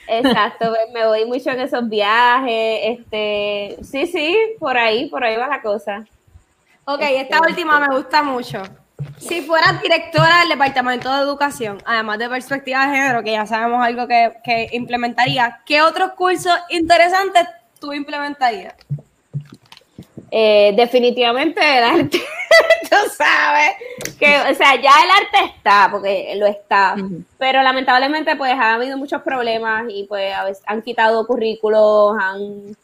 [0.07, 2.80] Exacto, me- me voy mucho en esos viajes.
[2.99, 6.05] Este, sí, sí, por ahí, por ahí va la cosa.
[6.85, 8.61] Ok, esta última me gusta mucho.
[9.17, 13.84] Si fueras directora del Departamento de Educación, además de perspectiva de género, que ya sabemos
[13.85, 17.45] algo que, que implementaría, ¿qué otros cursos interesantes
[17.80, 18.75] tú implementarías?
[20.35, 22.18] Eh, definitivamente el arte,
[22.89, 26.95] tú sabes, que, o sea, ya el arte está, porque lo está,
[27.38, 32.76] pero lamentablemente pues ha habido muchos problemas y pues a veces han quitado currículos, han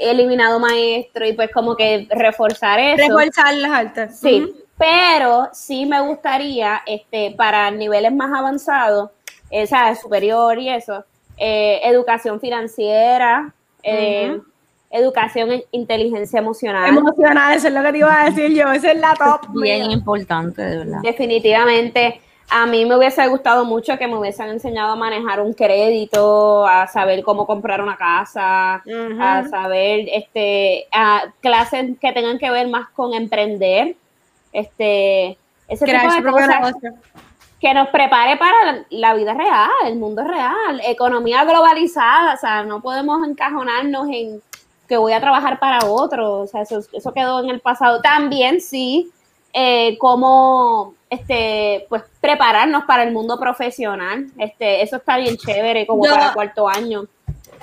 [0.00, 3.08] eliminado maestros y pues como que reforzar eso.
[3.08, 4.18] Reforzar las artes.
[4.18, 9.10] Sí, pero sí me gustaría, este, para niveles más avanzados,
[9.50, 11.04] eh, o sea, superior y eso,
[11.36, 13.52] eh, educación financiera,
[13.82, 14.40] eh,
[14.96, 16.88] educación en inteligencia emocional.
[16.88, 18.70] Emocional, eso es lo que te iba a decir yo.
[18.72, 19.60] Esa es la top.
[19.60, 20.98] Bien importante, de verdad.
[21.02, 22.20] Definitivamente.
[22.48, 26.86] A mí me hubiese gustado mucho que me hubiesen enseñado a manejar un crédito, a
[26.86, 28.84] saber cómo comprar una casa,
[29.20, 33.96] a saber, este, a clases que tengan que ver más con emprender,
[34.52, 35.36] este,
[35.66, 36.94] ese Crear tipo su de propio cosas negocio.
[37.60, 42.62] que nos prepare para la, la vida real, el mundo real, economía globalizada, o sea,
[42.62, 44.40] no podemos encajonarnos en
[44.86, 48.00] que voy a trabajar para otro, o sea, eso, eso quedó en el pasado.
[48.00, 49.10] También sí,
[49.52, 56.04] eh, cómo este, pues prepararnos para el mundo profesional, este, eso está bien chévere, como
[56.06, 57.04] Yo- para cuarto año.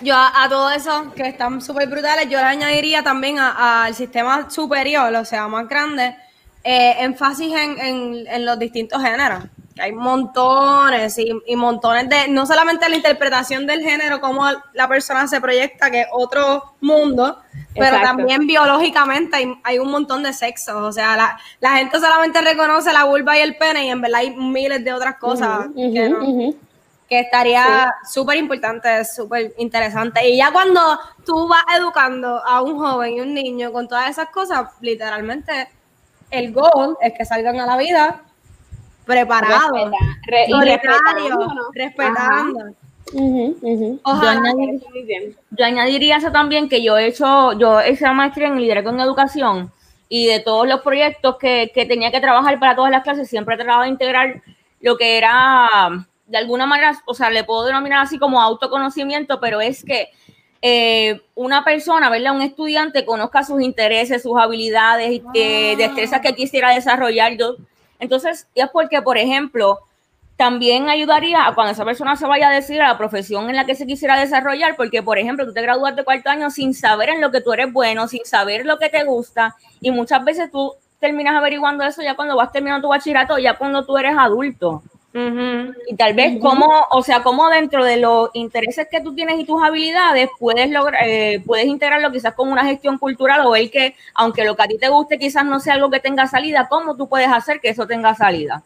[0.01, 4.49] Yo a, a todo eso, que están súper brutales, yo le añadiría también al sistema
[4.49, 6.15] superior, o sea, más grande,
[6.63, 9.43] eh, énfasis en, en- en los distintos géneros.
[9.75, 14.87] Que hay montones y, y montones de, no solamente la interpretación del género, cómo la
[14.87, 17.39] persona se proyecta, que es otro mundo,
[17.73, 18.07] pero Exacto.
[18.07, 20.75] también biológicamente hay, hay un montón de sexos.
[20.75, 24.19] O sea, la, la gente solamente reconoce la vulva y el pene y en verdad
[24.19, 26.53] hay miles de otras cosas que no-
[27.09, 30.27] que estaría súper importante, súper interesante.
[30.29, 34.29] Y ya cuando tú vas educando a un joven y un niño con todas esas
[34.29, 35.67] cosas, literalmente
[36.31, 38.21] el goal es que salgan a la vida
[39.05, 39.91] preparados,
[40.25, 40.69] Respeta- re-
[41.73, 42.59] respetando.
[42.61, 42.73] Ajá.
[43.13, 43.99] Ujú, ujú.
[44.03, 44.33] Ojalá.
[44.33, 45.35] Yo añadí- Eso muy bien.
[45.51, 48.99] Yo añadiría eso también que yo he hecho, yo hice la maestría en liderazgo en
[49.01, 49.71] educación
[50.09, 53.55] y de todos los proyectos que, que tenía que trabajar para todas las clases, siempre
[53.57, 54.41] trataba de integrar
[54.81, 55.69] lo que era,
[56.27, 60.09] de alguna manera, o sea, le puedo denominar así como autoconocimiento, pero es que
[60.61, 62.33] eh, una persona, ¿verdad?
[62.35, 67.35] Un estudiante conozca sus intereses, sus habilidades, eh, destrezas que quisiera desarrollar.
[67.37, 67.57] Yo,
[68.03, 69.79] entonces, es porque, por ejemplo,
[70.35, 73.65] también ayudaría a cuando esa persona se vaya a decir a la profesión en la
[73.65, 77.09] que se quisiera desarrollar, porque, por ejemplo, tú te gradúas de cuarto año sin saber
[77.09, 80.51] en lo que tú eres bueno, sin saber lo que te gusta, y muchas veces
[80.51, 84.83] tú terminas averiguando eso ya cuando vas terminando tu bachillerato, ya cuando tú eres adulto.
[85.87, 89.45] Y tal vez cómo, o sea, cómo dentro de los intereses que tú tienes y
[89.45, 93.95] tus habilidades puedes lograr, eh, puedes integrarlo quizás con una gestión cultural o ver que,
[94.15, 96.95] aunque lo que a ti te guste quizás no sea algo que tenga salida, ¿cómo
[96.97, 98.63] tú puedes hacer que eso tenga salida?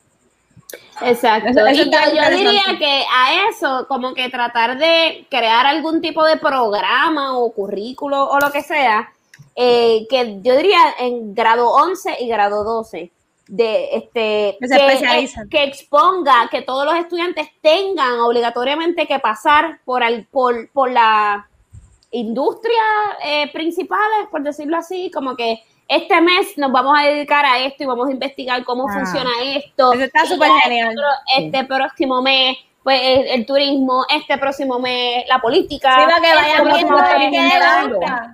[1.01, 1.49] Exacto.
[1.49, 6.23] Eso- eso y yo, diría que a eso, como que tratar de crear algún tipo
[6.25, 9.09] de programa o currículo o lo que sea,
[9.55, 13.11] eh, que yo diría en grado 11 y grado 12,
[13.47, 20.03] de este Que eh, que exponga que todos los estudiantes tengan obligatoriamente que pasar por,
[20.03, 21.47] al, por, por la
[22.11, 22.83] industrias
[23.23, 27.83] eh, principales, por decirlo así, como que este mes nos vamos a dedicar a esto
[27.83, 28.93] y vamos a investigar cómo Ah.
[28.93, 29.93] funciona esto.
[29.93, 30.95] Eso está súper genial.
[31.37, 32.57] Este, este próximo mes,
[32.87, 35.93] pues el, el turismo, este próximo mes, la política.
[35.93, 36.95] Sí, para que este vayan viendo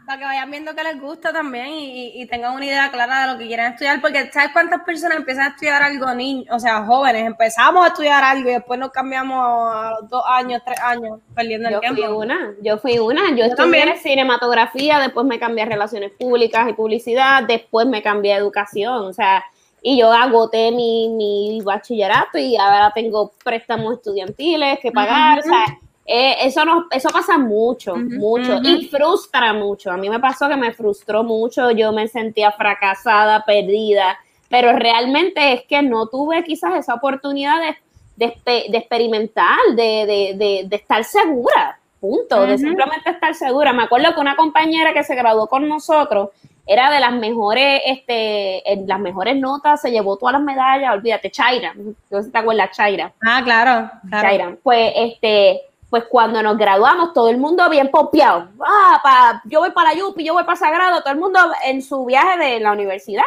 [0.06, 3.40] para que vayan viendo qué les gusta también y, tengan una idea clara de lo
[3.40, 6.46] que quieren estudiar, porque ¿sabes cuántas personas empiezan a estudiar algo niños?
[6.52, 9.40] O sea, jóvenes, empezamos a estudiar algo y después nos cambiamos
[9.76, 12.18] a los dos años, tres años, perdiendo el Yo fui tiempo.
[12.20, 13.98] una, yo fui una, yo, estudié también.
[13.98, 19.14] cinematografía, después me cambié a relaciones públicas y publicidad, después me cambié a educación, o
[19.14, 19.44] sea,
[19.84, 25.66] y yo agoté mi, mi bachillerato y ahora tengo préstamos estudiantiles que pagar, o sea,
[26.06, 30.56] eh, eso no, eso pasa mucho, mucho, y frustra mucho, a mí me pasó que
[30.56, 34.18] me frustró mucho, yo me sentía fracasada, perdida,
[34.50, 37.76] pero realmente es que no tuve quizás esa oportunidad de
[38.16, 43.74] de, de experimentar, de, de, de, de estar segura, punto, de simplemente estar segura.
[43.74, 46.30] Me acuerdo que una compañera que se graduó con nosotros
[46.66, 51.30] era de las mejores, este, en las mejores notas, se llevó todas las medallas, olvídate,
[51.30, 53.12] Chaira, no sé si te acuerdas, Chaira.
[53.26, 54.28] Ah, claro, claro.
[54.28, 54.58] Chaira.
[54.64, 58.48] Pues, este, pues cuando nos graduamos, todo el mundo bien pompeado.
[58.66, 61.82] Ah, pa, yo voy para la Yupi, yo voy para Sagrado, todo el mundo en
[61.82, 63.24] su viaje de la universidad.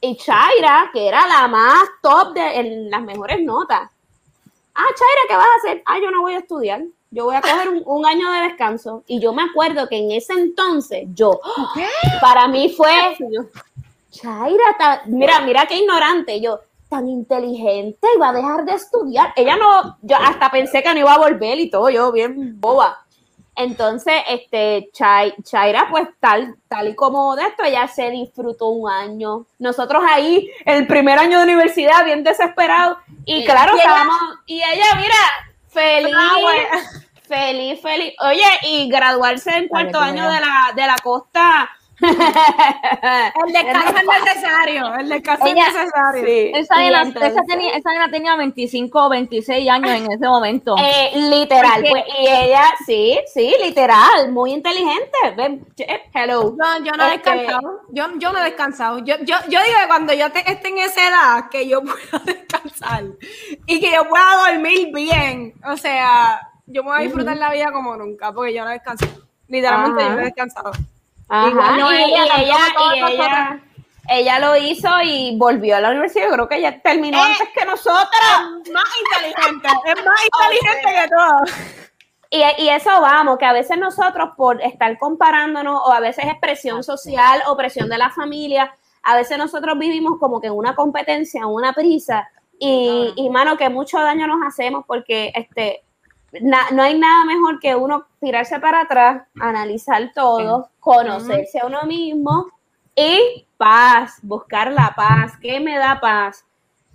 [0.00, 3.82] Y Chaira, que era la más top de, en las mejores notas.
[4.74, 5.82] Ah, Chaira, ¿qué vas a hacer?
[5.86, 6.82] Ah, yo no voy a estudiar.
[7.14, 9.04] Yo voy a coger un, un año de descanso.
[9.06, 11.40] Y yo me acuerdo que en ese entonces, yo,
[12.20, 12.90] para mí fue,
[14.10, 16.40] Chaira, ta- mira, mira qué ignorante.
[16.40, 19.32] Yo, tan inteligente, iba a dejar de estudiar.
[19.36, 23.00] Ella no, yo hasta pensé que no iba a volver y todo, yo bien boba.
[23.56, 28.90] Entonces, este, Chai- Chaira, pues tal, tal y como de esto, ella se disfrutó un
[28.90, 29.46] año.
[29.60, 32.98] Nosotros ahí, el primer año de universidad, bien desesperados.
[33.24, 34.16] Y claro, y ella- estábamos,
[34.46, 35.14] y ella, mira,
[35.68, 36.14] feliz,
[37.28, 38.14] feliz, feliz.
[38.20, 41.70] Oye, y graduarse en cuarto año de la, de la costa.
[42.00, 46.24] El descanso es necesario, el descanso Ella- es necesario.
[46.26, 50.26] Sí, Esa nena, entonces- esa, tenía, esa nena tenía 25 o 26 años en ese
[50.26, 50.74] momento.
[50.84, 55.16] Eh, literal, Porque- pues, y ella, sí, sí, literal, muy inteligente.
[55.36, 55.66] Ven,
[56.12, 56.56] hello.
[56.58, 57.80] Yo, yo no he Este, descansado.
[57.90, 58.98] Yo, yo no he descansado.
[58.98, 61.96] Yo, yo, yo digo que cuando yo te- esté en esa edad, que yo pueda
[62.24, 63.04] descansar
[63.66, 65.54] y que yo pueda dormir bien.
[65.66, 68.74] O sea, yo me voy a disfrutar la vida como nunca, porque yo no he
[68.74, 69.12] descansado.
[69.48, 70.10] Literalmente Ajá.
[70.10, 70.72] yo no he descansado.
[71.28, 72.06] Ajá, Igual no y, ella,
[72.38, 73.50] y ella, tampoco todas y nosotras.
[73.50, 73.60] ella,
[74.08, 76.26] ella lo hizo y volvió a la universidad.
[76.26, 78.40] Yo creo que ella terminó Eh, antes que nosotras.
[78.72, 81.44] Más inteligente, es más inteligente que todo.
[82.30, 86.34] Y, y eso vamos, que a veces nosotros por estar comparándonos o a veces es
[86.40, 88.74] presión social o presión de la familia,
[89.04, 92.28] a veces nosotros vivimos como que en una competencia, en una prisa
[92.58, 95.83] y, y mano, que mucho daño nos hacemos porque este,
[96.40, 101.82] na- no hay nada mejor que uno tirarse para atrás, analizar todo, conocerse a uno
[101.84, 102.46] mismo
[102.96, 105.32] y paz, buscar la paz.
[105.40, 106.44] ¿Qué me da paz?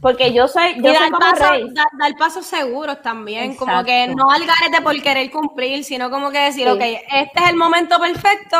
[0.02, 1.68] Porque yo soy, yo Y soy dar, como paso, Rey.
[1.74, 6.32] dar, dar pasos seguros también, como que no al garete por querer cumplir, sino como
[6.32, 6.70] que decir, Sí.
[6.72, 8.58] ok, este es el momento perfecto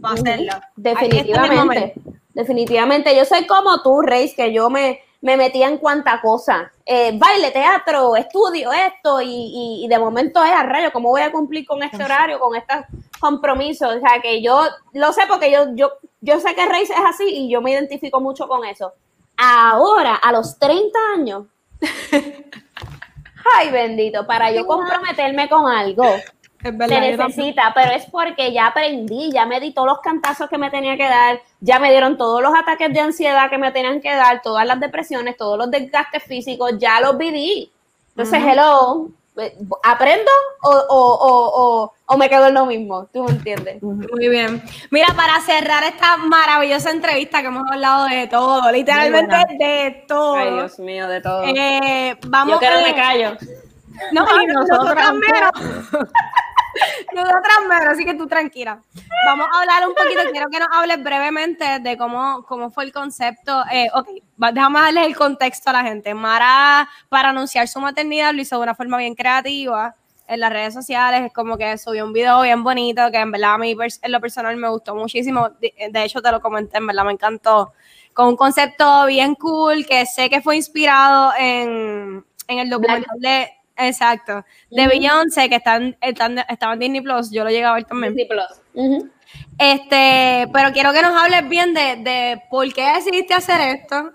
[0.00, 0.52] para hacerlo.
[0.76, 1.94] Definitivamente.
[2.34, 3.14] Definitivamente.
[3.14, 6.70] Yo soy como tú, Reis, que yo me, me metía en cuanta cosa.
[6.84, 11.22] Eh, baile, teatro, estudio, esto, y, y- y de momento es a rayo, ¿cómo voy
[11.22, 12.78] a cumplir con este horario, con estos
[13.20, 13.88] compromisos?
[13.96, 14.60] O sea, que yo
[14.92, 18.20] lo sé porque yo, yo, yo sé que Reis es así y yo me identifico
[18.20, 18.92] mucho con eso.
[19.36, 21.46] Ahora, a los 30 años,
[23.56, 26.04] ay bendito, para yo comprometerme con algo,
[26.62, 30.00] Es verdad, se yo necesita, pero es porque ya aprendí, ya me di todos los
[30.00, 33.58] cantazos que me tenía que dar, ya me dieron todos los ataques de ansiedad que
[33.58, 37.72] me tenían que dar, todas las depresiones, todos los desgastes físicos, ya los viví.
[38.10, 39.08] Entonces, hello,
[39.38, 40.30] eh, ¿aprendo
[40.62, 43.06] o, o, o, o, o me quedo en lo mismo?
[43.12, 43.82] ¿Tú me entiendes?
[43.82, 44.62] Muy bien.
[44.90, 50.68] Mira, para cerrar esta maravillosa entrevista que hemos hablado de todo, literalmente de todo.
[50.78, 51.44] mío, de todo.
[51.44, 53.36] Eh, vamos eh, callo.
[54.12, 55.52] No, y nosotras nosotras menos.
[57.14, 58.80] nosotras menos, así que tú tranquila.
[59.26, 62.92] Vamos a hablar un poquito, quiero que nos hables brevemente de cómo, cómo fue el
[62.92, 63.62] concepto.
[63.72, 64.08] Eh, ok,
[64.52, 66.14] déjame darles el contexto a la gente.
[66.14, 69.94] Mara, para anunciar su maternidad, lo hizo de una forma bien creativa
[70.26, 71.22] en las redes sociales.
[71.26, 74.20] Es como que subió un video bien bonito que en verdad a mí en lo
[74.20, 75.50] personal me gustó muchísimo.
[75.60, 77.72] De, de hecho, te lo comenté, en verdad me encantó.
[78.12, 83.50] Con un concepto bien cool que sé que fue inspirado en, en el documental de
[83.76, 84.44] Exacto.
[84.70, 88.14] De Beyoncé, que están, están, estaba en Disney Plus, yo lo llegué a ver también.
[88.14, 89.04] Disney Plus.
[89.58, 94.12] Este, pero quiero que nos hables bien de, de por qué decidiste hacer esto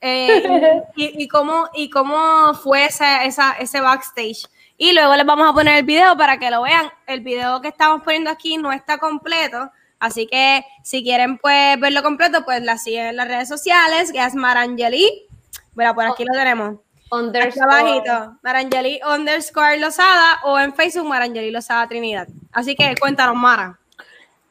[0.00, 4.42] eh, y, y cómo, y cómo fue esa, esa, ese backstage
[4.76, 6.90] Y luego les vamos a poner el video para que lo vean.
[7.06, 9.70] El video que estamos poniendo aquí no está completo.
[10.00, 14.18] Así que si quieren pues verlo completo, pues la siguen en las redes sociales, que
[14.24, 15.28] es Marangeli.
[15.74, 16.80] Mira, por aquí lo tenemos.
[17.12, 17.64] Aquí Underscore.
[17.74, 22.26] abajito, Marangeli underscore Lozada o en Facebook Marangeli Lozada Trinidad.
[22.52, 23.78] Así que cuéntanos, Mara.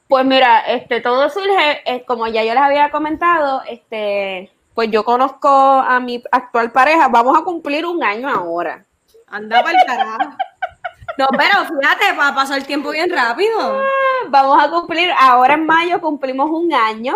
[0.07, 5.03] Pues mira, este, todo surge, eh, como ya yo les había comentado, este, pues yo
[5.05, 8.83] conozco a mi actual pareja, vamos a cumplir un año ahora.
[9.27, 10.35] Anda para el carajo.
[11.17, 13.81] No, pero fíjate, pa- pasó el tiempo bien rápido.
[14.29, 17.15] Vamos a cumplir, ahora en mayo cumplimos un año,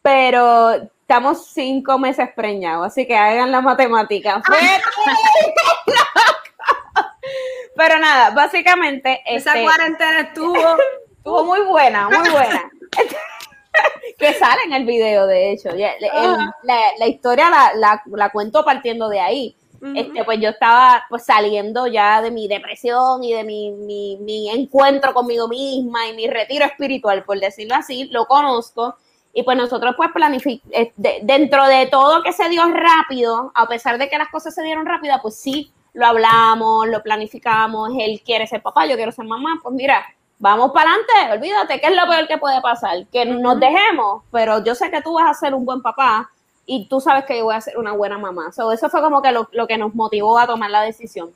[0.00, 4.40] pero estamos cinco meses preñados, así que hagan la matemática.
[4.46, 4.56] Fue
[7.76, 10.56] Pero nada, básicamente Esa este, cuarentena estuvo.
[11.18, 12.70] estuvo muy buena, muy buena.
[14.18, 15.76] que sale en el video, de hecho.
[15.76, 19.54] Ya, el- el- la, la historia la, la- la cuento partiendo de ahí.
[19.96, 24.48] Este, pues yo estaba pues saliendo ya de mi depresión y de mi, mi, mi
[24.48, 28.96] encuentro conmigo misma y mi retiro espiritual, por decirlo así, lo conozco.
[29.32, 30.92] Y pues nosotros pues planificamos,
[31.22, 34.84] dentro de todo que se dio rápido, a pesar de que las cosas se dieron
[34.84, 39.58] rápido, pues sí, lo hablamos, lo planificamos, él quiere ser papá, yo quiero ser mamá,
[39.62, 40.04] pues mira,
[40.38, 43.06] vamos para adelante, olvídate, ¿qué es lo peor que puede pasar?
[43.12, 46.30] Que nos dejemos, pero yo sé que tú vas a ser un buen papá
[46.66, 48.52] y tú sabes que yo voy a ser una buena mamá.
[48.52, 51.30] So, eso fue como que lo, lo que nos motivó a tomar la decisión.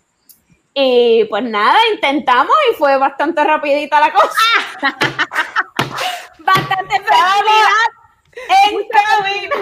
[0.75, 5.67] Y pues nada, intentamos y fue bastante rapidita la cosa.
[6.39, 6.95] bastante
[8.71, 9.57] Encaminado.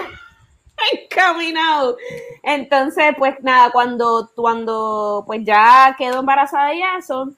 [0.91, 1.97] Encaminado.
[2.43, 7.29] Entonces, pues nada, cuando, cuando pues ya quedó embarazada y eso,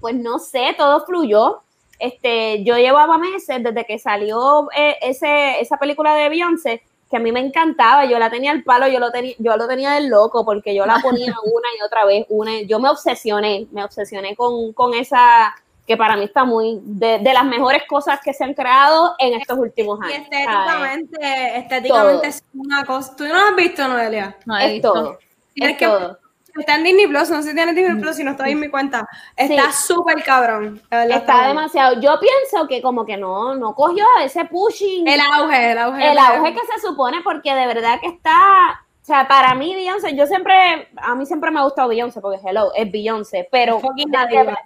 [0.00, 1.62] pues no sé, todo fluyó.
[1.98, 7.20] Este, yo llevaba meses desde que salió eh, ese, esa película de Beyoncé, que a
[7.20, 10.08] mí me encantaba, yo la tenía al palo, yo lo tenía, yo lo tenía del
[10.08, 14.36] loco, porque yo la ponía una y otra vez, una, yo me obsesioné, me obsesioné
[14.36, 15.56] con, con esa,
[15.88, 19.32] que para mí está muy, de, de las mejores cosas que se han creado en
[19.40, 20.28] estos últimos Y años.
[20.30, 21.88] estéticamente, estéticamente
[22.18, 22.22] Todo.
[22.22, 23.16] es una cosa.
[23.16, 24.36] ¿Tú no lo has visto, Noelia?
[24.44, 24.92] No Es visto.
[24.92, 25.18] todo,
[25.54, 26.18] Tienes es que- todo.
[26.58, 28.68] Está en Disney Plus, no sé si tiene Disney Plus, si no está en mi
[28.68, 29.06] cuenta.
[29.36, 30.82] Está súper cabrón.
[30.90, 35.06] Está demasiado, yo pienso que como que no, no cogió ese pushing.
[35.06, 36.10] El auge, el auge.
[36.10, 40.16] el auge que se supone, porque de verdad que está, o sea, para mí Beyoncé,
[40.16, 44.56] yo siempre, a mí siempre me ha gustado Beyoncé, porque hello, es Beyoncé, pero desde,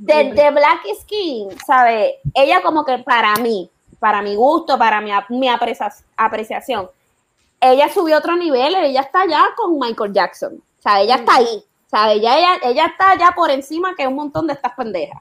[0.00, 0.18] diva.
[0.34, 2.14] desde Black Skin, ¿sabes?
[2.34, 6.88] Ella como que para mí, para mi gusto, para mi, mi aprecia- apreciación,
[7.60, 11.62] ella subió otro nivel, ella está ya con Michael Jackson, o sea, ella está ahí,
[11.90, 12.16] ¿sabes?
[12.16, 15.20] Ella, ella, ella está ya por encima que un montón de estas pendejas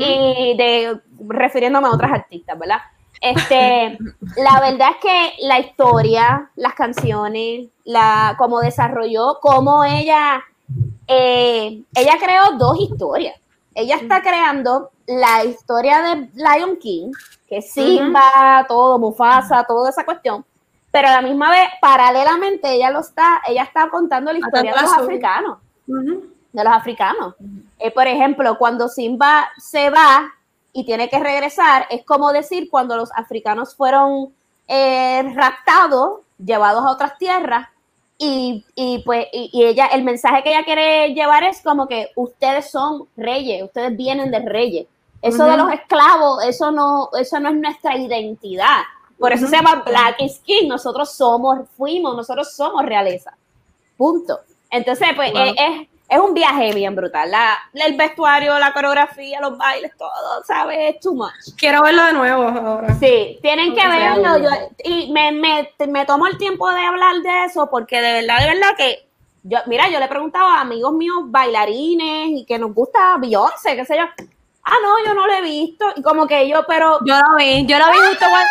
[0.00, 2.80] y de refiriéndome a otras artistas, ¿verdad?
[3.20, 3.96] Este,
[4.36, 10.42] la verdad es que la historia, las canciones, la cómo desarrolló, cómo ella,
[11.06, 13.36] eh, ella creó dos historias.
[13.78, 17.12] Ella está creando la historia de Lion King,
[17.46, 20.44] que es Simba, todo, Mufasa, toda esa cuestión,
[20.90, 24.82] pero a la misma vez, paralelamente, ella lo está, ella está contando la historia de
[24.82, 25.58] los africanos.
[25.86, 27.36] De los africanos.
[27.78, 30.28] Eh, por ejemplo, cuando Simba se va
[30.72, 34.32] y tiene que regresar, es como decir cuando los africanos fueron
[34.66, 37.68] eh, raptados, llevados a otras tierras,
[38.18, 42.10] y, y, pues y, y ella, el mensaje que ella quiere llevar es como que
[42.16, 44.86] ustedes son reyes, ustedes vienen de reyes.
[45.22, 48.82] Eso de los esclavos, eso no, eso no es nuestra identidad.
[49.18, 50.68] Por eso se llama Black Skin.
[50.68, 53.36] Nosotros somos, fuimos, nosotros somos realeza.
[53.96, 54.40] Punto.
[54.70, 55.54] Entonces, pues Wow.
[55.56, 57.30] es, es un viaje bien brutal.
[57.30, 60.94] La, el vestuario, la coreografía, los bailes, todo, ¿sabes?
[60.94, 61.54] Es too much.
[61.56, 62.94] Quiero verlo de nuevo ahora.
[62.98, 64.38] Sí, tienen que verlo.
[64.38, 64.48] Yo,
[64.84, 68.46] y me, me, me tomo el tiempo de hablar de eso porque de verdad, de
[68.54, 69.06] verdad que
[69.42, 73.84] yo, mira, yo le preguntaba a amigos míos bailarines y que nos gusta Beyoncé, qué
[73.84, 74.04] sé yo.
[74.64, 75.86] Ah, no, yo no lo he visto.
[75.96, 78.48] Y como que yo, pero Yo lo vi, yo lo vi justo cuando.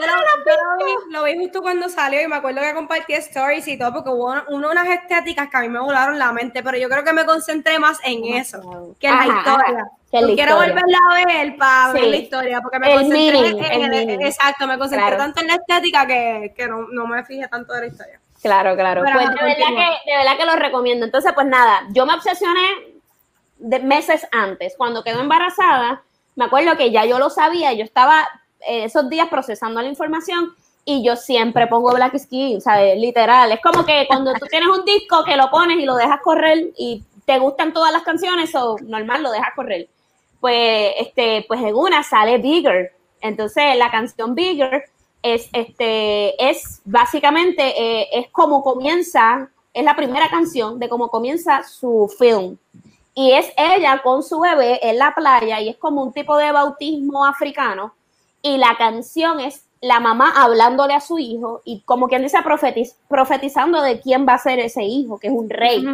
[0.00, 3.12] Yo lo, yo lo vi, lo vi justo cuando salió y me acuerdo que compartí
[3.14, 6.62] stories y todo porque hubo uno, unas estéticas que a mí me volaron la mente,
[6.62, 9.86] pero yo creo que me concentré más en eso que en la historia.
[10.12, 12.10] Yo quiero volverla a ver para ver Sí.
[12.10, 14.26] la historia porque me El concentré meaning, en el el- meaning.
[14.26, 15.22] exacto, me concentré Claro.
[15.22, 18.20] tanto en la estética que, que no, no me fijé tanto de la historia.
[18.42, 19.02] Claro, claro.
[19.04, 21.06] Pero pues de verdad, que, de verdad que lo recomiendo.
[21.06, 22.94] Entonces, pues nada, yo me obsesioné
[23.58, 24.74] de meses antes.
[24.76, 26.02] Cuando quedó embarazada,
[26.34, 28.28] me acuerdo que ya yo lo sabía, yo estaba
[28.66, 32.98] esos días procesando la información y yo siempre pongo Black Skin, ¿sabes?
[32.98, 33.52] Literal.
[33.52, 36.70] Es como que cuando tú tienes un disco que lo pones y lo dejas correr
[36.76, 39.88] y te gustan todas las canciones, o normal, lo dejas correr.
[40.40, 42.92] Pues, este, pues en una sale Bigger.
[43.20, 44.84] Entonces, la canción Bigger
[45.22, 51.62] es, este, es básicamente, eh, es como comienza, es la primera canción de cómo comienza
[51.62, 52.58] su film.
[53.14, 56.50] y es ella con su bebé en la playa y es como un tipo de
[56.50, 57.92] bautismo africano
[58.42, 62.94] y la canción es la mamá hablándole a su hijo y como quien dice profetiz-
[63.08, 65.84] profetizando de quién va a ser ese hijo, que es un rey.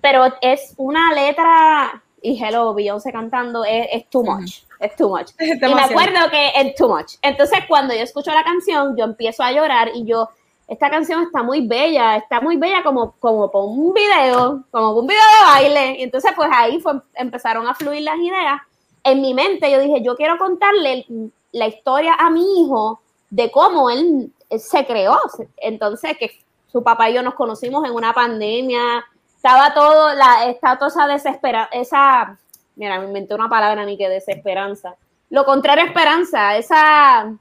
[0.00, 5.30] Pero es una letra, y hello, Beyoncé cantando, es, es too much, es too much.
[5.40, 7.14] y me acuerdo que es too much.
[7.22, 10.28] Entonces cuando yo escucho la canción, yo empiezo a llorar y yo,
[10.68, 15.02] esta canción está muy bella, está muy bella como, como por un video, como por
[15.02, 15.96] un video de baile.
[15.98, 18.60] Y entonces pues ahí fue, empezaron a fluir las ideas.
[19.02, 21.06] En mi mente yo dije, yo quiero contarle
[21.52, 23.00] la historia a mi hijo
[23.30, 25.18] de cómo él se creó.
[25.58, 26.30] Entonces, que
[26.70, 29.04] su papá y yo nos conocimos en una pandemia,
[29.36, 32.36] estaba todo, la, estaba toda esa desespera, esa,
[32.76, 34.96] mira, me inventé una palabra ni que desesperanza.
[35.30, 37.32] Lo contrario a esperanza, esa,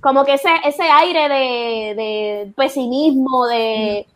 [0.00, 4.06] como que ese, ese aire de, de pesimismo, de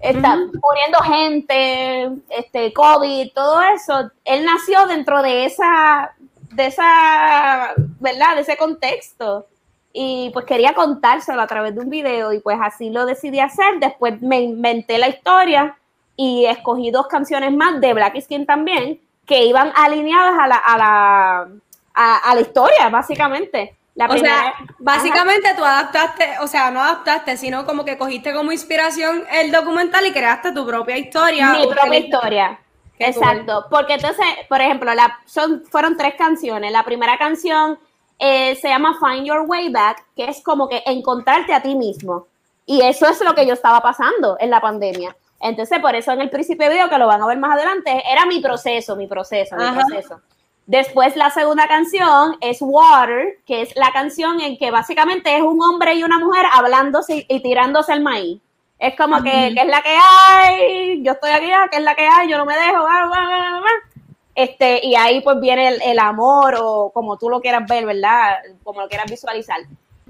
[0.00, 6.14] está muriendo gente, este, COVID, todo eso, él nació dentro de esa,
[6.56, 8.34] de esa, ¿verdad?
[8.34, 9.46] De ese contexto.
[9.92, 13.78] Y pues quería contárselo a través de un video y pues así lo decidí hacer.
[13.80, 15.76] Después me inventé la historia
[16.16, 20.78] y escogí dos canciones más de Black Skin también que iban alineadas a la, a
[20.78, 21.48] la,
[21.94, 23.74] a, a la historia, básicamente.
[23.94, 28.34] La O primera- sea, básicamente tú adaptaste, o sea, no adaptaste, sino como que cogiste
[28.34, 31.52] como inspiración el documental y creaste tu propia historia.
[31.54, 32.60] mi propia historia.
[32.98, 36.72] Exacto, porque entonces, por ejemplo, la, son, fueron tres canciones.
[36.72, 37.78] La primera canción
[38.18, 42.26] eh, se llama Find Your Way Back, que es como que encontrarte a ti mismo.
[42.64, 45.16] Y eso es lo que yo estaba pasando en la pandemia.
[45.40, 48.26] Entonces, por eso en el principio video, que lo van a ver más adelante, era
[48.26, 50.20] mi proceso, mi proceso, mi proceso.
[50.66, 55.62] Después la segunda canción es Water, que es la canción en que básicamente es un
[55.62, 58.40] hombre y una mujer hablándose y tirándose el maíz.
[58.78, 61.94] Es como que, que es la que hay, yo estoy aquí, ah, que es la
[61.94, 63.88] que hay, yo no me dejo, ah, ah, ah.
[64.34, 68.36] Este, y ahí pues viene el, el amor o como tú lo quieras ver, ¿verdad?
[68.62, 69.56] Como lo quieras visualizar.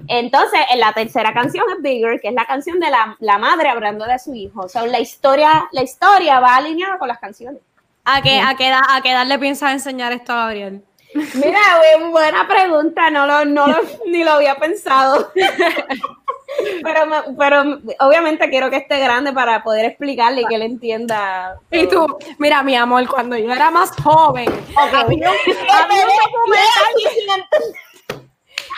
[0.09, 3.69] Entonces, en la tercera canción es Bigger, que es la canción de la, la madre
[3.69, 4.61] hablando de su hijo.
[4.63, 7.61] O sea, la historia, la historia va alineada con las canciones.
[8.03, 10.83] ¿A qué, a, qué edad, ¿A qué edad le piensas enseñar esto a Gabriel?
[11.35, 11.59] Mira,
[12.11, 13.77] buena pregunta, no lo, no lo-
[14.07, 15.31] ni lo había pensado.
[16.83, 17.63] pero, me- pero
[17.99, 21.57] obviamente quiero que esté grande para poder explicarle y que él entienda.
[21.71, 22.05] Y tú,
[22.37, 24.47] mira, mi amor, cuando yo era más joven,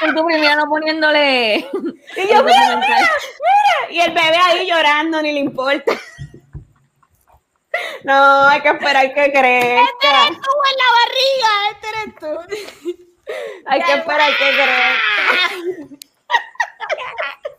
[0.02, 1.58] En tu primera poniéndole.
[1.58, 3.10] Y yo, mira, mira, mira.
[3.90, 5.94] Y el bebé ahí llorando, ni le importa.
[8.04, 10.28] No, hay que esperar que crezca.
[10.28, 12.32] tú en la barriga, este eres tú.
[13.68, 15.96] Hay que esperar que crezca.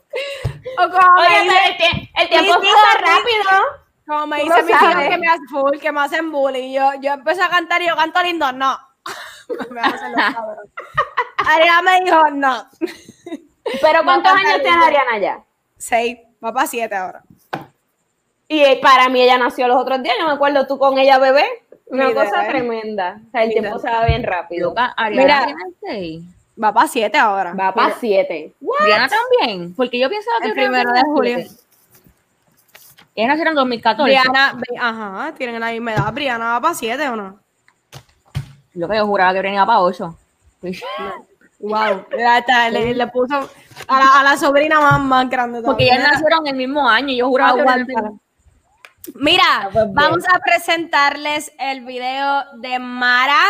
[0.79, 3.63] O como me dice- el, tie- el tiempo hijas- rápido.
[4.07, 5.09] Como me dicen mis sabes.
[5.09, 6.73] que me hacen full, que me hacen bullying.
[6.73, 8.77] Yo, yo empecé a cantar y yo canto lindo, no.
[9.71, 10.59] me hacen los cabros.
[11.47, 12.65] Ariana me dijo, no.
[13.81, 15.45] Pero ¿cuántos años tiene Ariana ya?
[15.79, 17.23] Seis, va para siete ahora.
[18.49, 21.19] Y eh, para mí ella nació los otros días, yo me acuerdo tú con ella
[21.19, 21.47] bebé,
[21.87, 23.21] una cosa tremenda.
[23.29, 24.75] O sea, el tiempo se va bien rápido.
[24.97, 25.55] Ariana Mira.
[26.63, 27.55] Va para siete ahora.
[27.55, 28.55] Va para siete.
[28.61, 31.39] Briana también, porque yo pensaba que El primero de julio.
[33.17, 34.03] Ellas nacieron en 2014.
[34.11, 36.13] Briana, Bri- ajá, tienen la misma edad.
[36.13, 37.39] Briana va para siete o no?
[38.75, 40.17] Lo que yo juraba que Briana iba para 8.
[41.61, 42.07] Wow.
[42.71, 43.35] le, le puso
[43.87, 45.61] a la, a la sobrina más, más grande.
[45.63, 45.95] Porque todavía.
[45.95, 47.15] ellas nacieron el mismo año.
[47.15, 47.95] Yo juraba que.
[49.15, 49.95] Mira, pues bien.
[49.95, 53.41] vamos a presentarles el video de Mara.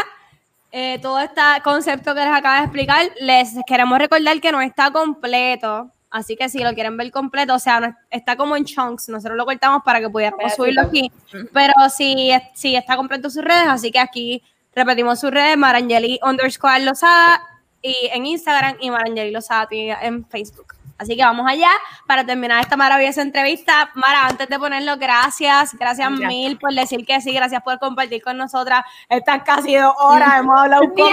[0.73, 3.07] Eh, todo este concepto que les acabo de explicar.
[3.21, 5.91] Les queremos recordar que no está completo.
[6.13, 9.09] Así que si lo quieren ver completo, o sea, no- está como en chunks.
[9.09, 11.13] Nosotros lo cortamos para que pudiéramos subirlo aquí.
[11.53, 13.69] Pero sí, sí está completo sus redes.
[13.69, 14.43] Así que aquí
[14.75, 17.41] repetimos sus redes: Marangeli underscore Lozada
[17.81, 20.75] y en Instagram y Marangeli Lozada en Facebook.
[21.01, 21.71] Así que vamos allá
[22.07, 23.91] para terminar esta maravillosa entrevista.
[23.95, 26.29] Mara, antes de ponerlo, gracias, gracias Gracias.
[26.29, 30.41] mil por decir que sí, gracias por compartir con nosotras estas casi dos horas.
[30.41, 31.11] Hemos hablado un poco.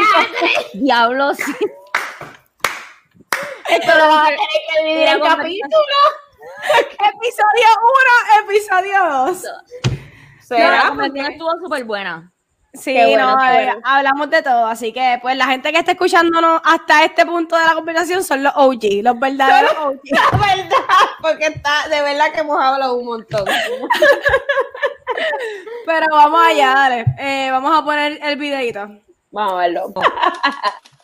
[0.73, 1.37] Diablos.
[3.69, 6.07] Esto lo vas a tener que dividir en Mira, capítulos.
[7.15, 7.69] episodio
[8.43, 9.43] 1, episodio 2.
[10.41, 10.69] ¿Será?
[10.83, 12.29] La conversación estuvo súper buena.
[12.77, 13.81] Sí, bueno, no, eh, bueno.
[13.83, 14.67] hablamos de todo.
[14.67, 18.43] Así que, pues, la gente que está escuchándonos hasta este punto de la conversación son
[18.43, 19.99] los OG, los verdaderos OG.
[20.11, 20.77] La verdad,
[21.21, 23.45] porque está, de verdad que hemos hablado un montón.
[25.85, 27.05] Pero vamos allá, dale.
[27.17, 28.87] Eh, vamos a poner el videito.
[29.31, 29.93] Vamos a verlo.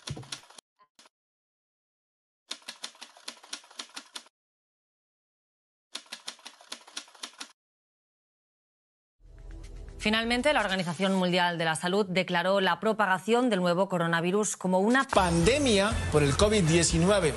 [10.03, 15.05] Finalmente, la Organización Mundial de la Salud declaró la propagación del nuevo coronavirus como una
[15.05, 17.31] pandemia por el COVID-19.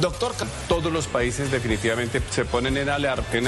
[0.00, 0.30] Doctor,
[0.68, 3.36] todos los países definitivamente se ponen en alerta.
[3.36, 3.46] En.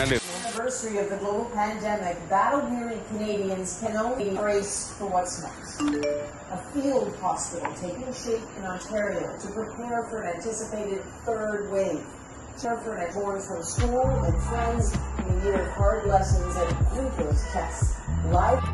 [12.60, 18.01] Children are born from school and friends in a hard lessons and rigorous tests.
[18.26, 18.64] Life.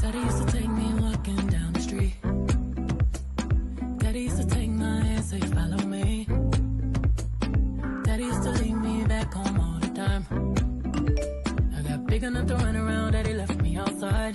[0.00, 2.16] Daddy used to take me walking down the street.
[3.98, 6.26] Daddy used to take my hand, say, follow me.
[8.02, 10.26] Daddy used to leave me back home all the time.
[11.76, 14.34] I got big enough to run around, Daddy left me outside.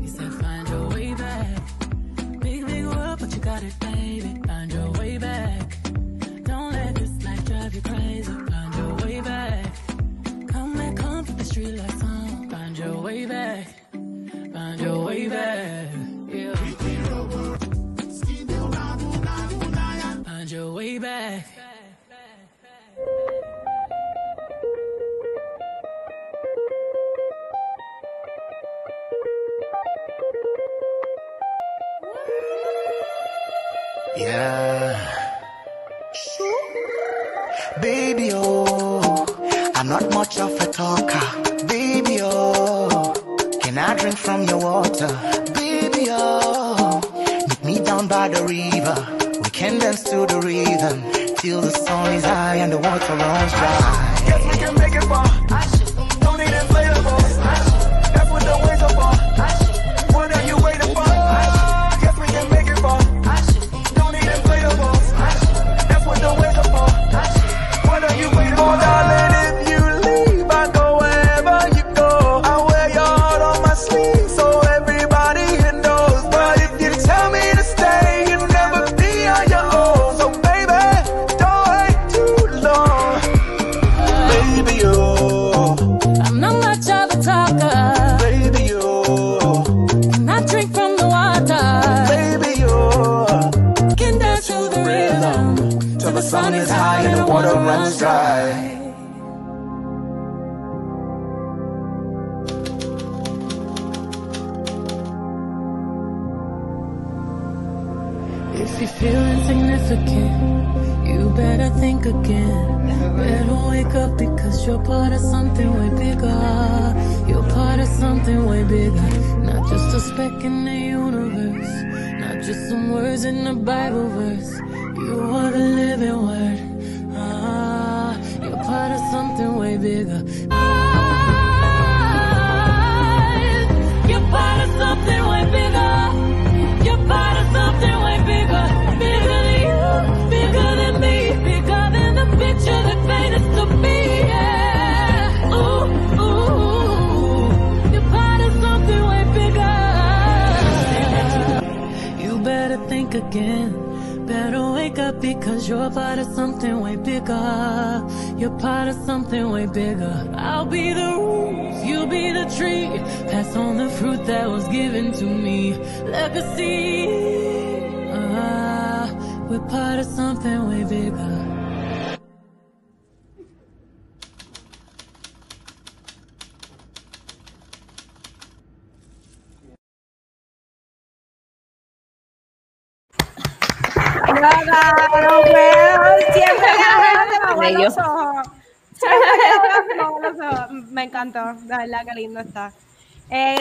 [0.00, 1.62] He said, find your way back.
[2.40, 4.43] Big, big world, but you got it, baby.
[51.44, 54.03] till the sun is high and the water runs dry.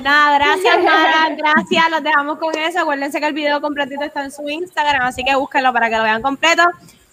[0.03, 2.81] nada, gracias Mara, gracias, los dejamos con eso.
[2.81, 6.03] Acuérdense que el video completito está en su Instagram, así que búsquenlo para que lo
[6.03, 6.63] vean completo.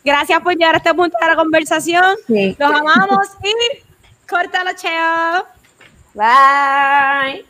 [0.04, 2.16] Gracias por llegar a este punto de la conversación.
[2.26, 2.56] Sí.
[2.58, 5.46] Los amamos y corta los cheo.
[6.14, 7.44] Bye.